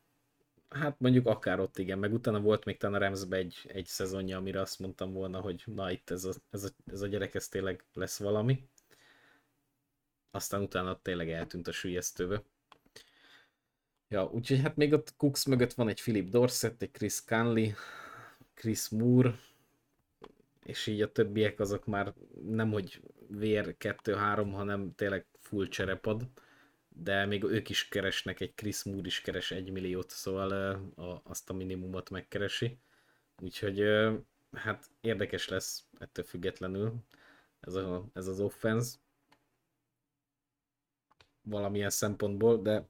Hát 0.70 1.00
mondjuk 1.00 1.28
akár 1.28 1.60
ott 1.60 1.78
igen, 1.78 2.00
meg 2.00 2.14
utána 2.14 2.40
volt 2.40 2.66
még 2.66 2.78
talán 2.78 3.02
a 3.02 3.06
Ramsbe 3.06 3.38
egy, 3.38 3.58
egy 3.68 3.86
szezonja, 3.86 4.38
amire 4.38 4.62
azt 4.62 4.80
mondtam 4.80 5.14
volna, 5.14 5.40
hogy 5.40 5.64
na 5.66 5.92
itt 5.92 6.10
ez 6.10 6.26
a, 6.26 6.34
ez 6.50 6.64
a, 6.64 6.70
ez 6.86 7.02
a 7.02 7.08
gyerek, 7.08 7.36
ez 7.36 7.48
tényleg 7.48 7.84
lesz 7.94 8.20
valami. 8.20 8.70
Aztán 10.32 10.62
utána 10.62 11.00
tényleg 11.02 11.32
eltűnt 11.32 11.68
a 11.68 11.72
sülyeztőbe. 11.72 12.44
Ja, 14.08 14.30
úgyhogy 14.32 14.62
hát 14.62 14.76
még 14.76 14.94
ott 14.94 15.14
Cooks 15.18 15.46
mögött 15.46 15.74
van 15.74 15.90
egy 15.90 16.02
Philip 16.02 16.30
Dorset, 16.30 16.82
egy 16.82 16.92
Chris 16.92 17.22
Canley, 17.22 17.70
Chris 18.58 18.90
Moore, 18.90 19.36
és 20.64 20.88
így 20.88 21.02
a 21.02 21.12
többiek 21.12 21.60
azok 21.60 21.86
már 21.86 22.14
nem 22.42 22.72
hogy 22.72 23.02
VR 23.28 23.76
2-3, 23.80 24.50
hanem 24.54 24.96
tényleg 24.96 25.26
full 25.40 25.68
cserepad 25.68 26.28
de 27.00 27.26
még 27.26 27.44
ők 27.44 27.70
is 27.70 27.88
keresnek, 27.88 28.40
egy 28.40 28.54
Chris 28.56 28.84
Moore 28.84 29.08
is 29.08 29.22
keres 29.22 29.52
egy 29.52 29.72
milliót, 29.72 30.10
szóval 30.10 30.52
a, 30.96 31.22
azt 31.24 31.50
a 31.50 31.54
minimumot 31.54 32.10
megkeresi. 32.10 32.80
Úgyhogy 33.42 33.80
hát 34.52 34.90
érdekes 35.02 35.48
lesz 35.48 35.86
ettől 36.00 36.26
függetlenül 36.26 36.94
ez, 37.60 37.74
a, 37.74 38.06
ez 38.14 38.28
az 38.28 38.40
offense 38.40 38.98
valamilyen 41.42 41.90
szempontból, 41.90 42.62
de 42.62 42.88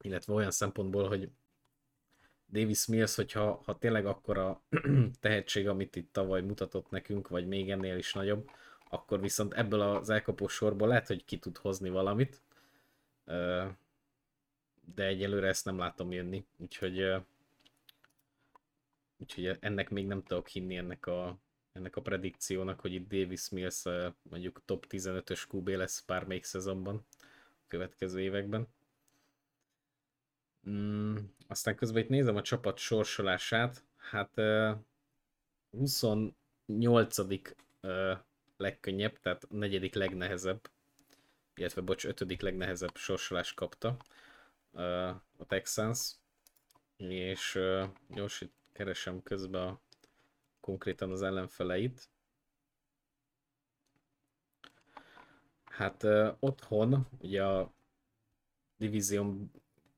illetve 0.00 0.32
olyan 0.32 0.50
szempontból, 0.50 1.08
hogy 1.08 1.30
Davis 2.54 2.86
Mills, 2.86 3.14
hogyha 3.14 3.62
ha 3.64 3.78
tényleg 3.78 4.06
akkor 4.06 4.38
a 4.38 4.60
tehetség, 5.20 5.68
amit 5.68 5.96
itt 5.96 6.12
tavaly 6.12 6.42
mutatott 6.42 6.90
nekünk, 6.90 7.28
vagy 7.28 7.46
még 7.46 7.70
ennél 7.70 7.96
is 7.96 8.12
nagyobb, 8.12 8.50
akkor 8.88 9.20
viszont 9.20 9.54
ebből 9.54 9.80
az 9.80 10.10
elkapó 10.10 10.48
sorból 10.48 10.88
lehet, 10.88 11.06
hogy 11.06 11.24
ki 11.24 11.38
tud 11.38 11.56
hozni 11.56 11.90
valamit, 11.90 12.40
de 14.94 15.04
egyelőre 15.04 15.46
ezt 15.46 15.64
nem 15.64 15.78
látom 15.78 16.12
jönni, 16.12 16.44
úgyhogy, 16.56 17.14
úgyhogy 19.16 19.56
ennek 19.60 19.90
még 19.90 20.06
nem 20.06 20.22
tudok 20.22 20.48
hinni 20.48 20.76
ennek 20.76 21.06
a, 21.06 21.38
ennek 21.72 21.96
a 21.96 22.02
predikciónak, 22.02 22.80
hogy 22.80 22.92
itt 22.92 23.08
Davis 23.08 23.48
Mills 23.48 23.82
mondjuk 24.22 24.62
top 24.64 24.86
15-ös 24.90 25.54
QB 25.54 25.68
lesz 25.68 26.04
bármelyik 26.06 26.44
szezonban 26.44 27.06
a 27.50 27.64
következő 27.68 28.20
években. 28.20 28.68
Mm, 30.68 31.16
aztán 31.46 31.76
közben 31.76 32.02
itt 32.02 32.08
nézem 32.08 32.36
a 32.36 32.42
csapat 32.42 32.78
sorsolását, 32.78 33.84
hát 33.96 34.40
28. 35.70 37.16
legkönnyebb, 38.56 39.18
tehát 39.20 39.44
a 39.44 39.54
negyedik 39.54 39.94
legnehezebb 39.94 40.68
illetve 41.54 41.80
bocs, 41.80 42.04
ötödik 42.04 42.40
legnehezebb 42.40 42.96
sorsolást 42.96 43.54
kapta 43.54 43.96
a 45.36 45.46
Texans, 45.46 46.14
és 46.96 47.58
gyors 48.08 48.40
itt 48.40 48.54
keresem 48.72 49.22
közben 49.22 49.66
a, 49.66 49.80
konkrétan 50.60 51.10
az 51.10 51.22
ellenfeleit. 51.22 52.08
Hát 55.64 56.02
uh, 56.02 56.36
otthon 56.40 57.08
ugye 57.18 57.44
a 57.44 57.72
divízión 58.76 59.50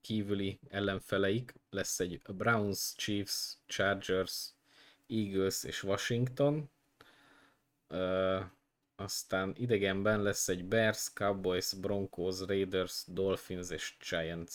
kívüli 0.06 0.58
ellenfeleik 0.68 1.54
lesz 1.70 2.00
egy 2.00 2.20
Browns, 2.28 2.92
Chiefs, 2.96 3.56
Chargers, 3.66 4.48
Eagles 5.06 5.64
és 5.64 5.82
Washington. 5.82 6.70
Uh, 7.88 8.44
aztán 8.96 9.54
idegenben 9.56 10.22
lesz 10.22 10.48
egy 10.48 10.64
Bears, 10.64 11.12
Cowboys, 11.12 11.72
Broncos, 11.72 12.40
Raiders, 12.40 13.02
Dolphins 13.06 13.70
és 13.70 13.94
Giants 14.10 14.54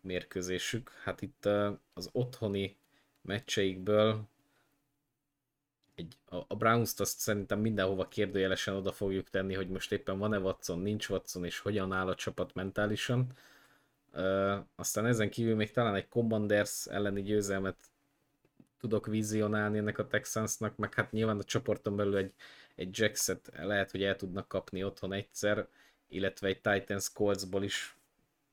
mérkőzésük. 0.00 0.90
Hát 1.02 1.22
itt 1.22 1.48
az 1.94 2.08
otthoni 2.12 2.76
meccseikből 3.20 4.28
egy, 5.94 6.16
a 6.48 6.56
Browns-t 6.56 7.00
azt 7.00 7.18
szerintem 7.18 7.60
mindenhova 7.60 8.08
kérdőjelesen 8.08 8.74
oda 8.74 8.92
fogjuk 8.92 9.30
tenni, 9.30 9.54
hogy 9.54 9.68
most 9.68 9.92
éppen 9.92 10.18
van-e 10.18 10.38
Watson, 10.38 10.78
nincs 10.78 11.08
Watson, 11.08 11.44
és 11.44 11.58
hogyan 11.58 11.92
áll 11.92 12.08
a 12.08 12.14
csapat 12.14 12.54
mentálisan. 12.54 13.32
Uh, 14.12 14.58
aztán 14.74 15.06
ezen 15.06 15.30
kívül 15.30 15.56
még 15.56 15.70
talán 15.70 15.94
egy 15.94 16.08
Commanders 16.08 16.86
elleni 16.86 17.22
győzelmet 17.22 17.76
tudok 18.78 19.06
vizionálni 19.06 19.78
ennek 19.78 19.98
a 19.98 20.06
Texansnak, 20.06 20.76
meg 20.76 20.94
hát 20.94 21.12
nyilván 21.12 21.38
a 21.38 21.44
csoporton 21.44 21.96
belül 21.96 22.16
egy 22.16 22.34
egy 22.74 22.98
Jackset 22.98 23.50
lehet, 23.56 23.90
hogy 23.90 24.02
el 24.02 24.16
tudnak 24.16 24.48
kapni 24.48 24.84
otthon 24.84 25.12
egyszer, 25.12 25.66
illetve 26.08 26.48
egy 26.48 26.60
Titans 26.60 27.12
Coltsból 27.12 27.62
is 27.62 27.96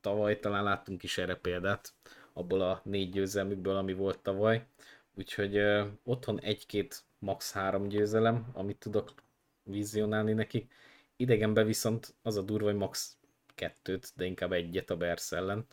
tavaly 0.00 0.38
talán 0.38 0.64
láttunk 0.64 1.02
is 1.02 1.18
erre 1.18 1.36
példát, 1.36 1.92
abból 2.32 2.60
a 2.60 2.80
négy 2.84 3.10
győzelmükből, 3.10 3.76
ami 3.76 3.92
volt 3.92 4.18
tavaly. 4.18 4.66
Úgyhogy 5.14 5.58
uh, 5.58 5.86
otthon 6.04 6.40
egy-két 6.40 7.02
max 7.18 7.52
három 7.52 7.88
győzelem, 7.88 8.46
amit 8.52 8.78
tudok 8.78 9.12
vizionálni 9.62 10.32
nekik. 10.32 10.72
Idegenben 11.16 11.66
viszont 11.66 12.14
az 12.22 12.36
a 12.36 12.42
durva, 12.42 12.64
hogy 12.64 12.74
max 12.74 13.16
kettőt, 13.54 14.12
de 14.16 14.24
inkább 14.24 14.52
egyet 14.52 14.90
a 14.90 14.96
Bears 14.96 15.32
ellen. 15.32 15.66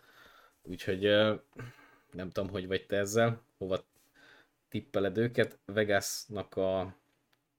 Úgyhogy 0.62 1.02
nem 2.12 2.30
tudom, 2.32 2.50
hogy 2.50 2.68
vagy 2.68 2.86
te 2.86 2.98
ezzel, 2.98 3.42
hova 3.58 3.86
tippeled 4.70 5.18
őket. 5.18 5.60
Vegasnak 5.66 6.56
a 6.56 6.96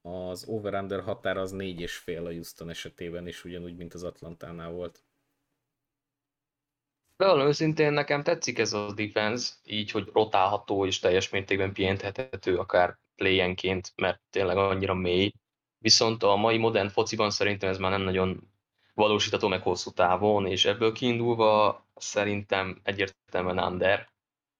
az 0.03 0.45
over-under 0.47 1.01
határ 1.03 1.37
az 1.37 1.51
négy 1.51 1.81
és 1.81 1.97
fél 1.97 2.27
a 2.27 2.31
Houston 2.31 2.71
esetében 2.71 3.27
is, 3.27 3.45
ugyanúgy, 3.45 3.77
mint 3.77 3.95
az 3.95 4.05
Atlantánál 4.05 4.71
volt. 4.71 5.03
Bevallom 7.16 7.47
őszintén, 7.47 7.93
nekem 7.93 8.23
tetszik 8.23 8.59
ez 8.59 8.73
a 8.73 8.93
defense, 8.95 9.55
így, 9.64 9.91
hogy 9.91 10.11
rotálható 10.12 10.87
és 10.87 10.99
teljes 10.99 11.31
mértékben 11.31 11.73
pihentethető 11.73 12.57
akár 12.57 12.99
playenként, 13.16 13.93
mert 13.97 14.21
tényleg 14.31 14.57
annyira 14.57 14.95
mély. 14.95 15.33
Viszont 15.79 16.23
a 16.23 16.37
mai 16.37 16.59
modern 16.59 16.89
fociban 16.89 17.31
szerintem 17.31 17.69
ez 17.69 17.79
már 17.79 17.91
nem 17.91 18.03
nagyon 18.03 18.53
valósítható 18.99 19.49
meg 19.49 19.62
hosszú 19.62 19.90
távon, 19.90 20.46
és 20.46 20.64
ebből 20.64 20.92
kiindulva 20.92 21.84
szerintem 21.94 22.80
egyértelműen 22.82 23.59
under, 23.59 24.09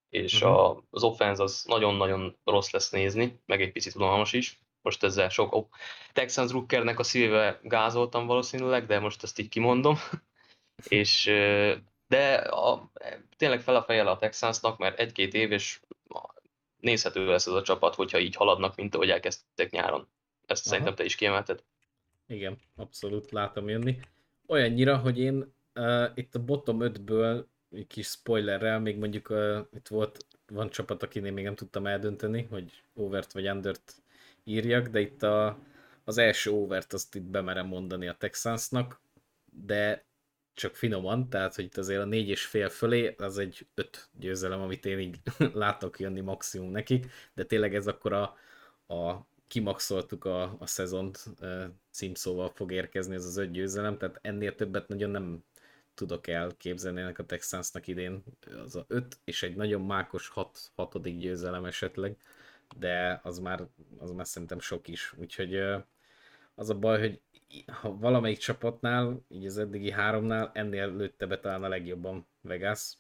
és 0.09 0.35
uh-huh. 0.35 0.59
a, 0.59 0.83
az 0.91 1.03
offense 1.03 1.43
az 1.43 1.65
nagyon-nagyon 1.67 2.39
rossz 2.45 2.71
lesz 2.71 2.91
nézni, 2.91 3.41
meg 3.47 3.63
egy 3.63 3.73
picit 3.73 3.95
unalmas 3.95 4.33
is 4.33 4.59
most 4.89 5.05
ezzel 5.05 5.29
sok 5.29 5.55
oh, 5.55 5.67
Texans 6.13 6.51
Rookernek 6.51 6.99
a 6.99 7.03
szívével 7.03 7.61
gázoltam 7.63 8.27
valószínűleg, 8.27 8.87
de 8.87 8.99
most 8.99 9.23
ezt 9.23 9.39
így 9.39 9.49
kimondom. 9.49 9.97
és 10.89 11.25
de 12.07 12.35
a, 12.35 12.91
tényleg 13.37 13.61
fel 13.61 13.77
a 13.77 13.83
fejjel 13.83 14.09
a 14.09 14.17
Texansnak, 14.17 14.79
mert 14.79 14.99
egy-két 14.99 15.35
év, 15.35 15.53
és 15.53 15.81
nézhető 16.81 17.27
lesz 17.27 17.47
ez 17.47 17.53
a 17.53 17.63
csapat, 17.63 17.95
hogyha 17.95 18.19
így 18.19 18.35
haladnak, 18.35 18.77
mint 18.77 18.95
ahogy 18.95 19.11
elkezdtek 19.11 19.71
nyáron. 19.71 20.09
Ezt 20.47 20.67
Aha. 20.67 20.75
szerintem 20.75 20.95
te 20.95 21.05
is 21.05 21.15
kiemelted. 21.15 21.65
Igen, 22.27 22.59
abszolút 22.77 23.31
látom 23.31 23.69
jönni. 23.69 23.99
Olyannyira, 24.51 24.97
hogy 24.97 25.19
én 25.19 25.53
uh, 25.75 26.11
itt 26.15 26.35
a 26.35 26.45
bottom 26.45 26.79
5-ből 26.81 27.45
egy 27.71 27.87
kis 27.87 28.07
spoilerrel, 28.07 28.81
még 28.81 28.99
mondjuk 28.99 29.31
uh, 29.31 29.59
itt 29.73 29.89
volt, 29.89 30.27
van 30.47 30.71
csapat, 30.71 31.03
akinél 31.03 31.33
még 31.33 31.45
nem 31.45 31.55
tudtam 31.55 31.87
eldönteni, 31.87 32.47
hogy 32.51 32.83
overt 32.95 33.33
vagy 33.33 33.49
undert 33.49 33.95
írjak, 34.45 34.87
de 34.89 35.01
itt 35.01 35.23
a, 35.23 35.59
az 36.05 36.19
első 36.19 36.51
overt 36.51 36.93
azt 36.93 37.15
itt 37.15 37.23
bemerem 37.23 37.67
mondani 37.67 38.09
a 38.09 38.17
Texansnak, 38.19 39.01
de 39.65 40.05
csak 40.55 40.77
finoman, 40.77 41.29
tehát 41.29 41.55
hogy 41.55 41.65
itt 41.65 41.77
azért 41.77 42.01
a 42.01 42.05
négy 42.05 42.29
és 42.29 42.45
fél 42.45 42.69
fölé, 42.69 43.15
az 43.19 43.39
egy 43.39 43.67
öt 43.75 44.09
győzelem, 44.19 44.61
amit 44.61 44.87
én 44.87 44.99
így 44.99 45.17
látok 45.53 46.01
jönni 46.01 46.21
maximum 46.21 46.71
nekik, 46.71 47.07
de 47.35 47.45
tényleg 47.45 47.75
ez 47.75 47.87
akkor 47.87 48.13
a, 48.13 48.23
a 48.95 49.27
kimaxoltuk 49.49 50.25
a, 50.25 50.57
a 50.59 50.67
szezont 50.67 51.25
címszóval 51.91 52.49
fog 52.49 52.73
érkezni 52.73 53.15
ez 53.15 53.25
az 53.25 53.37
öt 53.37 53.51
győzelem, 53.51 53.99
tehát 53.99 54.19
ennél 54.23 54.55
többet 54.55 54.89
nagyon 54.89 55.11
nem 55.11 55.45
tudok 55.95 56.27
elképzelni 56.27 57.01
ennek 57.01 57.19
a 57.19 57.27
Texansnak 57.27 57.87
idén. 57.87 58.23
Az 58.65 58.77
a 58.77 58.85
öt 58.89 59.19
és 59.25 59.43
egy 59.43 59.57
nagyon 59.57 59.83
mákos 59.83 60.29
hat, 60.29 60.59
hatodik 60.75 61.19
győzelem 61.19 61.65
esetleg, 61.65 62.17
de 62.79 63.21
az 63.23 63.39
már, 63.39 63.67
az 63.99 64.11
már 64.11 64.27
szerintem 64.27 64.61
sok 64.61 64.89
is. 64.89 65.13
Úgyhogy 65.17 65.57
az 66.55 66.71
a 66.71 66.79
baj, 66.79 67.01
hogy 67.01 67.21
ha 67.67 67.97
valamelyik 67.97 68.39
csapatnál, 68.39 69.25
így 69.29 69.47
az 69.47 69.59
eddigi 69.59 69.91
háromnál, 69.91 70.51
ennél 70.55 70.97
lőtte 70.97 71.27
be 71.27 71.41
talán 71.41 71.65
a 71.65 71.69
legjobban 71.69 72.27
Vegas 72.41 72.93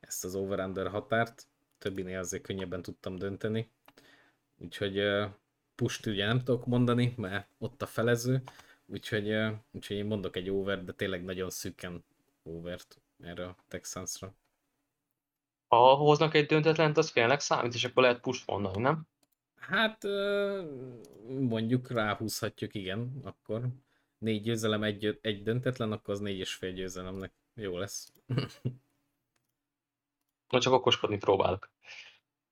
ezt 0.00 0.24
az 0.24 0.34
over-under 0.34 0.88
határt, 0.88 1.46
többinél 1.78 2.18
azért 2.18 2.42
könnyebben 2.42 2.82
tudtam 2.82 3.16
dönteni. 3.16 3.70
Úgyhogy 4.58 4.98
pust 5.80 6.06
ugye 6.06 6.26
nem 6.26 6.38
tudok 6.38 6.66
mondani, 6.66 7.14
mert 7.16 7.48
ott 7.58 7.82
a 7.82 7.86
felező, 7.86 8.42
úgyhogy, 8.86 9.34
úgyhogy 9.70 9.96
én 9.96 10.04
mondok 10.04 10.36
egy 10.36 10.50
over, 10.50 10.84
de 10.84 10.92
tényleg 10.92 11.24
nagyon 11.24 11.50
szűken 11.50 12.04
overt 12.42 13.00
erre 13.22 13.46
a 13.46 13.56
Texansra. 13.68 14.34
Ha 15.68 15.94
hoznak 15.94 16.34
egy 16.34 16.46
döntetlent, 16.46 16.96
az 16.96 17.10
félnek 17.10 17.40
számít, 17.40 17.74
és 17.74 17.84
akkor 17.84 18.02
lehet 18.02 18.20
push 18.20 18.42
mondani, 18.46 18.80
nem? 18.80 19.06
Hát 19.54 20.04
mondjuk 21.28 21.90
ráhúzhatjuk, 21.90 22.74
igen, 22.74 23.20
akkor 23.22 23.62
négy 24.18 24.42
győzelem, 24.42 24.82
egy, 24.82 25.18
egy 25.22 25.42
döntetlen, 25.42 25.92
akkor 25.92 26.14
az 26.14 26.20
négy 26.20 26.38
és 26.38 26.54
fél 26.54 26.72
győzelemnek 26.72 27.32
jó 27.54 27.78
lesz. 27.78 28.12
Na 30.48 30.60
csak 30.60 30.72
okoskodni 30.72 31.18
próbálok. 31.18 31.70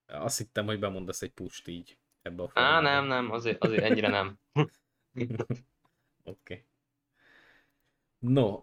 Azt 0.07 0.39
hittem, 0.39 0.67
hogy 0.67 0.79
bemondasz 0.79 1.23
egy 1.23 1.33
pust 1.33 1.69
így 1.69 1.99
ebbe 2.29 2.43
a 2.43 2.49
formában. 2.49 2.87
Á, 2.87 3.01
nem, 3.01 3.07
nem, 3.07 3.31
azért, 3.31 3.65
azért 3.65 3.85
ennyire 3.85 4.09
nem. 4.09 4.39
Oké. 4.53 4.71
okay. 6.25 6.65
No, 8.19 8.63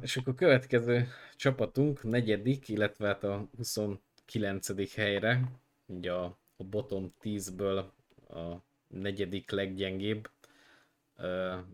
és 0.00 0.16
akkor 0.16 0.32
a 0.32 0.36
következő 0.36 1.08
csapatunk, 1.36 2.02
negyedik, 2.02 2.68
illetve 2.68 3.06
hát 3.06 3.24
a 3.24 3.48
29. 3.56 4.94
helyre, 4.94 5.42
ugye 5.86 6.12
a, 6.12 6.38
a 6.56 6.64
bottom 6.64 7.14
10-ből 7.22 7.84
a 8.28 8.56
negyedik 8.88 9.50
leggyengébb, 9.50 10.30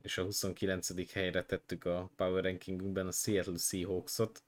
és 0.03 0.19
a 0.19 0.23
29. 0.23 1.13
helyre 1.13 1.45
tettük 1.45 1.85
a 1.85 2.11
power 2.17 2.45
rankingünkben 2.45 3.07
a 3.07 3.13
Seattle 3.13 3.59
Seahawks-ot. 3.59 4.43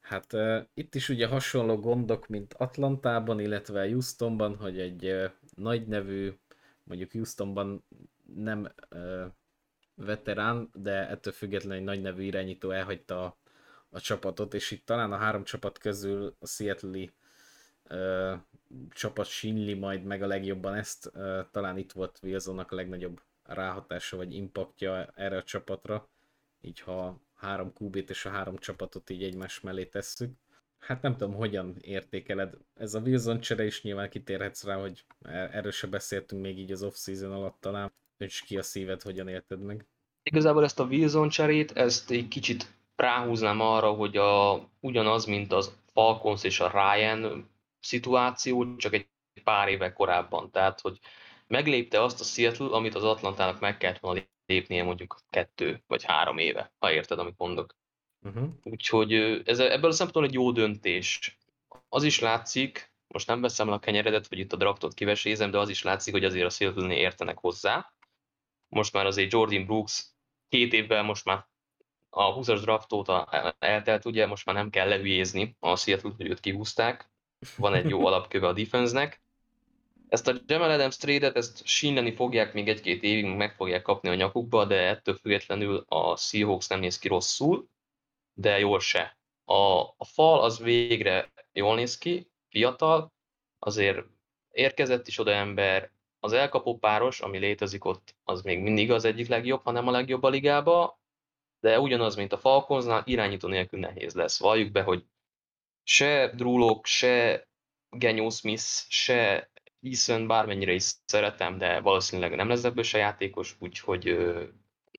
Hát 0.00 0.32
uh, 0.32 0.62
itt 0.74 0.94
is 0.94 1.08
ugye 1.08 1.26
hasonló 1.26 1.76
gondok, 1.76 2.26
mint 2.28 2.54
Atlantában, 2.54 3.40
illetve 3.40 3.88
Houstonban, 3.88 4.56
hogy 4.56 4.80
egy 4.80 5.06
uh, 5.06 5.30
nagy 5.54 5.86
nevű, 5.86 6.32
mondjuk 6.82 7.12
Houstonban 7.12 7.84
nem 8.34 8.72
uh, 8.90 9.24
veterán, 9.94 10.70
de 10.72 11.08
ettől 11.08 11.32
függetlenül 11.32 11.78
egy 11.78 11.84
nagy 11.84 12.00
nevű 12.00 12.22
irányító 12.22 12.70
elhagyta 12.70 13.24
a, 13.24 13.38
a 13.90 14.00
csapatot, 14.00 14.54
és 14.54 14.70
itt 14.70 14.86
talán 14.86 15.12
a 15.12 15.16
három 15.16 15.44
csapat 15.44 15.78
közül 15.78 16.36
a 16.38 16.46
seattle 16.46 17.08
uh, 17.90 18.38
csapat 18.90 19.26
sínli 19.26 19.74
majd 19.74 20.04
meg 20.04 20.22
a 20.22 20.26
legjobban 20.26 20.74
ezt, 20.74 21.10
uh, 21.14 21.40
talán 21.50 21.78
itt 21.78 21.92
volt 21.92 22.18
Wilsonnak 22.22 22.72
a 22.72 22.74
legnagyobb 22.74 23.20
ráhatása 23.42 24.16
vagy 24.16 24.34
impaktja 24.34 25.12
erre 25.14 25.36
a 25.36 25.42
csapatra, 25.42 26.08
így 26.60 26.80
ha 26.80 27.20
három 27.34 27.72
QB-t 27.78 28.10
és 28.10 28.24
a 28.24 28.30
három 28.30 28.56
csapatot 28.56 29.10
így 29.10 29.22
egymás 29.22 29.60
mellé 29.60 29.84
tesszük. 29.84 30.36
Hát 30.86 31.02
nem 31.02 31.16
tudom, 31.16 31.34
hogyan 31.34 31.76
értékeled. 31.80 32.54
Ez 32.74 32.94
a 32.94 33.00
Wilson 33.00 33.40
csere 33.40 33.64
is 33.64 33.82
nyilván 33.82 34.10
kitérhetsz 34.10 34.64
rá, 34.64 34.80
hogy 34.80 35.04
er-, 35.22 35.54
erről 35.54 35.70
se 35.70 35.86
beszéltünk 35.86 36.42
még 36.42 36.58
így 36.58 36.72
az 36.72 36.82
off-season 36.82 37.32
alatt 37.32 37.60
talán 37.60 37.92
és 38.18 38.40
ki 38.40 38.56
a 38.56 38.62
szíved, 38.62 39.02
hogyan 39.02 39.28
élted 39.28 39.60
meg? 39.60 39.86
Igazából 40.22 40.64
ezt 40.64 40.80
a 40.80 40.84
Wilson 40.84 41.28
cserét, 41.28 41.72
ezt 41.72 42.10
egy 42.10 42.28
kicsit 42.28 42.74
ráhúznám 42.96 43.60
arra, 43.60 43.92
hogy 43.92 44.16
a, 44.16 44.62
ugyanaz, 44.80 45.24
mint 45.24 45.52
az 45.52 45.78
Falcons 45.92 46.44
és 46.44 46.60
a 46.60 46.70
Ryan 46.70 47.50
szituáció, 47.80 48.76
csak 48.76 48.92
egy 48.92 49.08
pár 49.44 49.68
éve 49.68 49.92
korábban. 49.92 50.50
Tehát, 50.50 50.80
hogy 50.80 50.98
meglépte 51.46 52.02
azt 52.02 52.20
a 52.20 52.24
Seattle, 52.24 52.76
amit 52.76 52.94
az 52.94 53.04
Atlantának 53.04 53.60
meg 53.60 53.76
kellett 53.76 53.98
volna 53.98 54.20
lépnie 54.46 54.84
mondjuk 54.84 55.16
kettő 55.30 55.82
vagy 55.86 56.04
három 56.04 56.38
éve, 56.38 56.72
ha 56.78 56.92
érted, 56.92 57.18
amit 57.18 57.38
mondok. 57.38 57.74
Uh-huh. 58.24 58.48
Úgyhogy 58.62 59.12
ez, 59.44 59.58
ebből 59.58 59.90
a 59.90 59.94
szempontból 59.94 60.24
egy 60.24 60.32
jó 60.32 60.52
döntés. 60.52 61.38
Az 61.88 62.02
is 62.02 62.20
látszik, 62.20 62.92
most 63.06 63.26
nem 63.26 63.40
veszem 63.40 63.68
le 63.68 63.74
a 63.74 63.78
kenyeredet, 63.78 64.28
vagy 64.28 64.38
itt 64.38 64.52
a 64.52 64.56
draftot 64.56 64.94
kivesézem, 64.94 65.50
de 65.50 65.58
az 65.58 65.68
is 65.68 65.82
látszik, 65.82 66.12
hogy 66.12 66.24
azért 66.24 66.46
a 66.46 66.50
seattle 66.50 66.94
értenek 66.94 67.38
hozzá 67.38 67.94
most 68.74 68.92
már 68.92 69.06
azért 69.06 69.32
Jordan 69.32 69.64
Brooks 69.64 70.04
két 70.48 70.72
évvel 70.72 71.02
most 71.02 71.24
már 71.24 71.46
a 72.10 72.34
20-as 72.34 72.58
draft 72.62 72.92
óta 72.92 73.28
eltelt, 73.58 74.04
ugye 74.04 74.26
most 74.26 74.46
már 74.46 74.54
nem 74.54 74.70
kell 74.70 74.88
lehülyézni 74.88 75.56
a 75.60 75.76
seattle 75.76 76.12
hogy 76.16 76.26
őt 76.26 76.40
kihúzták, 76.40 77.10
van 77.56 77.74
egy 77.74 77.88
jó 77.88 78.06
alapköve 78.06 78.46
a 78.46 78.52
defense-nek. 78.52 79.22
Ezt 80.08 80.28
a 80.28 80.34
Jamal 80.46 80.70
Adams 80.70 80.96
trade-et, 80.96 81.36
ezt 81.36 81.66
sínleni 81.66 82.14
fogják 82.14 82.52
még 82.52 82.68
egy-két 82.68 83.02
évig, 83.02 83.24
meg 83.24 83.54
fogják 83.54 83.82
kapni 83.82 84.08
a 84.08 84.14
nyakukba, 84.14 84.64
de 84.64 84.88
ettől 84.88 85.14
függetlenül 85.14 85.84
a 85.88 86.16
Seahawks 86.16 86.66
nem 86.66 86.80
néz 86.80 86.98
ki 86.98 87.08
rosszul, 87.08 87.68
de 88.34 88.58
jól 88.58 88.80
se. 88.80 89.18
A, 89.44 89.80
a 89.96 90.04
fal 90.04 90.40
az 90.40 90.58
végre 90.58 91.32
jól 91.52 91.74
néz 91.74 91.98
ki, 91.98 92.30
fiatal, 92.48 93.12
azért 93.58 94.04
érkezett 94.50 95.06
is 95.06 95.18
oda 95.18 95.30
ember, 95.30 95.92
az 96.20 96.32
elkapó 96.32 96.78
páros, 96.78 97.20
ami 97.20 97.38
létezik 97.38 97.84
ott, 97.84 98.16
az 98.24 98.42
még 98.42 98.58
mindig 98.58 98.90
az 98.90 99.04
egyik 99.04 99.28
legjobb, 99.28 99.62
hanem 99.64 99.88
a 99.88 99.90
legjobb 99.90 100.22
a 100.22 100.28
ligába, 100.28 101.00
de 101.60 101.80
ugyanaz, 101.80 102.16
mint 102.16 102.32
a 102.32 102.38
Falconsnál, 102.38 103.02
irányító 103.04 103.48
nélkül 103.48 103.80
nehéz 103.80 104.14
lesz. 104.14 104.38
Valljuk 104.38 104.72
be, 104.72 104.82
hogy 104.82 105.04
se 105.82 106.32
Drulok, 106.34 106.86
se 106.86 107.46
Genyó 107.90 108.30
Smith, 108.30 108.62
se 108.88 109.50
Eason, 109.80 110.26
bármennyire 110.26 110.72
is 110.72 110.92
szeretem, 111.04 111.58
de 111.58 111.80
valószínűleg 111.80 112.34
nem 112.34 112.48
lesz 112.48 112.64
ebből 112.64 112.84
se 112.84 112.98
játékos, 112.98 113.56
úgyhogy 113.58 114.18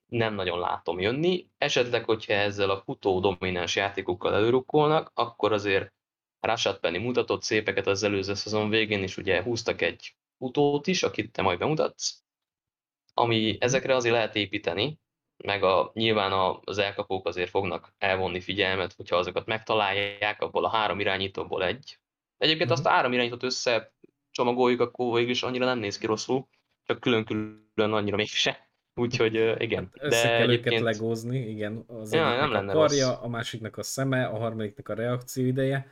nem 0.05 0.33
nagyon 0.33 0.59
látom 0.59 0.99
jönni. 0.99 1.47
Esetleg, 1.57 2.05
hogyha 2.05 2.33
ezzel 2.33 2.69
a 2.69 2.81
futó 2.81 3.19
domináns 3.19 3.75
játékokkal 3.75 4.33
előrukkolnak, 4.33 5.11
akkor 5.13 5.51
azért 5.51 5.93
Rashad 6.39 6.79
Penny 6.79 6.99
mutatott 6.99 7.43
szépeket 7.43 7.87
az 7.87 8.03
előző 8.03 8.33
szezon 8.33 8.69
végén, 8.69 9.01
és 9.01 9.17
ugye 9.17 9.43
húztak 9.43 9.81
egy 9.81 10.15
futót 10.37 10.87
is, 10.87 11.03
akit 11.03 11.31
te 11.31 11.41
majd 11.41 11.59
bemutatsz, 11.59 12.23
ami 13.13 13.57
ezekre 13.59 13.95
azért 13.95 14.15
lehet 14.15 14.35
építeni, 14.35 14.99
meg 15.43 15.63
a, 15.63 15.91
nyilván 15.93 16.59
az 16.63 16.77
elkapók 16.77 17.27
azért 17.27 17.49
fognak 17.49 17.93
elvonni 17.97 18.41
figyelmet, 18.41 18.93
hogyha 18.93 19.15
azokat 19.15 19.45
megtalálják, 19.45 20.41
abból 20.41 20.65
a 20.65 20.69
három 20.69 20.99
irányítóból 20.99 21.63
egy. 21.63 21.99
Egyébként 22.37 22.69
mm-hmm. 22.69 22.77
azt 22.77 22.85
a 22.85 22.89
három 22.89 23.13
irányítót 23.13 23.43
össze 23.43 23.93
csomagoljuk, 24.31 24.79
akkor 24.79 25.15
végül 25.15 25.31
is 25.31 25.43
annyira 25.43 25.65
nem 25.65 25.79
néz 25.79 25.97
ki 25.97 26.05
rosszul, 26.05 26.47
csak 26.83 26.99
külön-külön 26.99 27.93
annyira 27.93 28.15
mégse. 28.15 28.64
Úgyhogy 28.95 29.55
igen. 29.57 29.89
Hát 29.93 30.03
össze 30.03 30.21
de 30.21 30.37
kell 30.37 30.49
egyébként... 30.49 30.81
őket 30.81 30.93
legózni, 30.93 31.49
igen. 31.49 31.83
Az 31.87 32.13
ja, 32.13 32.35
nem 32.35 32.51
lenne 32.51 32.71
a 32.71 32.75
karja, 32.75 33.07
rossz. 33.07 33.17
a 33.21 33.27
másiknak 33.27 33.77
a 33.77 33.83
szeme, 33.83 34.25
a 34.25 34.37
harmadiknak 34.37 34.89
a 34.89 34.93
reakció 34.93 35.45
ideje, 35.45 35.91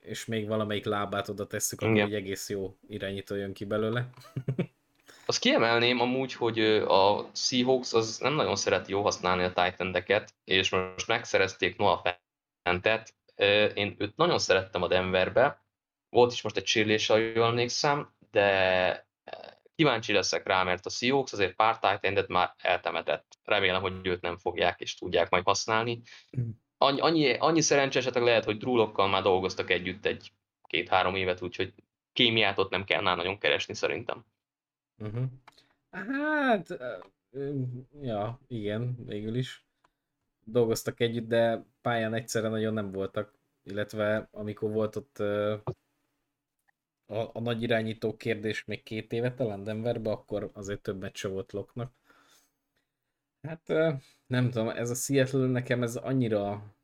és 0.00 0.24
még 0.24 0.48
valamelyik 0.48 0.84
lábát 0.84 1.28
oda 1.28 1.46
tesszük, 1.46 1.80
akkor 1.80 1.98
egy 1.98 2.14
egész 2.14 2.48
jó 2.48 2.76
irányító 2.88 3.34
jön 3.34 3.52
ki 3.52 3.64
belőle. 3.64 4.08
Azt 5.28 5.38
kiemelném 5.38 6.00
amúgy, 6.00 6.32
hogy 6.32 6.58
a 6.88 7.30
Seahawks 7.32 7.92
az 7.92 8.18
nem 8.18 8.34
nagyon 8.34 8.56
szereti 8.56 8.90
jó 8.90 9.02
használni 9.02 9.42
a 9.42 9.52
titan 9.52 10.24
és 10.44 10.70
most 10.70 11.06
megszerezték 11.06 11.76
Noah 11.76 12.06
Fentet. 12.62 13.14
Én 13.74 13.94
őt 13.98 14.16
nagyon 14.16 14.38
szerettem 14.38 14.82
a 14.82 14.88
Denverbe, 14.88 15.64
volt 16.08 16.32
is 16.32 16.42
most 16.42 16.56
egy 16.56 16.66
sérülés, 16.66 17.06
ha 17.06 17.16
jól 17.16 17.46
emlékszem, 17.46 18.14
de 18.30 19.08
kíváncsi 19.76 20.12
leszek 20.12 20.46
rá, 20.46 20.62
mert 20.62 20.86
a 20.86 20.90
Seahawks 20.90 21.32
azért 21.32 21.56
pár 21.56 21.78
titan 21.78 22.24
már 22.28 22.54
eltemetett. 22.58 23.38
Remélem, 23.44 23.80
hogy 23.80 24.06
őt 24.06 24.20
nem 24.20 24.36
fogják 24.36 24.80
és 24.80 24.94
tudják 24.94 25.30
majd 25.30 25.44
használni. 25.44 26.02
Mm 26.40 26.50
annyi, 26.78 27.00
annyi, 27.00 27.32
annyi 27.32 27.60
szerencsé 27.60 27.98
esetleg 27.98 28.22
lehet, 28.22 28.44
hogy 28.44 28.58
Drúlokkal 28.58 29.08
már 29.08 29.22
dolgoztak 29.22 29.70
együtt 29.70 30.04
egy 30.04 30.32
két-három 30.62 31.14
évet, 31.14 31.42
úgyhogy 31.42 31.74
kémiát 32.12 32.58
ott 32.58 32.70
nem 32.70 32.84
kell 32.84 33.02
nagyon 33.02 33.38
keresni 33.38 33.74
szerintem. 33.74 34.24
Uh-huh. 34.98 35.24
Hát, 35.90 36.68
ja, 38.00 38.40
igen, 38.46 38.96
végül 39.06 39.34
is. 39.34 39.64
Dolgoztak 40.44 41.00
együtt, 41.00 41.28
de 41.28 41.64
pályán 41.80 42.14
egyszerre 42.14 42.48
nagyon 42.48 42.72
nem 42.72 42.92
voltak, 42.92 43.34
illetve 43.62 44.28
amikor 44.32 44.70
volt 44.70 44.96
ott 44.96 45.22
a, 47.06 47.16
a 47.16 47.40
nagy 47.40 47.62
irányító 47.62 48.16
kérdés 48.16 48.64
még 48.64 48.82
két 48.82 49.12
éve 49.12 49.34
talán 49.34 49.62
Denverbe, 49.62 50.10
akkor 50.10 50.50
azért 50.52 50.80
több 50.80 51.00
meccs 51.00 51.26
volt 51.26 51.52
Loknak. 51.52 51.92
Hát 53.42 53.72
nem 54.26 54.50
tudom, 54.50 54.68
ez 54.68 54.90
a 54.90 54.94
Seattle 54.94 55.46
nekem 55.46 55.82
ez 55.82 55.96
annyira 55.96 56.74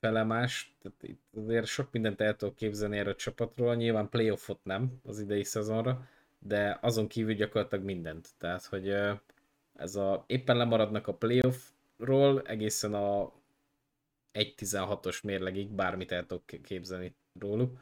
felemás, 0.00 0.76
tehát 0.82 1.02
itt 1.02 1.22
azért 1.36 1.66
sok 1.66 1.92
mindent 1.92 2.20
el 2.20 2.36
tudok 2.36 2.56
képzelni 2.56 2.98
erről 2.98 3.12
a 3.12 3.16
csapatról, 3.16 3.74
nyilván 3.74 4.08
playoffot 4.08 4.64
nem 4.64 5.00
az 5.04 5.20
idei 5.20 5.44
szezonra, 5.44 6.08
de 6.38 6.78
azon 6.80 7.08
kívül 7.08 7.34
gyakorlatilag 7.34 7.84
mindent. 7.84 8.28
Tehát, 8.38 8.64
hogy 8.64 8.94
ez 9.74 9.96
a, 9.96 10.24
éppen 10.26 10.56
lemaradnak 10.56 11.06
a 11.06 11.14
playoffról 11.14 12.42
egészen 12.42 12.94
a 12.94 13.32
1.16-os 14.32 15.22
mérlegig 15.22 15.68
bármit 15.70 16.12
el 16.12 16.26
tudok 16.26 16.62
képzelni 16.62 17.14
róluk. 17.38 17.78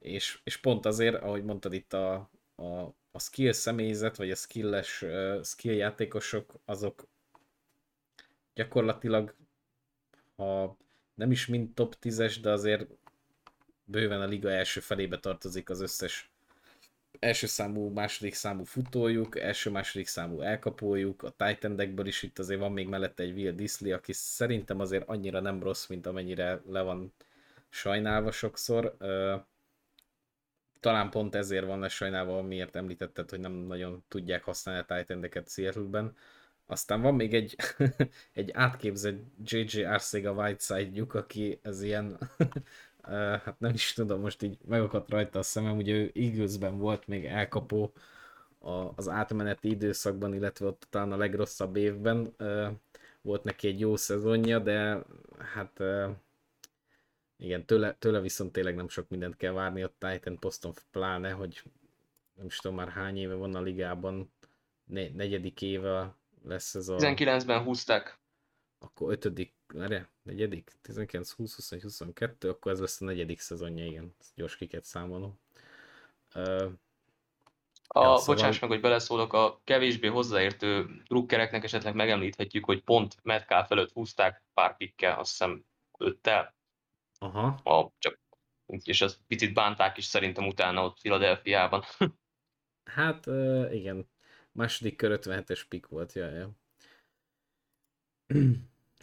És, 0.00 0.40
és 0.44 0.56
pont 0.56 0.86
azért, 0.86 1.22
ahogy 1.22 1.44
mondtad 1.44 1.72
itt 1.72 1.92
a, 1.92 2.30
a, 2.54 2.64
a 3.10 3.18
skill 3.18 3.52
személyzet, 3.52 4.16
vagy 4.16 4.30
a 4.30 4.34
skilles 4.34 5.02
uh, 5.02 5.42
skill 5.42 5.74
játékosok, 5.74 6.54
azok 6.64 7.08
gyakorlatilag, 8.54 9.34
ha 10.36 10.76
nem 11.14 11.30
is 11.30 11.46
mind 11.46 11.74
top 11.74 11.96
10-es, 12.02 12.36
de 12.42 12.50
azért 12.50 12.86
bőven 13.84 14.20
a 14.20 14.26
liga 14.26 14.50
első 14.50 14.80
felébe 14.80 15.18
tartozik 15.18 15.70
az 15.70 15.80
összes 15.80 16.30
első 17.18 17.46
számú, 17.46 17.88
második 17.88 18.34
számú 18.34 18.64
futójuk, 18.64 19.38
első-második 19.38 20.06
számú 20.06 20.40
elkapójuk, 20.40 21.22
a 21.22 21.34
Titan 21.36 22.06
is 22.06 22.22
itt 22.22 22.38
azért 22.38 22.60
van 22.60 22.72
még 22.72 22.88
mellette 22.88 23.22
egy 23.22 23.32
Will 23.32 23.52
Disley, 23.52 23.94
aki 23.94 24.12
szerintem 24.12 24.80
azért 24.80 25.08
annyira 25.08 25.40
nem 25.40 25.62
rossz, 25.62 25.86
mint 25.86 26.06
amennyire 26.06 26.60
le 26.66 26.82
van 26.82 27.12
sajnálva 27.68 28.30
sokszor. 28.30 28.96
Talán 30.80 31.10
pont 31.10 31.34
ezért 31.34 31.66
van 31.66 31.78
lesajnálva, 31.78 32.42
miért 32.42 32.76
említetted, 32.76 33.30
hogy 33.30 33.40
nem 33.40 33.52
nagyon 33.52 34.04
tudják 34.08 34.44
használni 34.44 34.84
a 34.88 34.94
Titan 34.96 35.44
Seattle-ben. 35.46 36.16
Aztán 36.66 37.00
van 37.00 37.14
még 37.14 37.34
egy, 37.34 37.56
egy 38.32 38.50
átképzett 38.52 39.20
JJ 39.44 39.82
Arcega 39.82 40.32
Whiteside 40.32 40.90
nyug, 40.90 41.14
aki 41.14 41.58
ez 41.62 41.82
ilyen 41.82 42.18
hát 43.44 43.56
nem 43.58 43.74
is 43.74 43.92
tudom, 43.92 44.20
most 44.20 44.42
így 44.42 44.58
megakadt 44.66 45.10
rajta 45.10 45.38
a 45.38 45.42
szemem, 45.42 45.76
ugye 45.76 45.94
ő 45.94 46.10
Eaglesben 46.14 46.78
volt 46.78 47.06
még 47.06 47.24
elkapó 47.24 47.92
az 48.94 49.08
átmeneti 49.08 49.70
időszakban, 49.70 50.34
illetve 50.34 50.66
ott 50.66 50.86
talán 50.90 51.12
a 51.12 51.16
legrosszabb 51.16 51.76
évben 51.76 52.34
volt 53.22 53.44
neki 53.44 53.68
egy 53.68 53.80
jó 53.80 53.96
szezonja, 53.96 54.58
de 54.58 55.02
hát 55.54 55.82
igen, 57.38 57.64
tőle, 57.64 57.94
tőle 57.94 58.20
viszont 58.20 58.52
tényleg 58.52 58.74
nem 58.74 58.88
sok 58.88 59.08
mindent 59.08 59.36
kell 59.36 59.52
várni 59.52 59.82
a 59.82 59.94
Titan 59.98 60.38
poston 60.38 60.72
pláne, 60.90 61.30
hogy 61.30 61.62
nem 62.34 62.46
is 62.46 62.56
tudom 62.56 62.76
már 62.76 62.88
hány 62.88 63.16
éve 63.16 63.34
van 63.34 63.54
a 63.54 63.60
ligában, 63.60 64.32
negyedik 64.84 65.62
éve 65.62 66.14
lesz 66.44 66.74
ez 66.74 66.88
a... 66.88 66.96
19-ben 66.96 67.62
húzták 67.62 68.18
akkor 68.78 69.12
ötödik, 69.12 69.52
erre, 69.78 70.08
negyedik, 70.22 70.72
19, 70.82 71.30
20, 71.30 71.54
21, 71.54 71.82
22, 71.82 72.48
akkor 72.48 72.72
ez 72.72 72.80
lesz 72.80 73.00
a 73.00 73.04
negyedik 73.04 73.40
szezonja, 73.40 73.84
igen, 73.84 74.14
gyors 74.34 74.56
kiket 74.56 74.84
számolom. 74.84 75.38
Uh, 76.34 76.72
a, 77.90 78.00
ja, 78.00 78.16
szóval... 78.16 78.34
Bocsáss 78.34 78.58
meg, 78.58 78.70
hogy 78.70 78.80
beleszólok, 78.80 79.32
a 79.32 79.60
kevésbé 79.64 80.08
hozzáértő 80.08 81.02
drukkereknek 81.04 81.64
esetleg 81.64 81.94
megemlíthetjük, 81.94 82.64
hogy 82.64 82.82
pont 82.82 83.16
Metcalf 83.22 83.70
előtt 83.70 83.92
húzták 83.92 84.42
pár 84.54 84.76
pikkel, 84.76 85.18
azt 85.18 85.30
hiszem 85.30 85.64
öttel. 85.98 86.56
Aha. 87.18 87.46
A, 87.46 87.92
csak, 87.98 88.20
és 88.66 89.00
azt 89.00 89.20
picit 89.26 89.54
bánták 89.54 89.96
is 89.96 90.04
szerintem 90.04 90.46
utána 90.46 90.84
ott 90.84 90.98
Philadelphiában. 91.00 91.82
hát 92.98 93.26
igen, 93.72 94.08
második 94.52 94.96
kör 94.96 95.18
57-es 95.22 95.62
pik 95.68 95.86
volt, 95.86 96.12
jaj, 96.12 96.32
jaj. 96.34 96.48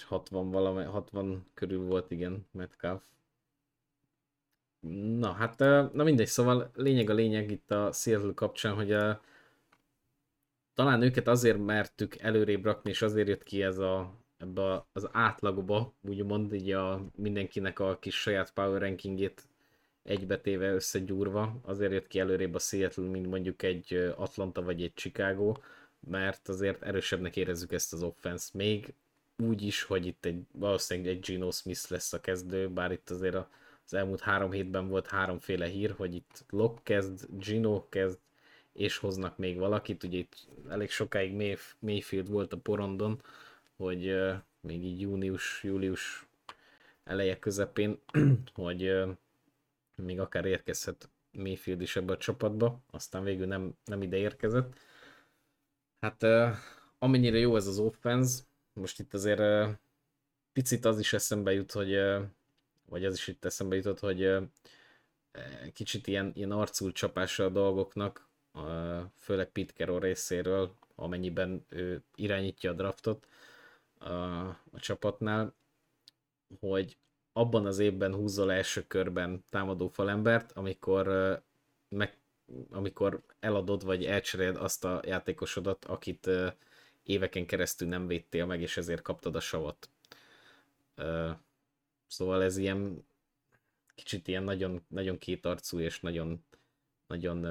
60 0.04 0.52
valami, 0.52 0.84
60 0.84 1.52
körül 1.54 1.86
volt, 1.86 2.12
igen, 2.12 2.48
Metcalf. 2.52 3.04
Na, 5.18 5.32
hát, 5.32 5.60
na 5.94 6.04
mindegy, 6.04 6.28
szóval 6.28 6.72
lényeg 6.74 7.10
a 7.10 7.14
lényeg 7.14 7.52
itt 7.52 7.72
a 7.72 7.92
Seattle 7.92 8.34
kapcsán, 8.34 8.76
hogy 8.76 8.92
a, 8.92 9.22
talán 10.74 11.02
őket 11.02 11.28
azért 11.28 11.58
mertük 11.58 12.16
előrébb 12.16 12.66
rakni, 12.66 12.90
és 12.90 13.02
azért 13.02 13.28
jött 13.28 13.44
ki 13.44 13.64
ez 13.64 13.78
a, 13.78 14.25
ebbe 14.38 14.86
az 14.94 15.10
átlagba, 15.12 15.94
úgymond 16.02 16.54
így 16.54 16.72
a 16.72 17.06
mindenkinek 17.16 17.80
a 17.80 17.98
kis 18.00 18.22
saját 18.22 18.54
power 18.54 18.82
rankingét 18.82 19.48
egybetéve 20.04 20.74
összegyúrva, 20.74 21.60
azért 21.62 21.92
jött 21.92 22.08
ki 22.08 22.20
előrébb 22.20 22.56
a 22.56 22.60
Seattle, 22.60 23.10
mint 23.10 23.28
mondjuk 23.28 23.64
egy 23.64 24.14
Atlanta 24.16 24.62
vagy 24.62 24.84
egy 24.84 24.94
Chicago, 24.94 25.54
mert 26.00 26.48
azért 26.48 26.84
erősebbnek 26.84 27.36
érezzük 27.36 27.72
ezt 27.72 27.94
az 27.94 28.04
offense 28.04 28.50
még 28.54 28.94
úgy 29.38 29.62
is, 29.62 29.84
hogy 29.84 30.06
itt 30.06 30.26
egy, 30.26 30.42
valószínűleg 30.52 31.12
egy 31.12 31.20
Gino 31.20 31.52
Smith 31.52 31.92
lesz 31.92 32.14
a 32.14 32.22
kezdő, 32.22 32.70
bár 32.70 32.92
itt 32.92 33.10
azért 33.10 33.36
az 33.86 33.94
elmúlt 33.94 34.22
három 34.22 34.52
hétben 34.52 34.88
volt 34.88 35.08
háromféle 35.08 35.66
hír, 35.66 35.94
hogy 35.98 36.16
itt 36.16 36.46
Lock 36.50 36.84
kezd, 36.84 37.28
Gino 37.40 37.90
kezd, 37.90 38.20
és 38.74 38.98
hoznak 38.98 39.38
még 39.38 39.58
valakit, 39.58 40.04
ugye 40.04 40.18
itt 40.18 40.48
elég 40.70 40.90
sokáig 40.90 41.58
Mayfield 41.80 42.30
volt 42.30 42.54
a 42.54 42.58
porondon, 42.58 43.22
hogy 43.78 44.16
még 44.62 44.84
így 44.84 45.02
június, 45.02 45.64
július 45.64 46.28
eleje 47.04 47.40
közepén, 47.40 48.00
hogy 48.54 49.04
még 49.96 50.20
akár 50.20 50.46
érkezhet 50.46 51.10
Mayfield 51.32 51.82
is 51.82 51.96
ebbe 51.96 52.14
a 52.14 52.18
csapatba, 52.18 52.80
aztán 52.92 53.24
végül 53.24 53.48
nem, 53.48 53.78
nem 53.86 54.02
ide 54.02 54.18
érkezett. 54.18 54.74
Hát 56.00 56.24
amennyire 57.00 57.38
jó 57.38 57.56
ez 57.56 57.68
az 57.68 57.80
offense, 57.80 58.44
most 58.74 59.00
itt 59.00 59.14
azért 59.14 59.78
picit 60.54 60.86
az 60.86 61.00
is 61.00 61.14
eszembe 61.14 61.54
jut, 61.54 61.72
hogy 61.72 61.98
vagy 62.86 63.06
az 63.06 63.14
is 63.14 63.28
itt 63.28 63.46
eszembe 63.46 63.76
jutott, 63.76 64.00
hogy 64.00 64.38
kicsit 65.74 66.08
ilyen, 66.08 66.32
ilyen 66.36 66.52
arcul 66.52 66.92
csapása 66.92 67.44
a 67.44 67.50
dolgoknak, 67.50 68.28
főleg 69.16 69.50
Pete 69.50 69.74
Carroll 69.74 70.00
részéről, 70.00 70.74
amennyiben 70.96 71.66
ő 71.70 72.02
irányítja 72.16 72.72
a 72.72 72.74
draftot 72.74 73.28
a, 74.06 74.48
a 74.48 74.80
csapatnál, 74.80 75.54
hogy 76.60 76.98
abban 77.34 77.66
az 77.66 77.80
évben 77.80 78.14
húzzol 78.14 78.52
első 78.52 78.88
körben 78.88 79.46
támadó 79.50 79.88
falembert, 79.88 80.52
amikor, 80.52 81.08
meg, 81.90 82.18
amikor 82.70 83.22
eladod 83.40 83.86
vagy 83.86 84.06
elcseréled 84.06 84.56
azt 84.56 84.86
a 84.86 85.02
játékosodat, 85.06 85.86
akit 85.86 86.30
éveken 87.04 87.46
keresztül 87.46 87.88
nem 87.88 88.08
védtél 88.08 88.46
meg, 88.46 88.62
és 88.62 88.78
ezért 88.78 89.02
kaptad 89.02 89.36
a 89.36 89.40
savat. 89.40 89.90
Szóval 92.08 92.44
ez 92.44 92.58
ilyen 92.58 93.06
kicsit 93.96 94.28
ilyen 94.28 94.44
nagyon, 94.44 94.86
nagyon 94.88 95.18
kétarcú 95.18 95.80
és 95.80 96.00
nagyon, 96.00 96.46
nagyon 97.08 97.46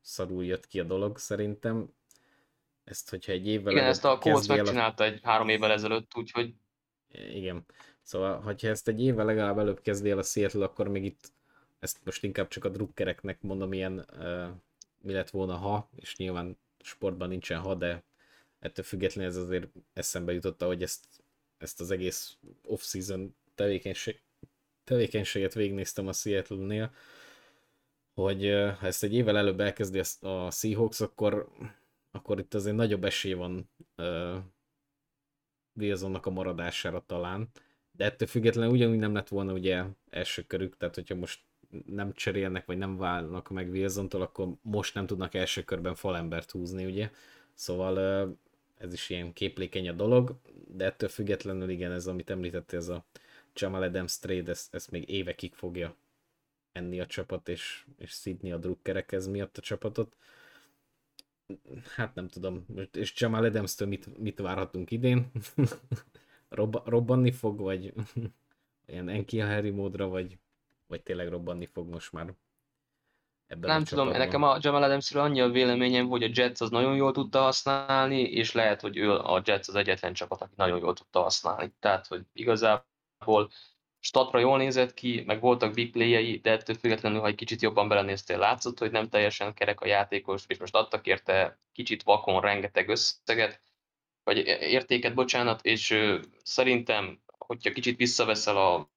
szarul 0.00 0.44
jött 0.44 0.66
ki 0.66 0.80
a 0.80 0.84
dolog 0.84 1.18
szerintem. 1.18 1.94
Ezt, 2.86 3.10
hogyha 3.10 3.32
egy 3.32 3.46
évvel 3.46 3.72
Igen, 3.72 3.84
ezt 3.84 4.04
a 4.04 4.18
Colts 4.18 4.48
megcsinálta 4.48 5.04
egy 5.04 5.20
három 5.22 5.48
évvel 5.48 5.70
ezelőtt, 5.70 6.16
úgyhogy... 6.16 6.54
Igen. 7.10 7.64
Szóval, 8.02 8.40
hogyha 8.40 8.68
ezt 8.68 8.88
egy 8.88 9.02
évvel 9.02 9.24
legalább 9.24 9.58
előbb 9.58 9.80
kezdél 9.80 10.18
a 10.18 10.22
Seattle, 10.22 10.64
akkor 10.64 10.88
még 10.88 11.04
itt 11.04 11.32
ezt 11.78 11.98
most 12.04 12.22
inkább 12.24 12.48
csak 12.48 12.64
a 12.64 12.68
drukkereknek 12.68 13.42
mondom, 13.42 13.72
ilyen 13.72 14.06
uh, 14.18 14.46
mi 15.00 15.12
lett 15.12 15.30
volna 15.30 15.56
ha, 15.56 15.88
és 15.96 16.16
nyilván 16.16 16.58
sportban 16.80 17.28
nincsen 17.28 17.60
ha, 17.60 17.74
de 17.74 18.02
ettől 18.58 18.84
függetlenül 18.84 19.30
ez 19.30 19.36
azért 19.36 19.68
eszembe 19.92 20.32
jutotta, 20.32 20.66
hogy 20.66 20.82
ezt, 20.82 21.04
ezt 21.58 21.80
az 21.80 21.90
egész 21.90 22.36
off-season 22.62 23.36
tevékenység, 23.54 24.20
tevékenységet 24.84 25.54
végignéztem 25.54 26.06
a 26.08 26.12
Seattle-nél, 26.12 26.94
hogy 28.14 28.42
ha 28.78 28.86
ezt 28.86 29.02
egy 29.02 29.14
évvel 29.14 29.36
előbb 29.36 29.60
elkezdi 29.60 30.00
a 30.20 30.50
Seahawks, 30.50 31.00
akkor, 31.00 31.48
akkor 32.16 32.38
itt 32.38 32.54
azért 32.54 32.76
nagyobb 32.76 33.04
esély 33.04 33.32
van 33.32 33.70
uh, 33.96 34.36
Wilsonnak 35.74 36.26
a 36.26 36.30
maradására 36.30 37.04
talán, 37.06 37.48
de 37.92 38.04
ettől 38.04 38.28
függetlenül 38.28 38.72
ugyanúgy 38.72 38.98
nem 38.98 39.14
lett 39.14 39.28
volna 39.28 39.52
ugye 39.52 39.84
első 40.10 40.42
körük, 40.42 40.76
tehát 40.76 40.94
hogyha 40.94 41.14
most 41.14 41.40
nem 41.86 42.12
cserélnek, 42.12 42.66
vagy 42.66 42.78
nem 42.78 42.96
válnak 42.96 43.48
meg 43.50 43.70
Wilsontól, 43.70 44.22
akkor 44.22 44.48
most 44.62 44.94
nem 44.94 45.06
tudnak 45.06 45.34
első 45.34 45.62
körben 45.62 45.94
falembert 45.94 46.50
húzni, 46.50 46.84
ugye? 46.84 47.10
Szóval 47.54 48.24
uh, 48.26 48.36
ez 48.78 48.92
is 48.92 49.10
ilyen 49.10 49.32
képlékeny 49.32 49.88
a 49.88 49.92
dolog, 49.92 50.36
de 50.68 50.84
ettől 50.84 51.08
függetlenül 51.08 51.68
igen, 51.68 51.92
ez 51.92 52.06
amit 52.06 52.30
említettél, 52.30 52.78
ez 52.78 52.88
a 52.88 53.04
Jamal 53.54 53.82
Adams 53.82 54.18
trade, 54.18 54.50
ezt, 54.50 54.74
ezt 54.74 54.90
még 54.90 55.08
évekig 55.08 55.54
fogja 55.54 55.96
enni 56.72 57.00
a 57.00 57.06
csapat, 57.06 57.48
és, 57.48 57.84
és 57.98 58.12
szidni 58.12 58.52
a 58.52 58.56
drukkerekhez 58.56 59.26
miatt 59.26 59.56
a 59.56 59.60
csapatot. 59.60 60.16
Hát 61.96 62.14
nem 62.14 62.28
tudom, 62.28 62.66
és 62.92 63.20
Jamal 63.20 63.44
Adams-től 63.44 63.88
mit, 63.88 64.18
mit 64.18 64.38
várhatunk 64.38 64.90
idén? 64.90 65.30
Rob, 66.48 66.76
robbanni 66.84 67.32
fog, 67.32 67.60
vagy 67.60 67.92
ilyen 68.86 69.08
Enki 69.08 69.38
Harry 69.38 69.70
módra, 69.70 70.08
vagy, 70.08 70.38
vagy 70.86 71.02
tényleg 71.02 71.28
robbanni 71.28 71.66
fog 71.66 71.88
most 71.88 72.12
már? 72.12 72.34
ebben 73.46 73.70
Nem 73.70 73.80
a 73.80 73.84
tudom, 73.84 74.06
csapatban. 74.06 74.26
nekem 74.26 74.42
a 74.42 74.58
Jamal 74.60 74.82
adams 74.82 75.12
annyi 75.12 75.40
a 75.40 75.48
véleményem, 75.48 76.08
hogy 76.08 76.22
a 76.22 76.30
Jets 76.32 76.60
az 76.60 76.70
nagyon 76.70 76.96
jól 76.96 77.12
tudta 77.12 77.40
használni, 77.40 78.20
és 78.20 78.52
lehet, 78.52 78.80
hogy 78.80 78.96
ő 78.96 79.12
a 79.12 79.42
Jets 79.44 79.68
az 79.68 79.74
egyetlen 79.74 80.12
csapat, 80.12 80.40
aki 80.40 80.52
nagyon 80.56 80.78
jól 80.78 80.94
tudta 80.94 81.22
használni. 81.22 81.74
Tehát, 81.78 82.06
hogy 82.06 82.24
igazából 82.32 83.50
statra 84.06 84.38
jól 84.38 84.58
nézett 84.58 84.94
ki, 84.94 85.22
meg 85.26 85.40
voltak 85.40 85.74
big 85.74 85.90
play 85.90 86.36
de 86.36 86.50
ettől 86.50 86.76
függetlenül, 86.76 87.20
ha 87.20 87.26
egy 87.26 87.34
kicsit 87.34 87.62
jobban 87.62 87.88
belenéztél, 87.88 88.38
látszott, 88.38 88.78
hogy 88.78 88.90
nem 88.90 89.08
teljesen 89.08 89.54
kerek 89.54 89.80
a 89.80 89.86
játékos, 89.86 90.44
és 90.46 90.58
most 90.58 90.74
adtak 90.74 91.06
érte 91.06 91.58
kicsit 91.72 92.02
vakon 92.02 92.40
rengeteg 92.40 92.88
összeget, 92.88 93.60
vagy 94.24 94.36
értéket, 94.46 95.14
bocsánat, 95.14 95.64
és 95.64 96.10
szerintem, 96.42 97.20
hogyha 97.38 97.72
kicsit 97.72 97.96
visszaveszel 97.96 98.56
a 98.56 98.90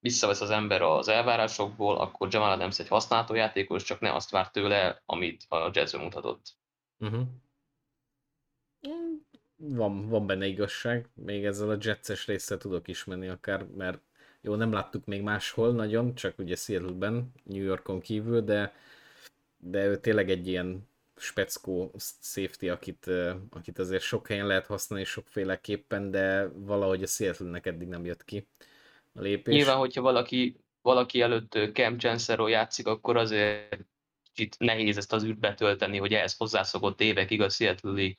visszavesz 0.00 0.40
az 0.40 0.50
ember 0.50 0.82
az 0.82 1.08
elvárásokból, 1.08 1.98
akkor 1.98 2.28
Jamal 2.30 2.50
Adams 2.50 2.78
egy 2.78 2.88
használható 2.88 3.34
játékos, 3.34 3.82
csak 3.82 4.00
ne 4.00 4.14
azt 4.14 4.30
várt 4.30 4.52
tőle, 4.52 5.02
amit 5.06 5.44
a 5.48 5.70
jazz 5.72 5.94
mutatott. 5.94 6.56
Uh-huh. 6.98 7.26
Van, 9.56 10.08
van 10.08 10.26
benne 10.26 10.46
igazság, 10.46 11.08
még 11.14 11.44
ezzel 11.44 11.70
a 11.70 11.76
jetses 11.80 12.26
résszel 12.26 12.58
tudok 12.58 12.88
is 12.88 13.04
menni 13.04 13.28
akár, 13.28 13.66
mert 13.66 14.06
jó, 14.48 14.54
nem 14.54 14.72
láttuk 14.72 15.04
még 15.04 15.22
máshol 15.22 15.72
nagyon, 15.72 16.14
csak 16.14 16.38
ugye 16.38 16.56
Seattle-ben, 16.56 17.32
New 17.42 17.62
Yorkon 17.62 18.00
kívül, 18.00 18.40
de, 18.40 18.74
de 19.58 19.86
ő 19.86 19.96
tényleg 19.96 20.30
egy 20.30 20.48
ilyen 20.48 20.88
speckó 21.16 21.94
safety, 22.20 22.68
akit, 22.68 23.10
akit 23.50 23.78
azért 23.78 24.02
sok 24.02 24.26
helyen 24.28 24.46
lehet 24.46 24.66
használni, 24.66 25.04
sokféleképpen, 25.04 26.10
de 26.10 26.48
valahogy 26.54 27.02
a 27.02 27.06
Seattle-nek 27.06 27.66
eddig 27.66 27.88
nem 27.88 28.04
jött 28.04 28.24
ki 28.24 28.46
a 29.14 29.20
lépés. 29.20 29.54
Nyilván, 29.54 29.76
hogyha 29.76 30.02
valaki, 30.02 30.56
valaki 30.82 31.20
előtt 31.20 31.58
Cam 31.72 31.98
Chancellor 31.98 32.48
játszik, 32.48 32.86
akkor 32.86 33.16
azért 33.16 33.78
kicsit 34.32 34.56
nehéz 34.58 34.96
ezt 34.96 35.12
az 35.12 35.24
űrt 35.24 35.38
betölteni, 35.38 35.98
hogy 35.98 36.12
ehhez 36.12 36.36
hozzászokott 36.36 37.00
évekig 37.00 37.40
a 37.40 37.48
Seattle-i 37.48 38.16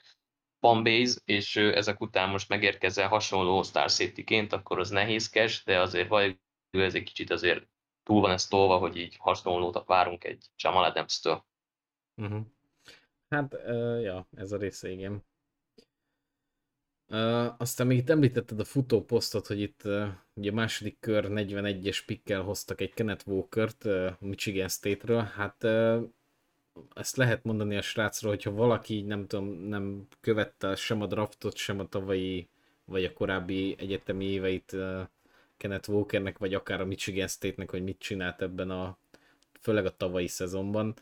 fanbase, 0.59 1.19
és 1.25 1.55
ezek 1.55 2.01
után 2.01 2.29
most 2.29 2.49
megérkezel 2.49 3.07
hasonló 3.07 3.63
Star 3.63 3.89
Safety-ként, 3.89 4.53
akkor 4.53 4.79
az 4.79 4.89
nehézkes, 4.89 5.63
de 5.63 5.79
azért 5.79 6.07
vagy 6.07 6.39
ez 6.69 6.95
egy 6.95 7.03
kicsit 7.03 7.31
azért 7.31 7.67
túl 8.03 8.21
van 8.21 8.31
ez 8.31 8.47
tolva, 8.47 8.77
hogy 8.77 8.97
így 8.97 9.15
hasonlót 9.17 9.83
várunk 9.85 10.23
egy 10.23 10.45
Jamal 10.55 10.83
Adams-től. 10.83 11.45
Uh-huh. 12.15 12.45
Hát, 13.29 13.53
uh, 13.53 14.01
ja, 14.01 14.27
ez 14.35 14.51
a 14.51 14.57
része, 14.57 14.89
igen. 14.89 15.23
Uh, 17.07 17.61
aztán 17.61 17.87
még 17.87 17.97
itt 17.97 18.09
említetted 18.09 18.59
a 18.59 18.63
futóposztot, 18.63 19.47
hogy 19.47 19.59
itt 19.59 19.81
uh, 19.85 20.07
ugye 20.33 20.51
a 20.51 20.53
második 20.53 20.99
kör 20.99 21.25
41-es 21.29 22.03
pikkel 22.05 22.41
hoztak 22.41 22.81
egy 22.81 22.93
Kenneth 22.93 23.27
Walker-t 23.27 23.83
uh, 23.83 24.11
Michigan 24.19 24.67
State-ről. 24.67 25.21
Hát 25.21 25.63
uh, 25.63 26.03
ezt 26.93 27.15
lehet 27.15 27.43
mondani 27.43 27.77
a 27.77 27.81
srácról, 27.81 28.31
hogyha 28.31 28.51
valaki 28.51 29.01
nem 29.01 29.27
tudom, 29.27 29.47
nem 29.47 30.07
követte 30.21 30.75
sem 30.75 31.01
a 31.01 31.05
draftot, 31.05 31.55
sem 31.55 31.79
a 31.79 31.87
tavalyi, 31.87 32.47
vagy 32.85 33.03
a 33.03 33.13
korábbi 33.13 33.75
egyetemi 33.77 34.25
éveit 34.25 34.71
uh, 34.71 35.01
Kenneth 35.57 35.89
Walkernek, 35.89 36.37
vagy 36.37 36.53
akár 36.53 36.81
a 36.81 36.85
Michigan 36.85 37.27
State-nek, 37.27 37.69
hogy 37.69 37.83
mit 37.83 37.99
csinált 37.99 38.41
ebben 38.41 38.69
a, 38.69 38.97
főleg 39.59 39.85
a 39.85 39.97
tavalyi 39.97 40.27
szezonban. 40.27 40.93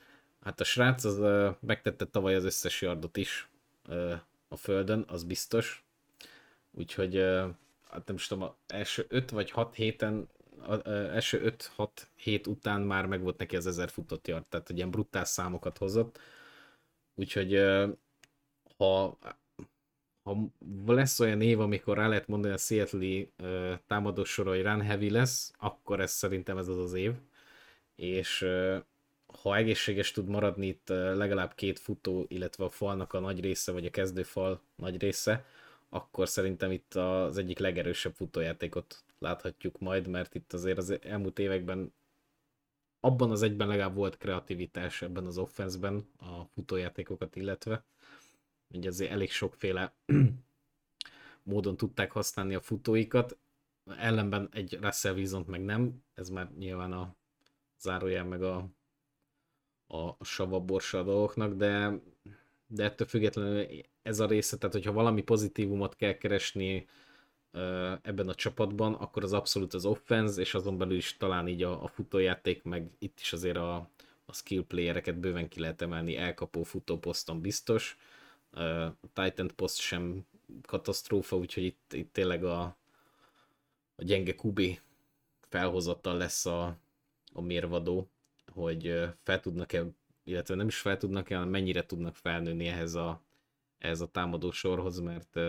Hát 0.42 0.60
a 0.60 0.64
srác 0.64 1.04
az 1.04 1.20
uh, 1.20 1.56
megtette 1.60 2.06
tavaly 2.06 2.36
az 2.36 2.44
összes 2.44 2.82
yardot 2.82 3.18
is 3.18 3.50
uh, 3.90 4.14
a 4.48 4.56
földön, 4.56 5.06
az 5.08 5.24
biztos, 5.24 5.88
Úgyhogy 6.78 7.16
hát 7.90 8.06
nem 8.06 8.16
is 8.16 8.28
tudom, 8.28 8.54
első 8.68 9.06
5 9.10 9.30
vagy 9.30 9.52
6 9.52 9.76
héten, 9.76 10.30
az 10.62 10.86
első 10.86 11.56
5-6 11.78 11.90
hét 12.16 12.48
után 12.48 12.82
már 12.82 13.06
meg 13.06 13.22
volt 13.22 13.38
neki 13.38 13.56
az 13.56 13.68
1000 13.68 13.90
futott 13.90 14.28
yard, 14.28 14.46
tehát 14.46 14.70
egy 14.70 14.76
ilyen 14.76 14.92
brutál 14.92 15.26
számokat 15.26 15.78
hozott. 15.78 16.20
Úgyhogy 17.16 17.56
ha, 18.78 19.18
ha 20.24 20.52
lesz 20.86 21.20
olyan 21.20 21.42
év, 21.42 21.60
amikor 21.60 21.98
rá 21.98 22.08
lehet 22.08 22.28
mondani 22.28 22.54
a 22.54 22.58
Seattle-i 22.58 23.32
támadósora, 23.88 24.50
hogy 24.50 24.62
run 24.62 24.82
heavy 24.82 25.10
lesz, 25.10 25.54
akkor 25.58 26.00
ez 26.00 26.12
szerintem 26.12 26.58
ez 26.58 26.68
az 26.68 26.78
az 26.78 26.94
év. 26.94 27.14
És 27.96 28.48
ha 29.42 29.56
egészséges 29.56 30.12
tud 30.12 30.28
maradni 30.28 30.68
itt 30.68 30.88
legalább 30.90 31.56
két 31.56 31.80
futó, 31.80 32.26
illetve 32.28 32.64
a 32.64 32.70
falnak 32.70 33.14
a 33.14 33.20
nagy 33.20 33.40
része, 33.40 33.72
vagy 33.72 33.86
a 33.86 33.90
kezdőfal 33.90 34.62
nagy 34.76 35.02
része, 35.02 35.46
akkor 35.90 36.28
szerintem 36.28 36.72
itt 36.72 36.96
az 36.96 37.38
egyik 37.38 37.60
legerősebb 37.60 38.14
futójátékot 38.14 39.04
láthatjuk 39.20 39.80
majd, 39.80 40.08
mert 40.08 40.36
itt 40.36 40.54
azért 40.54 40.78
az 40.78 41.02
elmúlt 41.02 41.40
években 41.40 41.94
abban 43.00 43.32
az 43.32 43.42
egyben 43.42 43.68
legalább 43.68 43.96
volt 43.96 44.18
kreativitás 44.18 45.02
ebben 45.02 45.26
az 45.26 45.38
offenszben 45.38 46.10
a 46.18 46.44
futójátékokat 46.54 47.36
illetve. 47.36 47.84
Ugye 48.68 48.90
azért 48.90 49.12
elég 49.12 49.32
sokféle 49.32 49.94
módon 51.44 51.78
tudták 51.78 52.12
használni 52.12 52.56
a 52.56 52.62
futóikat, 52.62 53.38
ellenben 53.98 54.50
egy 54.52 54.78
Russell 54.82 55.14
wilson 55.14 55.46
meg 55.48 55.64
nem, 55.64 56.04
ez 56.14 56.30
már 56.30 56.52
nyilván 56.58 56.92
a 56.92 57.16
zárójel 57.80 58.24
meg 58.24 58.44
a, 58.44 58.70
a 59.88 60.24
savaborsa 60.24 61.04
dolgoknak, 61.04 61.54
de, 61.54 62.00
de 62.68 62.84
ettől 62.84 63.08
függetlenül 63.08 63.68
ez 64.02 64.20
a 64.20 64.26
része, 64.26 64.58
tehát 64.58 64.76
hogyha 64.76 64.92
valami 64.92 65.22
pozitívumot 65.22 65.96
kell 65.96 66.14
keresni 66.14 66.88
ebben 68.02 68.28
a 68.30 68.36
csapatban, 68.36 68.94
akkor 68.94 69.24
az 69.24 69.34
abszolút 69.34 69.74
az 69.74 69.86
offense, 69.86 70.42
és 70.42 70.54
azon 70.54 70.78
belül 70.78 70.98
is 70.98 71.18
talán 71.18 71.48
így 71.48 71.64
a, 71.64 71.84
a 71.84 71.88
futójáték, 71.88 72.64
meg 72.64 72.90
itt 73.00 73.20
is 73.20 73.34
azért 73.34 73.58
a, 73.58 73.76
a 74.26 74.34
skill 74.34 74.64
playereket 74.68 75.20
bőven 75.20 75.48
ki 75.48 75.60
lehet 75.60 75.82
emelni, 75.82 76.18
elkapó 76.18 76.64
futóposzton 76.64 77.42
biztos. 77.42 77.98
A 78.52 78.92
Titan 79.14 79.52
post 79.56 79.80
sem 79.80 80.26
katasztrófa, 80.62 81.38
úgyhogy 81.38 81.64
itt, 81.64 81.94
itt 81.94 82.14
tényleg 82.14 82.44
a, 82.44 82.62
a 83.96 84.04
gyenge 84.04 84.36
kubi 84.36 84.80
felhozattal 85.50 86.18
lesz 86.18 86.46
a, 86.46 86.78
a 87.34 87.42
mérvadó, 87.42 88.10
hogy 88.54 89.10
fel 89.24 89.40
tudnak-e, 89.40 89.86
illetve 90.24 90.56
nem 90.56 90.68
is 90.68 90.78
fel 90.78 90.98
tudnak-e, 90.98 91.36
hanem 91.36 91.50
mennyire 91.50 91.86
tudnak 91.86 92.16
felnőni 92.16 92.68
ehhez 92.68 92.96
a, 92.96 93.22
ez 93.78 94.02
a 94.02 94.08
támadó 94.08 94.52
sorhoz, 94.52 95.00
mert 95.00 95.40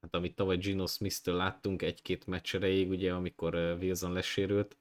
hát 0.00 0.14
amit 0.14 0.34
tavaly 0.34 0.56
Gino 0.56 0.86
Smith-től 0.86 1.34
láttunk 1.34 1.82
egy-két 1.82 2.26
meccs 2.26 2.54
ugye, 2.88 3.12
amikor 3.12 3.54
Wilson 3.54 4.12
lesérült, 4.12 4.76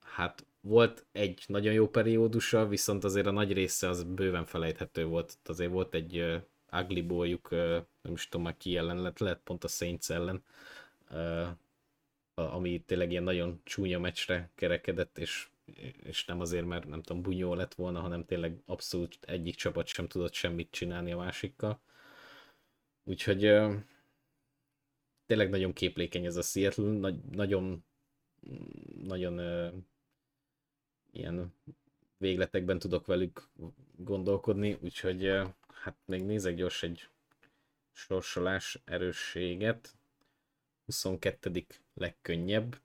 hát 0.00 0.44
volt 0.60 1.06
egy 1.12 1.44
nagyon 1.46 1.72
jó 1.72 1.88
periódusa, 1.88 2.66
viszont 2.66 3.04
azért 3.04 3.26
a 3.26 3.30
nagy 3.30 3.52
része 3.52 3.88
az 3.88 4.04
bőven 4.04 4.44
felejthető 4.44 5.04
volt. 5.04 5.38
Azért 5.44 5.70
volt 5.70 5.94
egy 5.94 6.18
uh, 6.18 6.42
ugly 6.72 7.00
boyuk, 7.00 7.50
uh, 7.50 7.58
nem 8.02 8.12
is 8.12 8.28
tudom 8.28 8.44
már 8.44 8.56
ki 8.56 8.76
ellen 8.76 9.02
lett, 9.02 9.18
lehet 9.18 9.40
pont 9.44 9.64
a 9.64 9.68
Saints 9.68 10.10
ellen, 10.10 10.42
uh, 11.10 11.48
ami 12.34 12.82
tényleg 12.86 13.10
ilyen 13.10 13.22
nagyon 13.22 13.60
csúnya 13.64 13.98
meccsre 13.98 14.50
kerekedett, 14.54 15.18
és, 15.18 15.48
és 16.02 16.24
nem 16.24 16.40
azért, 16.40 16.66
mert 16.66 16.88
nem 16.88 17.02
tudom, 17.02 17.22
bunyó 17.22 17.54
lett 17.54 17.74
volna, 17.74 18.00
hanem 18.00 18.24
tényleg 18.24 18.62
abszolút 18.66 19.18
egyik 19.20 19.54
csapat 19.54 19.86
sem 19.86 20.08
tudott 20.08 20.34
semmit 20.34 20.70
csinálni 20.70 21.12
a 21.12 21.16
másikkal. 21.16 21.80
Úgyhogy 23.04 23.46
uh, 23.46 23.74
tényleg 25.30 25.50
nagyon 25.50 25.72
képlékeny 25.72 26.24
ez 26.24 26.36
a 26.36 26.42
Seattle, 26.42 26.98
nagy, 26.98 27.20
nagyon, 27.30 27.84
nagyon 29.02 29.38
uh, 29.38 29.72
ilyen 31.12 31.54
végletekben 32.16 32.78
tudok 32.78 33.06
velük 33.06 33.48
gondolkodni, 33.96 34.78
úgyhogy 34.80 35.26
uh, 35.28 35.48
hát 35.74 35.96
még 36.04 36.24
nézek 36.24 36.54
gyors 36.54 36.82
egy 36.82 37.08
sorsolás 37.92 38.82
erősséget. 38.84 39.94
22. 40.84 41.66
legkönnyebb, 41.94 42.80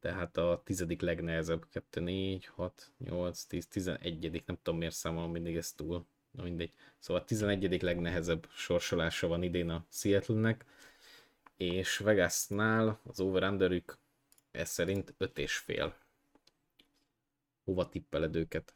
tehát 0.00 0.36
a 0.36 0.62
10. 0.64 0.86
legnehezebb, 0.98 1.68
2, 1.68 2.00
4, 2.00 2.46
6, 2.46 2.92
8, 2.98 3.44
10, 3.44 3.66
11. 3.66 4.42
nem 4.46 4.58
tudom 4.62 4.78
miért 4.78 4.94
számolom 4.94 5.30
mindig 5.30 5.56
ezt 5.56 5.76
túl 5.76 6.06
na 6.30 6.42
mindegy. 6.42 6.72
Szóval 6.98 7.22
a 7.22 7.24
11. 7.24 7.82
legnehezebb 7.82 8.48
sorsolása 8.52 9.26
van 9.26 9.42
idén 9.42 9.68
a 9.68 9.84
Seattle-nek, 9.88 10.64
és 11.60 11.96
Vegasnál 11.96 13.00
az 13.04 13.20
over 13.20 13.72
ez 14.50 14.68
szerint 14.68 15.14
5 15.18 15.38
és 15.38 15.56
fél. 15.56 15.96
Hova 17.64 17.88
tippeled 17.88 18.36
őket? 18.36 18.74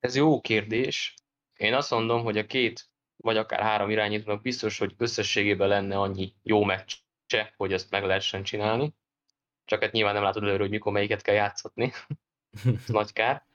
Ez 0.00 0.16
jó 0.16 0.40
kérdés. 0.40 1.14
Én 1.56 1.74
azt 1.74 1.90
mondom, 1.90 2.22
hogy 2.22 2.38
a 2.38 2.46
két 2.46 2.88
vagy 3.16 3.36
akár 3.36 3.60
három 3.60 3.90
irányítónak 3.90 4.42
biztos, 4.42 4.78
hogy 4.78 4.94
összességében 4.96 5.68
lenne 5.68 5.98
annyi 5.98 6.34
jó 6.42 6.64
meccse, 6.64 7.54
hogy 7.56 7.72
ezt 7.72 7.90
meg 7.90 8.04
lehessen 8.04 8.42
csinálni. 8.42 8.94
Csak 9.64 9.82
hát 9.82 9.92
nyilván 9.92 10.14
nem 10.14 10.22
látod 10.22 10.42
előre, 10.42 10.58
hogy 10.58 10.70
mikor 10.70 10.92
melyiket 10.92 11.22
kell 11.22 11.34
játszatni. 11.34 11.92
Nagy 12.86 13.12
kár 13.12 13.48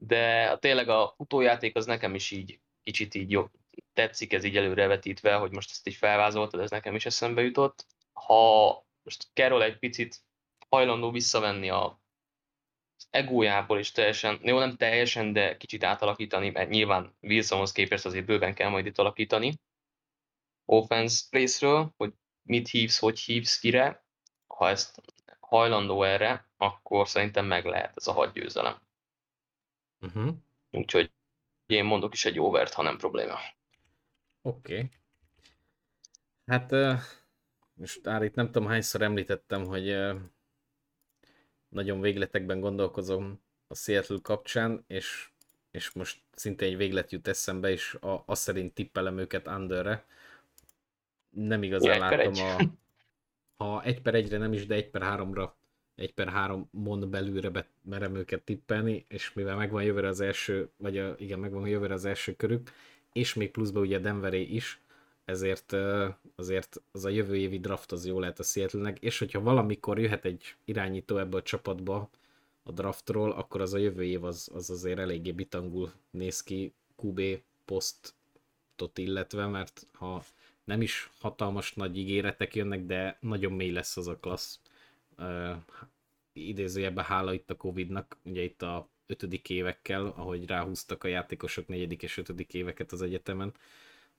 de 0.00 0.56
tényleg 0.58 0.88
a 0.88 1.14
utójáték 1.16 1.76
az 1.76 1.86
nekem 1.86 2.14
is 2.14 2.30
így 2.30 2.60
kicsit 2.82 3.14
így 3.14 3.30
jobb, 3.30 3.50
tetszik 3.92 4.32
ez 4.32 4.44
így 4.44 4.56
előrevetítve, 4.56 5.34
hogy 5.34 5.50
most 5.50 5.70
ezt 5.70 5.88
így 5.88 5.94
felvázoltad, 5.94 6.60
ez 6.60 6.70
nekem 6.70 6.94
is 6.94 7.06
eszembe 7.06 7.42
jutott. 7.42 7.86
Ha 8.12 8.86
most 9.02 9.28
Carol 9.34 9.62
egy 9.62 9.78
picit 9.78 10.22
hajlandó 10.68 11.10
visszavenni 11.10 11.70
a 11.70 12.00
egójából 13.10 13.78
is 13.78 13.92
teljesen, 13.92 14.40
jó 14.42 14.58
nem 14.58 14.76
teljesen, 14.76 15.32
de 15.32 15.56
kicsit 15.56 15.84
átalakítani, 15.84 16.50
mert 16.50 16.70
nyilván 16.70 17.16
Wilsonhoz 17.20 17.72
képest 17.72 18.04
azért 18.04 18.26
bőven 18.26 18.54
kell 18.54 18.68
majd 18.68 18.86
itt 18.86 18.98
alakítani. 18.98 19.58
Offense 20.64 21.24
részről, 21.30 21.94
hogy 21.96 22.12
mit 22.42 22.68
hívsz, 22.68 22.98
hogy 22.98 23.20
hívsz 23.20 23.58
kire, 23.58 24.04
ha 24.46 24.68
ezt 24.68 25.02
hajlandó 25.40 26.02
erre, 26.02 26.48
akkor 26.56 27.08
szerintem 27.08 27.46
meg 27.46 27.64
lehet 27.64 27.96
ez 27.96 28.06
a 28.06 28.12
hat 28.12 28.32
győzelem. 28.32 28.80
Uh-huh. 30.00 30.34
Úgyhogy 30.70 31.12
én 31.66 31.84
mondok 31.84 32.12
is 32.12 32.24
egy 32.24 32.40
overt, 32.40 32.72
ha 32.72 32.82
nem 32.82 32.96
probléma. 32.96 33.38
Oké. 34.42 34.74
Okay. 34.74 34.88
Hát 36.46 36.70
most 37.74 38.04
már 38.04 38.22
itt 38.22 38.34
nem 38.34 38.46
tudom 38.46 38.68
hányszor 38.68 39.02
említettem, 39.02 39.64
hogy 39.64 39.96
nagyon 41.68 42.00
végletekben 42.00 42.60
gondolkozom 42.60 43.40
a 43.66 43.74
Seattle 43.74 44.18
kapcsán, 44.22 44.84
és, 44.86 45.30
és 45.70 45.92
most 45.92 46.20
szinte 46.34 46.64
egy 46.64 46.76
véglet 46.76 47.12
jut 47.12 47.28
eszembe, 47.28 47.70
és 47.70 47.94
a, 47.94 48.22
azt 48.26 48.42
szerint 48.42 48.74
tippelem 48.74 49.18
őket 49.18 49.46
underre. 49.46 50.04
Nem 51.30 51.62
igazán 51.62 51.94
ja, 51.94 51.98
látom 51.98 52.34
a... 52.34 52.62
Ha 53.56 53.82
egy 53.82 54.02
per 54.02 54.14
egyre 54.14 54.38
nem 54.38 54.52
is, 54.52 54.66
de 54.66 54.74
egy 54.74 54.90
per 54.90 55.02
háromra 55.02 55.58
egy 56.00 56.14
per 56.14 56.28
három 56.28 56.68
mond 56.70 57.08
belülre 57.08 57.50
be, 57.50 57.66
merem 57.82 58.14
őket 58.14 58.42
tippelni, 58.42 59.04
és 59.08 59.32
mivel 59.32 59.56
megvan 59.56 59.82
jövőre 59.82 60.08
az 60.08 60.20
első, 60.20 60.70
vagy 60.76 60.98
a, 60.98 61.14
igen, 61.18 61.38
megvan 61.38 61.68
jövőre 61.68 61.94
az 61.94 62.04
első 62.04 62.34
körük, 62.34 62.70
és 63.12 63.34
még 63.34 63.50
pluszban 63.50 63.82
ugye 63.82 63.98
Denveré 63.98 64.42
is, 64.42 64.80
ezért 65.24 65.76
azért 66.34 66.82
az 66.92 67.04
a 67.04 67.08
jövő 67.08 67.36
évi 67.36 67.58
draft 67.60 67.92
az 67.92 68.06
jó 68.06 68.20
lehet 68.20 68.38
a 68.38 68.42
seattle 68.42 68.94
és 69.00 69.18
hogyha 69.18 69.40
valamikor 69.40 69.98
jöhet 69.98 70.24
egy 70.24 70.54
irányító 70.64 71.18
ebbe 71.18 71.36
a 71.36 71.42
csapatba 71.42 72.10
a 72.62 72.72
draftról, 72.72 73.32
akkor 73.32 73.60
az 73.60 73.74
a 73.74 73.78
jövő 73.78 74.04
év 74.04 74.24
az, 74.24 74.50
az 74.54 74.70
azért 74.70 74.98
eléggé 74.98 75.32
bitangul 75.32 75.92
néz 76.10 76.42
ki 76.42 76.72
QB 76.96 77.20
posztot 77.64 78.98
illetve, 78.98 79.46
mert 79.46 79.86
ha 79.92 80.24
nem 80.64 80.82
is 80.82 81.10
hatalmas 81.20 81.74
nagy 81.74 81.98
ígéretek 81.98 82.54
jönnek, 82.54 82.86
de 82.86 83.16
nagyon 83.20 83.52
mély 83.52 83.70
lesz 83.70 83.96
az 83.96 84.08
a 84.08 84.16
klassz. 84.16 84.60
Uh, 85.18 85.56
idézőjebben 86.32 87.04
hála 87.04 87.32
itt 87.32 87.50
a 87.50 87.56
Covid-nak, 87.56 88.16
ugye 88.22 88.42
itt 88.42 88.62
a 88.62 88.88
ötödik 89.10 89.50
évekkel, 89.50 90.06
ahogy 90.06 90.46
ráhúztak 90.46 91.04
a 91.04 91.08
játékosok 91.08 91.68
negyedik 91.68 92.02
és 92.02 92.16
ötödik 92.16 92.54
éveket 92.54 92.92
az 92.92 93.02
egyetemen 93.02 93.54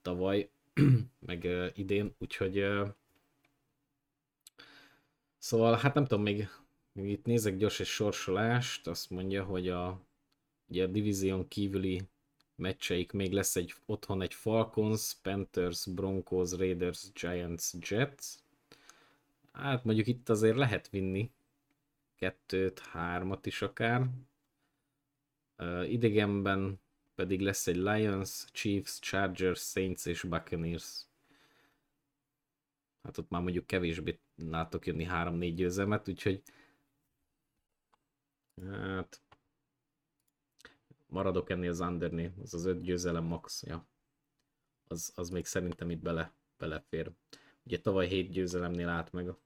tavaly, 0.01 0.49
meg 1.27 1.43
uh, 1.43 1.67
idén, 1.75 2.15
úgyhogy 2.17 2.59
uh, 2.59 2.87
szóval 5.37 5.75
hát 5.75 5.93
nem 5.93 6.05
tudom, 6.05 6.23
még, 6.23 6.47
itt 6.93 7.25
nézek 7.25 7.57
gyors 7.57 7.79
egy 7.79 7.85
sorsolást, 7.85 8.87
azt 8.87 9.09
mondja, 9.09 9.43
hogy 9.43 9.69
a, 9.69 10.01
ugye 10.67 10.83
a 10.83 10.87
divízión 10.87 11.47
kívüli 11.47 12.01
meccseik 12.55 13.11
még 13.11 13.31
lesz 13.31 13.55
egy 13.55 13.73
otthon 13.85 14.21
egy 14.21 14.33
Falcons, 14.33 15.15
Panthers, 15.21 15.85
Broncos, 15.85 16.51
Raiders, 16.51 17.11
Giants, 17.13 17.71
Jets. 17.89 18.25
Hát 19.51 19.83
mondjuk 19.83 20.07
itt 20.07 20.29
azért 20.29 20.55
lehet 20.55 20.89
vinni 20.89 21.31
kettőt, 22.15 22.79
hármat 22.79 23.45
is 23.45 23.61
akár. 23.61 24.09
Uh, 25.61 25.91
idegenben 25.91 26.81
pedig 27.15 27.41
lesz 27.41 27.67
egy 27.67 27.75
Lions, 27.75 28.45
Chiefs, 28.51 28.99
Chargers, 28.99 29.59
Saints 29.59 30.05
és 30.05 30.23
Buccaneers. 30.23 31.05
Hát 33.03 33.17
ott 33.17 33.29
már 33.29 33.41
mondjuk 33.41 33.65
kevésbé 33.67 34.19
látok 34.35 34.85
jönni 34.85 35.07
3-4 35.09 35.53
győzelmet, 35.55 36.07
úgyhogy 36.07 36.43
hát 38.61 39.21
maradok 41.07 41.49
ennél 41.49 41.69
az 41.69 41.79
undernél, 41.79 42.33
az 42.41 42.53
az 42.53 42.65
5 42.65 42.81
győzelem 42.81 43.23
max, 43.23 43.63
ja. 43.63 43.87
Az, 44.87 45.11
az 45.15 45.29
még 45.29 45.45
szerintem 45.45 45.89
itt 45.89 46.01
bele, 46.01 46.33
belefér. 46.57 47.11
Ugye 47.63 47.81
tavaly 47.81 48.07
7 48.07 48.29
győzelemnél 48.29 48.89
állt 48.89 49.11
meg 49.11 49.29
a 49.29 49.39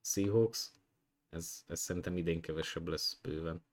Seahawks, 0.00 0.70
ez, 1.28 1.64
ez 1.66 1.80
szerintem 1.80 2.16
idén 2.16 2.40
kevesebb 2.40 2.86
lesz 2.86 3.18
bőven. 3.22 3.64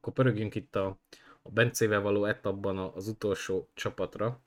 Akkor 0.00 0.12
pörögjünk 0.12 0.54
itt 0.54 0.76
a, 0.76 0.98
a 1.42 1.50
Bencével 1.50 2.00
való 2.00 2.24
etapban 2.24 2.78
az 2.78 3.08
utolsó 3.08 3.68
csapatra. 3.74 4.42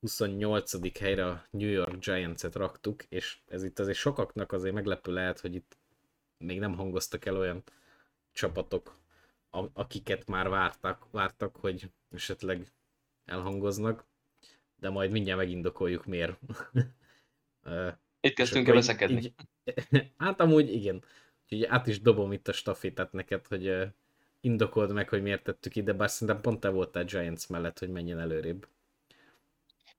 28. 0.00 0.98
helyre 0.98 1.26
a 1.26 1.46
New 1.50 1.68
York 1.68 2.04
Giants-et 2.04 2.54
raktuk, 2.54 3.02
és 3.04 3.38
ez 3.46 3.64
itt 3.64 3.78
azért 3.78 3.96
sokaknak 3.96 4.52
azért 4.52 4.74
meglepő 4.74 5.12
lehet, 5.12 5.40
hogy 5.40 5.54
itt 5.54 5.78
még 6.38 6.58
nem 6.58 6.74
hangoztak 6.74 7.24
el 7.24 7.36
olyan 7.36 7.62
csapatok, 8.32 8.98
akiket 9.72 10.28
már 10.28 10.48
vártak, 10.48 11.10
vártak, 11.10 11.56
hogy 11.56 11.90
esetleg 12.10 12.72
elhangoznak, 13.24 14.04
de 14.76 14.90
majd 14.90 15.10
mindjárt 15.10 15.38
megindokoljuk 15.38 16.06
miért. 16.06 16.38
Itt 18.20 18.34
kezdtünk 18.34 18.68
el 18.68 18.74
veszekedni. 18.74 19.16
Így, 19.16 19.34
hát 20.16 20.40
amúgy 20.40 20.72
igen. 20.72 21.04
Úgyhogy 21.42 21.64
át 21.64 21.86
is 21.86 22.00
dobom 22.00 22.32
itt 22.32 22.48
a 22.48 22.52
stafétát 22.52 23.12
neked, 23.12 23.46
hogy 23.46 23.92
indokold 24.40 24.92
meg, 24.92 25.08
hogy 25.08 25.22
miért 25.22 25.42
tettük 25.42 25.76
ide, 25.76 25.92
bár 25.92 26.10
szerintem 26.10 26.42
pont 26.42 26.60
te 26.60 26.68
voltál 26.68 27.04
Giants 27.04 27.48
mellett, 27.48 27.78
hogy 27.78 27.90
menjen 27.90 28.18
előrébb. 28.18 28.66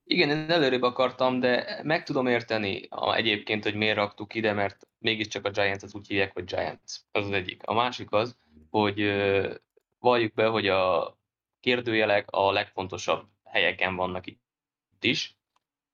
Igen, 0.03 0.29
én 0.29 0.49
előrébb 0.49 0.81
akartam, 0.81 1.39
de 1.39 1.79
meg 1.83 2.03
tudom 2.03 2.27
érteni 2.27 2.85
a, 2.89 3.15
egyébként, 3.15 3.63
hogy 3.63 3.75
miért 3.75 3.95
raktuk 3.95 4.33
ide, 4.33 4.53
mert 4.53 4.87
mégiscsak 4.97 5.45
a 5.45 5.49
Giants 5.49 5.83
az 5.83 5.95
úgy 5.95 6.07
hívják, 6.07 6.33
hogy 6.33 6.43
Giants. 6.43 6.99
Az 7.11 7.25
az 7.25 7.31
egyik. 7.31 7.61
A 7.63 7.73
másik 7.73 8.11
az, 8.11 8.37
hogy 8.69 9.11
valljuk 9.99 10.33
be, 10.33 10.45
hogy 10.45 10.67
a 10.67 11.17
kérdőjelek 11.59 12.31
a 12.31 12.51
legfontosabb 12.51 13.25
helyeken 13.43 13.95
vannak 13.95 14.27
itt 14.27 14.39
is, 14.99 15.35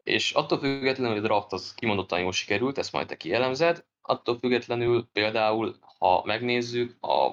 és 0.04 0.32
attól 0.32 0.60
függetlenül, 0.60 1.14
hogy 1.14 1.24
a 1.24 1.28
draft 1.28 1.54
az 1.54 1.74
kimondottan 1.74 2.20
jól 2.20 2.32
sikerült, 2.32 2.78
ezt 2.78 2.92
majd 2.92 3.08
te 3.08 3.18
kielemzed, 3.18 3.86
attól 4.02 4.38
függetlenül 4.38 5.08
például, 5.14 5.76
ha 5.98 6.22
megnézzük, 6.26 7.06
a, 7.06 7.32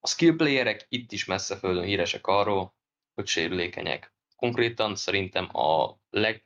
a 0.00 0.06
skill 0.06 0.36
playerek 0.36 0.86
itt 0.88 1.12
is 1.12 1.24
messze 1.24 1.56
földön 1.56 1.84
híresek 1.84 2.26
arról, 2.26 2.74
hogy 3.14 3.26
sérülékenyek. 3.26 4.14
Konkrétan 4.36 4.96
szerintem 4.96 5.56
a 5.56 5.98
leg, 6.10 6.44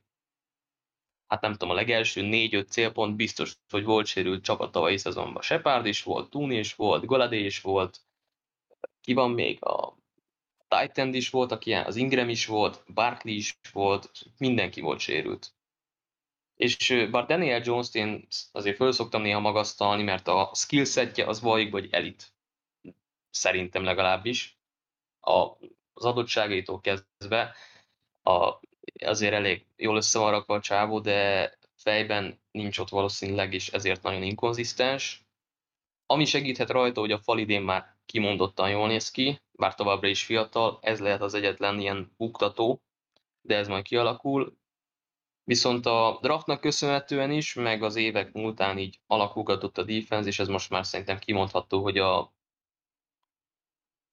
hát 1.26 1.40
nem 1.40 1.52
tudom, 1.52 1.70
a 1.70 1.74
legelső 1.74 2.22
négy-öt 2.22 2.70
célpont 2.70 3.16
biztos, 3.16 3.56
hogy 3.68 3.84
volt 3.84 4.06
sérült 4.06 4.44
csapat 4.44 4.72
tavalyi 4.72 4.96
szezonban. 4.96 5.42
Shepard 5.42 5.86
is 5.86 6.02
volt, 6.02 6.30
Tooney 6.30 6.58
is 6.58 6.74
volt, 6.74 7.04
Goladé 7.04 7.44
is 7.44 7.60
volt, 7.60 8.00
ki 9.00 9.12
van 9.12 9.30
még 9.30 9.64
a 9.64 9.98
Titan 10.68 11.14
is 11.14 11.30
volt, 11.30 11.52
aki 11.52 11.72
az 11.72 11.96
Ingram 11.96 12.28
is 12.28 12.46
volt, 12.46 12.84
Barkley 12.94 13.34
is 13.34 13.58
volt, 13.72 14.10
mindenki 14.38 14.80
volt 14.80 15.00
sérült. 15.00 15.54
És 16.54 17.06
bár 17.10 17.26
Daniel 17.26 17.60
Jones-t 17.64 17.94
én 17.94 18.26
azért 18.52 18.76
föl 18.76 18.92
szoktam 18.92 19.22
néha 19.22 19.40
magasztalni, 19.40 20.02
mert 20.02 20.28
a 20.28 20.50
skillsetje 20.54 21.26
az 21.26 21.40
valljuk, 21.40 21.72
hogy 21.72 21.88
elit. 21.90 22.33
Szerintem 23.34 23.84
legalábbis. 23.84 24.58
A, 25.20 25.32
az 25.92 26.04
adottságaitól 26.04 26.80
kezdve 26.80 27.54
a, 28.22 28.60
azért 29.04 29.32
elég 29.32 29.66
jól 29.76 29.96
össze 29.96 30.18
van 30.18 30.30
rakva 30.30 30.54
a 30.54 30.60
csávó, 30.60 31.00
de 31.00 31.52
fejben 31.76 32.40
nincs 32.50 32.78
ott 32.78 32.88
valószínűleg, 32.88 33.52
és 33.52 33.68
ezért 33.68 34.02
nagyon 34.02 34.22
inkonzisztens. 34.22 35.26
Ami 36.06 36.24
segíthet 36.24 36.70
rajta, 36.70 37.00
hogy 37.00 37.12
a 37.12 37.18
fal 37.18 37.38
idén 37.38 37.62
már 37.62 37.96
kimondottan 38.06 38.70
jól 38.70 38.86
néz 38.86 39.10
ki, 39.10 39.40
bár 39.52 39.74
továbbra 39.74 40.08
is 40.08 40.24
fiatal, 40.24 40.78
ez 40.82 41.00
lehet 41.00 41.22
az 41.22 41.34
egyetlen 41.34 41.80
ilyen 41.80 42.12
buktató, 42.16 42.82
de 43.40 43.56
ez 43.56 43.68
majd 43.68 43.84
kialakul. 43.84 44.56
Viszont 45.44 45.86
a 45.86 46.18
draftnak 46.22 46.60
köszönhetően 46.60 47.30
is, 47.30 47.54
meg 47.54 47.82
az 47.82 47.96
évek 47.96 48.32
múltán 48.32 48.78
így 48.78 49.00
alakulgatott 49.06 49.78
a 49.78 49.82
defense, 49.82 50.28
és 50.28 50.38
ez 50.38 50.48
most 50.48 50.70
már 50.70 50.86
szerintem 50.86 51.18
kimondható, 51.18 51.82
hogy 51.82 51.98
a 51.98 52.33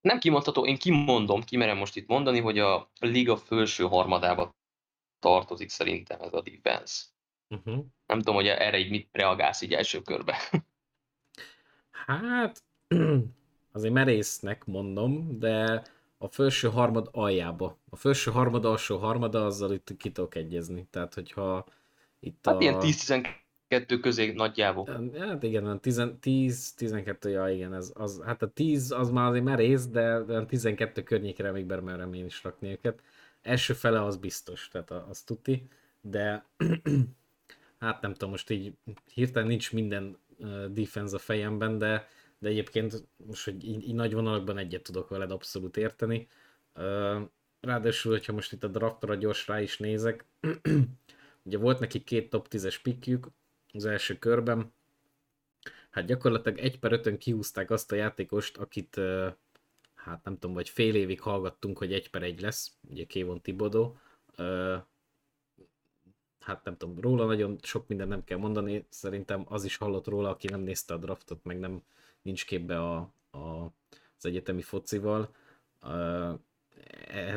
nem 0.02 0.20
kimondható, 0.20 0.66
én 0.66 0.78
kimondom, 0.78 1.42
kimerem 1.42 1.78
most 1.78 1.96
itt 1.96 2.08
mondani, 2.08 2.40
hogy 2.40 2.60
a 2.60 2.90
liga 3.00 3.38
felső 3.38 3.84
harmadába 3.84 4.56
tartozik 5.20 5.70
szerintem 5.70 6.22
ez 6.22 6.34
a 6.34 6.42
defense. 6.42 7.04
Uh-huh. 7.50 7.86
Nem 8.06 8.18
tudom, 8.18 8.36
hogy 8.36 8.48
erre 8.48 8.78
így 8.78 8.90
mit 8.90 9.10
reagálsz 9.12 9.62
így 9.62 9.74
első 9.74 10.02
körbe. 10.02 10.38
Hát, 12.06 12.64
azért 13.72 13.94
merésznek 13.94 14.66
mondom, 14.66 15.40
de 15.40 15.84
a 16.18 16.28
felső 16.28 16.70
harmad 16.70 17.10
aljába. 17.12 17.78
A 17.90 17.96
felső 17.96 18.32
harmad, 18.32 18.66
alsó 18.66 18.98
harmada, 18.98 19.46
azzal 19.46 19.72
itt 19.74 19.98
ki 19.98 20.12
tudok 20.12 20.36
egyezni. 20.36 20.88
Tehát, 20.90 21.14
hogyha 21.14 21.66
itt 22.20 22.46
hát 22.46 22.56
a... 22.56 22.62
ilyen 22.62 22.78
10-12 22.80 23.28
közé 24.02 24.32
nagyjából. 24.32 24.86
Hát 25.18 25.44
igen, 25.44 25.80
10-12, 25.84 27.30
ja 27.30 27.50
igen, 27.50 27.74
ez, 27.74 27.92
az, 27.94 28.22
hát 28.26 28.42
a 28.42 28.48
10 28.48 28.92
az 28.92 29.10
már 29.10 29.30
azért 29.30 29.44
merész, 29.44 29.88
de, 29.88 30.20
de 30.20 30.46
12 30.46 31.04
környékre 31.04 31.52
még 31.52 31.66
bemerem 31.66 32.14
én 32.14 32.26
is 32.26 32.44
rakni 32.44 32.70
őket. 32.70 33.02
Első 33.42 33.74
fele 33.74 34.04
az 34.04 34.18
biztos, 34.18 34.68
tehát 34.72 34.92
az 34.92 35.22
tuti, 35.22 35.68
de 36.02 36.46
hát 37.80 38.02
nem 38.02 38.14
tudom, 38.14 38.30
most 38.30 38.50
így 38.50 38.74
hirtelen 39.14 39.48
nincs 39.48 39.74
minden 39.74 40.18
defense 40.74 41.16
a 41.16 41.20
fejemben, 41.20 41.78
de 41.78 42.08
de 42.42 42.50
egyébként 42.50 43.08
most, 43.28 43.46
hogy 43.46 43.66
így, 43.68 43.88
így 43.88 43.94
nagy 43.94 44.14
vonalakban 44.14 44.58
egyet 44.58 44.84
tudok 44.84 45.10
veled 45.10 45.32
abszolút 45.32 45.78
érteni. 45.78 46.28
Ráadásul, 47.60 48.12
hogyha 48.12 48.34
most 48.34 48.52
itt 48.52 48.64
a 48.64 48.68
draftra 48.68 49.16
gyors 49.16 49.48
rá 49.48 49.62
is 49.62 49.78
nézek, 49.78 50.26
ugye 51.46 51.58
volt 51.58 51.80
neki 51.80 52.04
két 52.04 52.30
top 52.30 52.48
10-es 52.50 52.76
pikjük 52.84 53.28
az 53.74 53.86
első 53.86 54.18
körben, 54.18 54.74
hát 55.90 56.06
gyakorlatilag 56.06 56.58
egy 56.58 56.80
per 56.80 56.92
ötön 56.92 57.18
kihúzták 57.18 57.72
azt 57.72 57.92
a 57.92 57.96
játékost, 57.96 58.58
akit 58.58 59.00
hát 59.94 60.24
nem 60.24 60.34
tudom, 60.34 60.54
vagy 60.54 60.70
fél 60.70 60.96
évig 60.96 61.22
hallgattunk, 61.22 61.78
hogy 61.78 61.94
egy 61.94 62.10
per 62.10 62.24
egy 62.24 62.42
lesz, 62.42 62.72
ugye 62.90 63.04
Kévon 63.06 63.42
Tibodó, 63.42 63.98
hát 66.40 66.64
nem 66.64 66.78
tudom, 66.78 67.00
róla 67.00 67.26
nagyon 67.26 67.58
sok 67.62 67.88
minden 67.88 68.08
nem 68.08 68.24
kell 68.24 68.38
mondani, 68.38 68.86
szerintem 68.90 69.46
az 69.48 69.64
is 69.64 69.76
hallott 69.78 70.08
róla, 70.08 70.30
aki 70.30 70.48
nem 70.48 70.62
nézte 70.62 70.94
a 70.94 70.98
draftot, 70.98 71.44
meg 71.44 71.60
nem 71.60 71.84
nincs 72.22 72.46
képbe 72.46 72.82
a, 72.82 73.14
a, 73.32 73.64
az 74.18 74.26
egyetemi 74.26 74.62
focival. 74.62 75.36
Uh, 75.82 76.40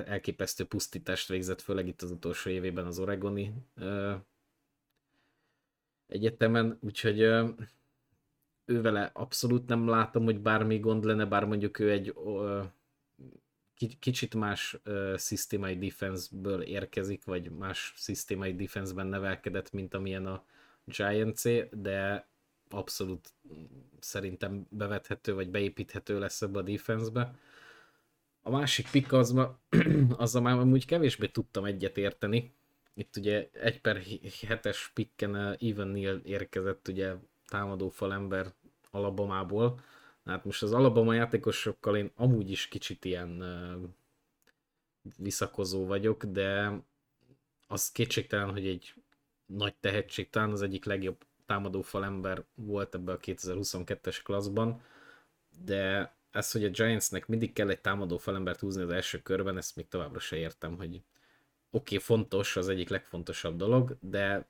elképesztő 0.07 0.65
pusztítást 0.65 1.29
végzett, 1.29 1.61
főleg 1.61 1.87
itt 1.87 2.03
az 2.03 2.11
utolsó 2.11 2.51
évében 2.51 2.87
az 2.87 2.99
Oregoni 2.99 3.55
egyetemen, 6.15 6.79
úgyhogy 6.81 7.21
ő 8.65 8.81
vele 8.81 9.11
abszolút 9.13 9.67
nem 9.67 9.89
látom, 9.89 10.25
hogy 10.25 10.41
bármi 10.41 10.79
gond 10.79 11.05
lenne, 11.05 11.25
bár 11.25 11.45
mondjuk 11.45 11.79
ő 11.79 11.91
egy 11.91 12.15
kicsit 13.99 14.35
más 14.35 14.77
szisztémai 15.17 15.79
defenseből 15.79 16.63
érkezik, 16.63 17.25
vagy 17.25 17.51
más 17.51 17.93
szisztémai 17.97 18.55
defenseben 18.55 19.07
nevelkedett, 19.07 19.73
mint 19.73 19.95
amilyen 19.95 20.27
a 20.27 20.45
giants 20.85 21.43
de 21.71 22.29
abszolút 22.71 23.33
szerintem 24.01 24.67
bevethető, 24.71 25.35
vagy 25.35 25.51
beépíthető 25.51 26.19
lesz 26.19 26.43
ebbe 26.43 26.59
a 26.59 26.63
defensebe. 26.63 27.35
A 28.43 28.51
másik 28.51 28.91
pick 28.91 29.13
az, 29.13 29.31
ma, 29.31 29.59
az 30.17 30.35
már 30.35 30.59
amúgy 30.59 30.87
kevésbé 30.87 31.27
tudtam 31.27 31.65
egyet 31.65 31.97
érteni. 31.97 32.53
Itt 32.95 33.17
ugye 33.17 33.49
egy 33.53 33.81
per 33.81 34.03
7-es 34.03 34.79
picken 34.95 35.57
Even 35.61 35.89
Neal 35.89 36.21
érkezett 36.25 36.89
ugye 36.89 37.15
támadó 37.47 37.89
falember 37.89 38.53
Alabamából, 38.91 39.81
Hát 40.25 40.45
most 40.45 40.63
az 40.63 40.73
Alabama 40.73 41.15
játékosokkal 41.15 41.97
én 41.97 42.11
amúgy 42.15 42.51
is 42.51 42.69
kicsit 42.69 43.05
ilyen 43.05 43.43
uh, 43.43 43.89
visszakozó 45.17 45.87
vagyok, 45.87 46.25
de 46.25 46.73
az 47.67 47.93
kétségtelen, 47.93 48.51
hogy 48.51 48.67
egy 48.67 48.95
nagy 49.47 49.75
tehetség, 49.75 50.31
talán 50.31 50.51
az 50.51 50.63
egyik 50.63 50.85
legjobb 50.85 51.25
támadó 51.47 51.83
falember 51.83 52.45
volt 52.55 52.95
ebbe 52.95 53.13
a 53.13 53.19
2022-es 53.19 54.21
klasszban, 54.25 54.83
de 55.65 56.15
ez, 56.31 56.53
hogy 56.53 56.65
a 56.65 56.69
Giantsnek 56.69 57.27
mindig 57.27 57.53
kell 57.53 57.71
egy 57.71 57.81
támadó 57.81 58.19
falembert 58.19 58.61
húzni 58.61 58.83
az 58.83 58.91
első 58.91 59.23
körben, 59.23 59.57
ezt 59.57 59.77
még 59.77 59.89
továbbra 59.89 60.19
se 60.19 60.37
értem, 60.37 60.77
hogy 60.77 61.03
oké, 61.75 61.95
okay, 61.95 61.99
fontos, 61.99 62.57
az 62.57 62.69
egyik 62.69 62.89
legfontosabb 62.89 63.57
dolog, 63.57 63.97
de, 64.01 64.47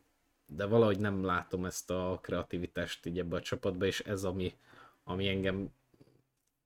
de 0.46 0.64
valahogy 0.64 0.98
nem 0.98 1.24
látom 1.24 1.64
ezt 1.64 1.90
a 1.90 2.18
kreativitást 2.22 3.06
így 3.06 3.18
ebbe 3.18 3.36
a 3.36 3.40
csapatba, 3.40 3.86
és 3.86 4.00
ez 4.00 4.24
ami, 4.24 4.54
ami 5.04 5.28
engem 5.28 5.72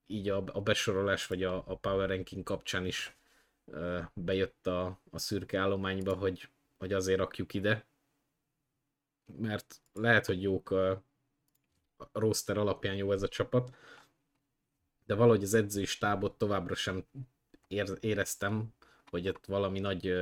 így 0.07 0.29
a, 0.29 0.45
a 0.53 0.61
besorolás 0.61 1.27
vagy 1.27 1.43
a, 1.43 1.57
a 1.67 1.77
power 1.77 2.09
ranking 2.09 2.43
kapcsán 2.43 2.87
is 2.87 3.17
uh, 3.65 4.05
bejött 4.15 4.67
a, 4.67 5.01
a 5.11 5.19
szürke 5.19 5.59
állományba, 5.59 6.15
hogy, 6.15 6.49
hogy 6.79 6.93
azért 6.93 7.19
rakjuk 7.19 7.55
ide, 7.55 7.87
mert 9.37 9.83
lehet, 9.93 10.27
hogy 10.27 10.43
jók 10.43 10.71
a, 10.71 10.91
a 11.97 12.09
roster 12.13 12.59
alapján 12.59 12.95
jó 12.95 13.13
ez 13.13 13.23
a 13.23 13.29
csapat, 13.29 13.77
de 15.07 15.15
valahogy 15.15 15.43
az 15.43 15.55
edzői 15.55 15.85
stábot 15.85 16.39
továbbra 16.39 16.75
sem 16.75 17.05
ér, 17.67 17.99
éreztem, 18.01 18.73
hogy 19.11 19.29
ott 19.29 19.47
valami 19.47 19.79
nagy 19.79 20.15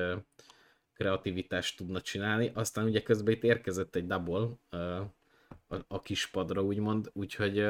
kreativitást 0.95 1.77
tudna 1.77 2.01
csinálni. 2.01 2.51
Aztán 2.55 2.85
ugye 2.85 3.03
közben 3.03 3.35
itt 3.35 3.45
érkezett 3.45 3.95
egy 3.95 4.07
double 4.07 4.49
a, 5.69 5.85
a 5.89 6.03
kispadra, 6.03 6.63
úgymond, 6.63 7.11
úgyhogy 7.13 7.67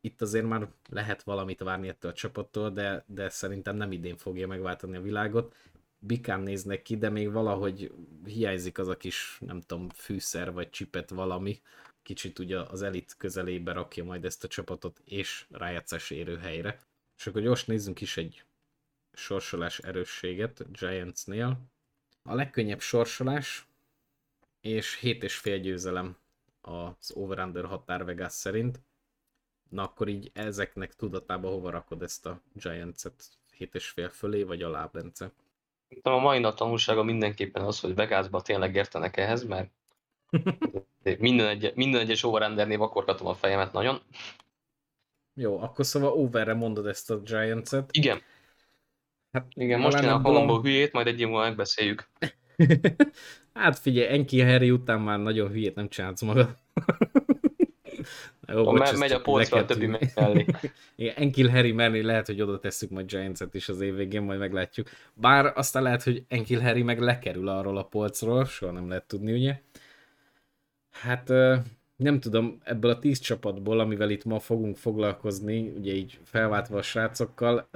itt 0.00 0.22
azért 0.22 0.46
már 0.46 0.68
lehet 0.88 1.22
valamit 1.22 1.60
várni 1.60 1.88
ettől 1.88 2.10
a 2.10 2.14
csapattól, 2.14 2.70
de, 2.70 3.04
de 3.06 3.28
szerintem 3.28 3.76
nem 3.76 3.92
idén 3.92 4.16
fogja 4.16 4.46
megváltani 4.46 4.96
a 4.96 5.00
világot. 5.00 5.56
Bikán 5.98 6.40
néznek 6.40 6.82
ki, 6.82 6.96
de 6.96 7.10
még 7.10 7.32
valahogy 7.32 7.92
hiányzik 8.24 8.78
az 8.78 8.88
a 8.88 8.96
kis, 8.96 9.38
nem 9.40 9.60
tudom, 9.60 9.88
fűszer 9.88 10.52
vagy 10.52 10.70
csipet 10.70 11.10
valami. 11.10 11.60
Kicsit 12.02 12.38
ugye 12.38 12.60
az 12.60 12.82
elit 12.82 13.14
közelébe 13.18 13.72
rakja 13.72 14.04
majd 14.04 14.24
ezt 14.24 14.44
a 14.44 14.48
csapatot, 14.48 15.00
és 15.04 15.46
rájátszás 15.50 16.10
érő 16.10 16.36
helyre. 16.36 16.80
És 17.18 17.26
akkor 17.26 17.42
gyors 17.42 17.64
nézzünk 17.64 18.00
is 18.00 18.16
egy 18.16 18.44
sorsolás 19.16 19.78
erősséget 19.78 20.72
Giantsnél. 20.72 21.58
A 22.22 22.34
legkönnyebb 22.34 22.80
sorsolás, 22.80 23.66
és 24.60 24.98
7,5 25.02 25.58
győzelem 25.62 26.16
az 26.60 27.12
over-under 27.14 27.64
határ 27.64 28.04
Vegas 28.04 28.32
szerint. 28.32 28.80
Na 29.68 29.82
akkor 29.82 30.08
így 30.08 30.30
ezeknek 30.34 30.94
tudatában 30.94 31.52
hova 31.52 31.70
rakod 31.70 32.02
ezt 32.02 32.26
a 32.26 32.40
Giants-et? 32.52 33.28
7,5 33.58 34.10
fölé 34.12 34.42
vagy 34.42 34.62
alá, 34.62 34.90
Bence? 34.92 35.30
A 36.02 36.18
mai 36.18 36.38
nap 36.38 36.54
tanulsága 36.54 37.02
mindenképpen 37.02 37.64
az, 37.64 37.80
hogy 37.80 37.94
Vegasba 37.94 38.42
tényleg 38.42 38.74
értenek 38.74 39.16
ehhez, 39.16 39.44
mert 39.44 39.70
minden, 41.18 41.46
egy, 41.46 41.72
minden 41.74 42.00
egyes 42.00 42.22
overendernél 42.22 42.78
vakorgatom 42.78 43.26
a 43.26 43.34
fejemet 43.34 43.72
nagyon. 43.72 44.00
Jó, 45.34 45.60
akkor 45.60 45.86
szóval 45.86 46.12
overre 46.12 46.54
mondod 46.54 46.86
ezt 46.86 47.10
a 47.10 47.20
Giants-et. 47.20 47.90
Igen. 47.92 48.22
Hát, 49.36 49.46
Igen, 49.54 49.80
most 49.80 50.02
én 50.02 50.08
a 50.08 50.20
Colombo 50.20 50.60
hülyét, 50.60 50.92
majd 50.92 51.06
egy 51.06 51.20
év 51.20 51.26
múlva 51.26 51.42
megbeszéljük. 51.42 52.08
hát 53.54 53.78
figyelj, 53.78 54.08
Enki 54.08 54.40
Harry 54.40 54.70
után 54.70 55.00
már 55.00 55.18
nagyon 55.18 55.48
hülyét 55.48 55.74
nem 55.74 55.88
csinálsz 55.88 56.22
magad. 56.22 56.56
Jó, 58.48 58.64
bocs, 58.64 58.78
me- 58.78 58.98
megy 58.98 59.12
a 59.12 59.20
polcra 59.20 59.58
a 59.58 59.64
többi 59.64 59.86
mellé. 59.86 60.44
Igen, 60.96 61.14
Enkil 61.16 61.48
Harry 61.48 61.72
mellé 61.72 62.00
lehet, 62.00 62.26
hogy 62.26 62.40
oda 62.40 62.58
tesszük 62.58 62.90
majd 62.90 63.06
Giants-et 63.06 63.54
is 63.54 63.68
az 63.68 63.80
év 63.80 63.94
végén, 63.94 64.22
majd 64.22 64.38
meglátjuk. 64.38 64.88
Bár 65.14 65.52
aztán 65.54 65.82
lehet, 65.82 66.02
hogy 66.02 66.24
Enkil 66.28 66.60
Harry 66.60 66.82
meg 66.82 67.00
lekerül 67.00 67.48
arról 67.48 67.76
a 67.76 67.84
polcról, 67.84 68.44
soha 68.44 68.72
nem 68.72 68.88
lehet 68.88 69.06
tudni, 69.06 69.32
ugye? 69.32 69.60
Hát 70.90 71.28
nem 71.96 72.20
tudom, 72.20 72.60
ebből 72.64 72.90
a 72.90 72.98
tíz 72.98 73.18
csapatból, 73.18 73.80
amivel 73.80 74.10
itt 74.10 74.24
ma 74.24 74.38
fogunk 74.38 74.76
foglalkozni, 74.76 75.72
ugye 75.78 75.92
így 75.92 76.18
felváltva 76.24 76.78
a 76.78 76.82
srácokkal, 76.82 77.68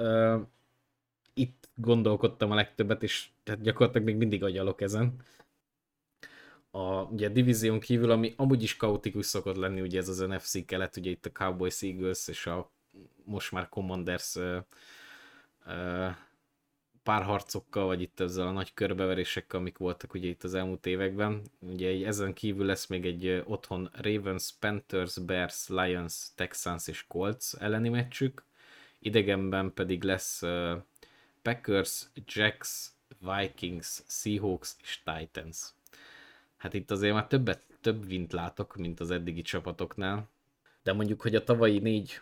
itt 1.33 1.69
gondolkodtam 1.73 2.51
a 2.51 2.55
legtöbbet, 2.55 3.03
és 3.03 3.29
tehát 3.43 3.61
gyakorlatilag 3.61 4.07
még 4.07 4.17
mindig 4.17 4.43
agyalok 4.43 4.81
ezen 4.81 5.15
a, 6.71 7.01
ugye 7.03 7.27
a 7.27 7.31
divízión 7.31 7.79
kívül, 7.79 8.11
ami 8.11 8.33
amúgy 8.37 8.63
is 8.63 8.77
kaotikus 8.77 9.25
szokott 9.25 9.55
lenni, 9.55 9.81
ugye 9.81 9.99
ez 9.99 10.09
az 10.09 10.19
NFC 10.19 10.65
kelet, 10.65 10.97
ugye 10.97 11.09
itt 11.09 11.25
a 11.25 11.31
Cowboys, 11.31 11.81
Eagles 11.81 12.27
és 12.27 12.45
a 12.45 12.71
most 13.23 13.51
már 13.51 13.69
Commanders 13.69 14.35
ö, 14.35 14.57
ö, 15.65 16.07
párharcokkal, 17.03 17.85
vagy 17.85 18.01
itt 18.01 18.19
ezzel 18.19 18.47
a 18.47 18.51
nagy 18.51 18.73
körbeverésekkel, 18.73 19.59
amik 19.59 19.77
voltak 19.77 20.13
ugye 20.13 20.27
itt 20.27 20.43
az 20.43 20.53
elmúlt 20.53 20.85
években. 20.85 21.41
Ugye 21.59 22.07
ezen 22.07 22.33
kívül 22.33 22.65
lesz 22.65 22.87
még 22.87 23.05
egy 23.05 23.43
otthon 23.45 23.89
Ravens, 23.93 24.53
Panthers, 24.59 25.19
Bears, 25.19 25.67
Lions, 25.67 26.33
Texans 26.35 26.87
és 26.87 27.07
Colts 27.07 27.53
elleni 27.59 27.89
meccsük. 27.89 28.45
Idegenben 28.99 29.73
pedig 29.73 30.03
lesz 30.03 30.41
Packers, 31.41 32.07
Jacks, 32.25 32.87
Vikings, 33.19 34.01
Seahawks 34.07 34.75
és 34.81 35.03
Titans 35.03 35.73
hát 36.61 36.73
itt 36.73 36.91
azért 36.91 37.13
már 37.13 37.27
többet, 37.27 37.61
több 37.81 38.07
vint 38.07 38.31
látok, 38.31 38.75
mint 38.75 38.99
az 38.99 39.11
eddigi 39.11 39.41
csapatoknál. 39.41 40.29
De 40.83 40.93
mondjuk, 40.93 41.21
hogy 41.21 41.35
a 41.35 41.43
tavalyi 41.43 41.79
négy 41.79 42.21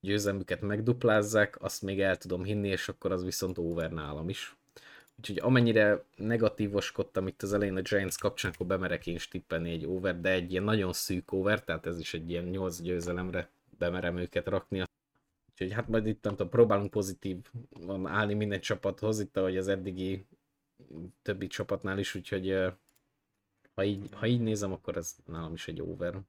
győzelmüket 0.00 0.60
megduplázzák, 0.60 1.62
azt 1.62 1.82
még 1.82 2.00
el 2.00 2.16
tudom 2.16 2.44
hinni, 2.44 2.68
és 2.68 2.88
akkor 2.88 3.12
az 3.12 3.24
viszont 3.24 3.58
over 3.58 3.90
nálam 3.90 4.28
is. 4.28 4.56
Úgyhogy 5.18 5.38
amennyire 5.38 6.04
negatívoskodtam 6.16 7.26
itt 7.26 7.42
az 7.42 7.52
elején 7.52 7.76
a 7.76 7.80
Giants 7.80 8.18
kapcsán, 8.18 8.52
akkor 8.54 8.66
bemerek 8.66 9.06
én 9.06 9.18
stippelni 9.18 9.70
egy 9.70 9.86
over, 9.86 10.20
de 10.20 10.30
egy 10.30 10.50
ilyen 10.50 10.62
nagyon 10.62 10.92
szűk 10.92 11.32
over, 11.32 11.64
tehát 11.64 11.86
ez 11.86 11.98
is 11.98 12.14
egy 12.14 12.30
ilyen 12.30 12.44
8 12.44 12.80
győzelemre 12.80 13.48
bemerem 13.78 14.16
őket 14.16 14.46
rakni. 14.46 14.82
Úgyhogy 15.54 15.72
hát 15.72 15.88
majd 15.88 16.06
itt 16.06 16.24
nem 16.24 16.32
tudom, 16.32 16.48
próbálunk 16.48 16.90
pozitív 16.90 17.36
van 17.70 18.06
állni 18.06 18.34
minden 18.34 18.60
csapathoz, 18.60 19.20
itt 19.20 19.36
ahogy 19.36 19.56
az 19.56 19.68
eddigi 19.68 20.26
többi 21.22 21.46
csapatnál 21.46 21.98
is, 21.98 22.14
úgyhogy 22.14 22.56
ha 23.74 23.84
így, 23.84 24.08
ha 24.12 24.26
így 24.26 24.40
nézem, 24.40 24.72
akkor 24.72 24.96
ez 24.96 25.16
nálam 25.26 25.52
is 25.52 25.68
egy 25.68 25.80
over. 25.80 26.20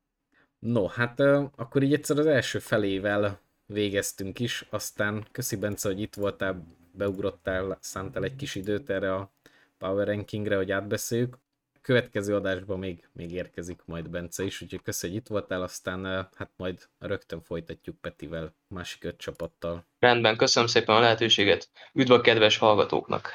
No, 0.60 0.88
hát 0.88 1.20
akkor 1.56 1.84
így 1.84 1.94
egyszer 1.94 2.18
az 2.18 2.26
első 2.26 2.60
felével 2.60 3.42
végeztünk 3.66 4.40
is, 4.40 4.68
aztán 4.70 5.28
köszi 5.32 5.56
Bence, 5.56 5.88
hogy 5.90 6.00
itt 6.00 6.16
voltál, 6.16 6.66
beugrottál, 6.92 7.78
szántál 7.82 8.24
egy 8.24 8.36
kis 8.36 8.56
időt 8.56 8.90
erre 8.90 9.16
a 9.16 9.32
Power 9.78 10.08
Rankingre, 10.08 10.56
hogy 10.56 10.72
átbeszéljük. 10.72 11.38
Következő 11.86 12.36
adásban 12.36 12.80
még, 12.80 13.08
még 13.14 13.32
érkezik 13.32 13.82
majd 13.86 14.10
Bence 14.10 14.44
is, 14.44 14.62
úgyhogy 14.62 14.82
köszönjük, 14.82 15.18
hogy 15.18 15.28
itt 15.28 15.40
voltál, 15.40 15.62
aztán 15.62 16.30
hát 16.36 16.50
majd 16.58 16.88
rögtön 17.00 17.42
folytatjuk 17.42 18.02
Petivel, 18.02 18.56
másik 18.68 19.04
öt 19.04 19.18
csapattal. 19.18 19.86
Rendben, 20.00 20.38
köszönöm 20.38 20.70
szépen 20.70 20.96
a 20.96 21.00
lehetőséget. 21.00 21.70
Üdv 21.94 22.12
a 22.12 22.22
kedves 22.22 22.58
hallgatóknak! 22.58 23.32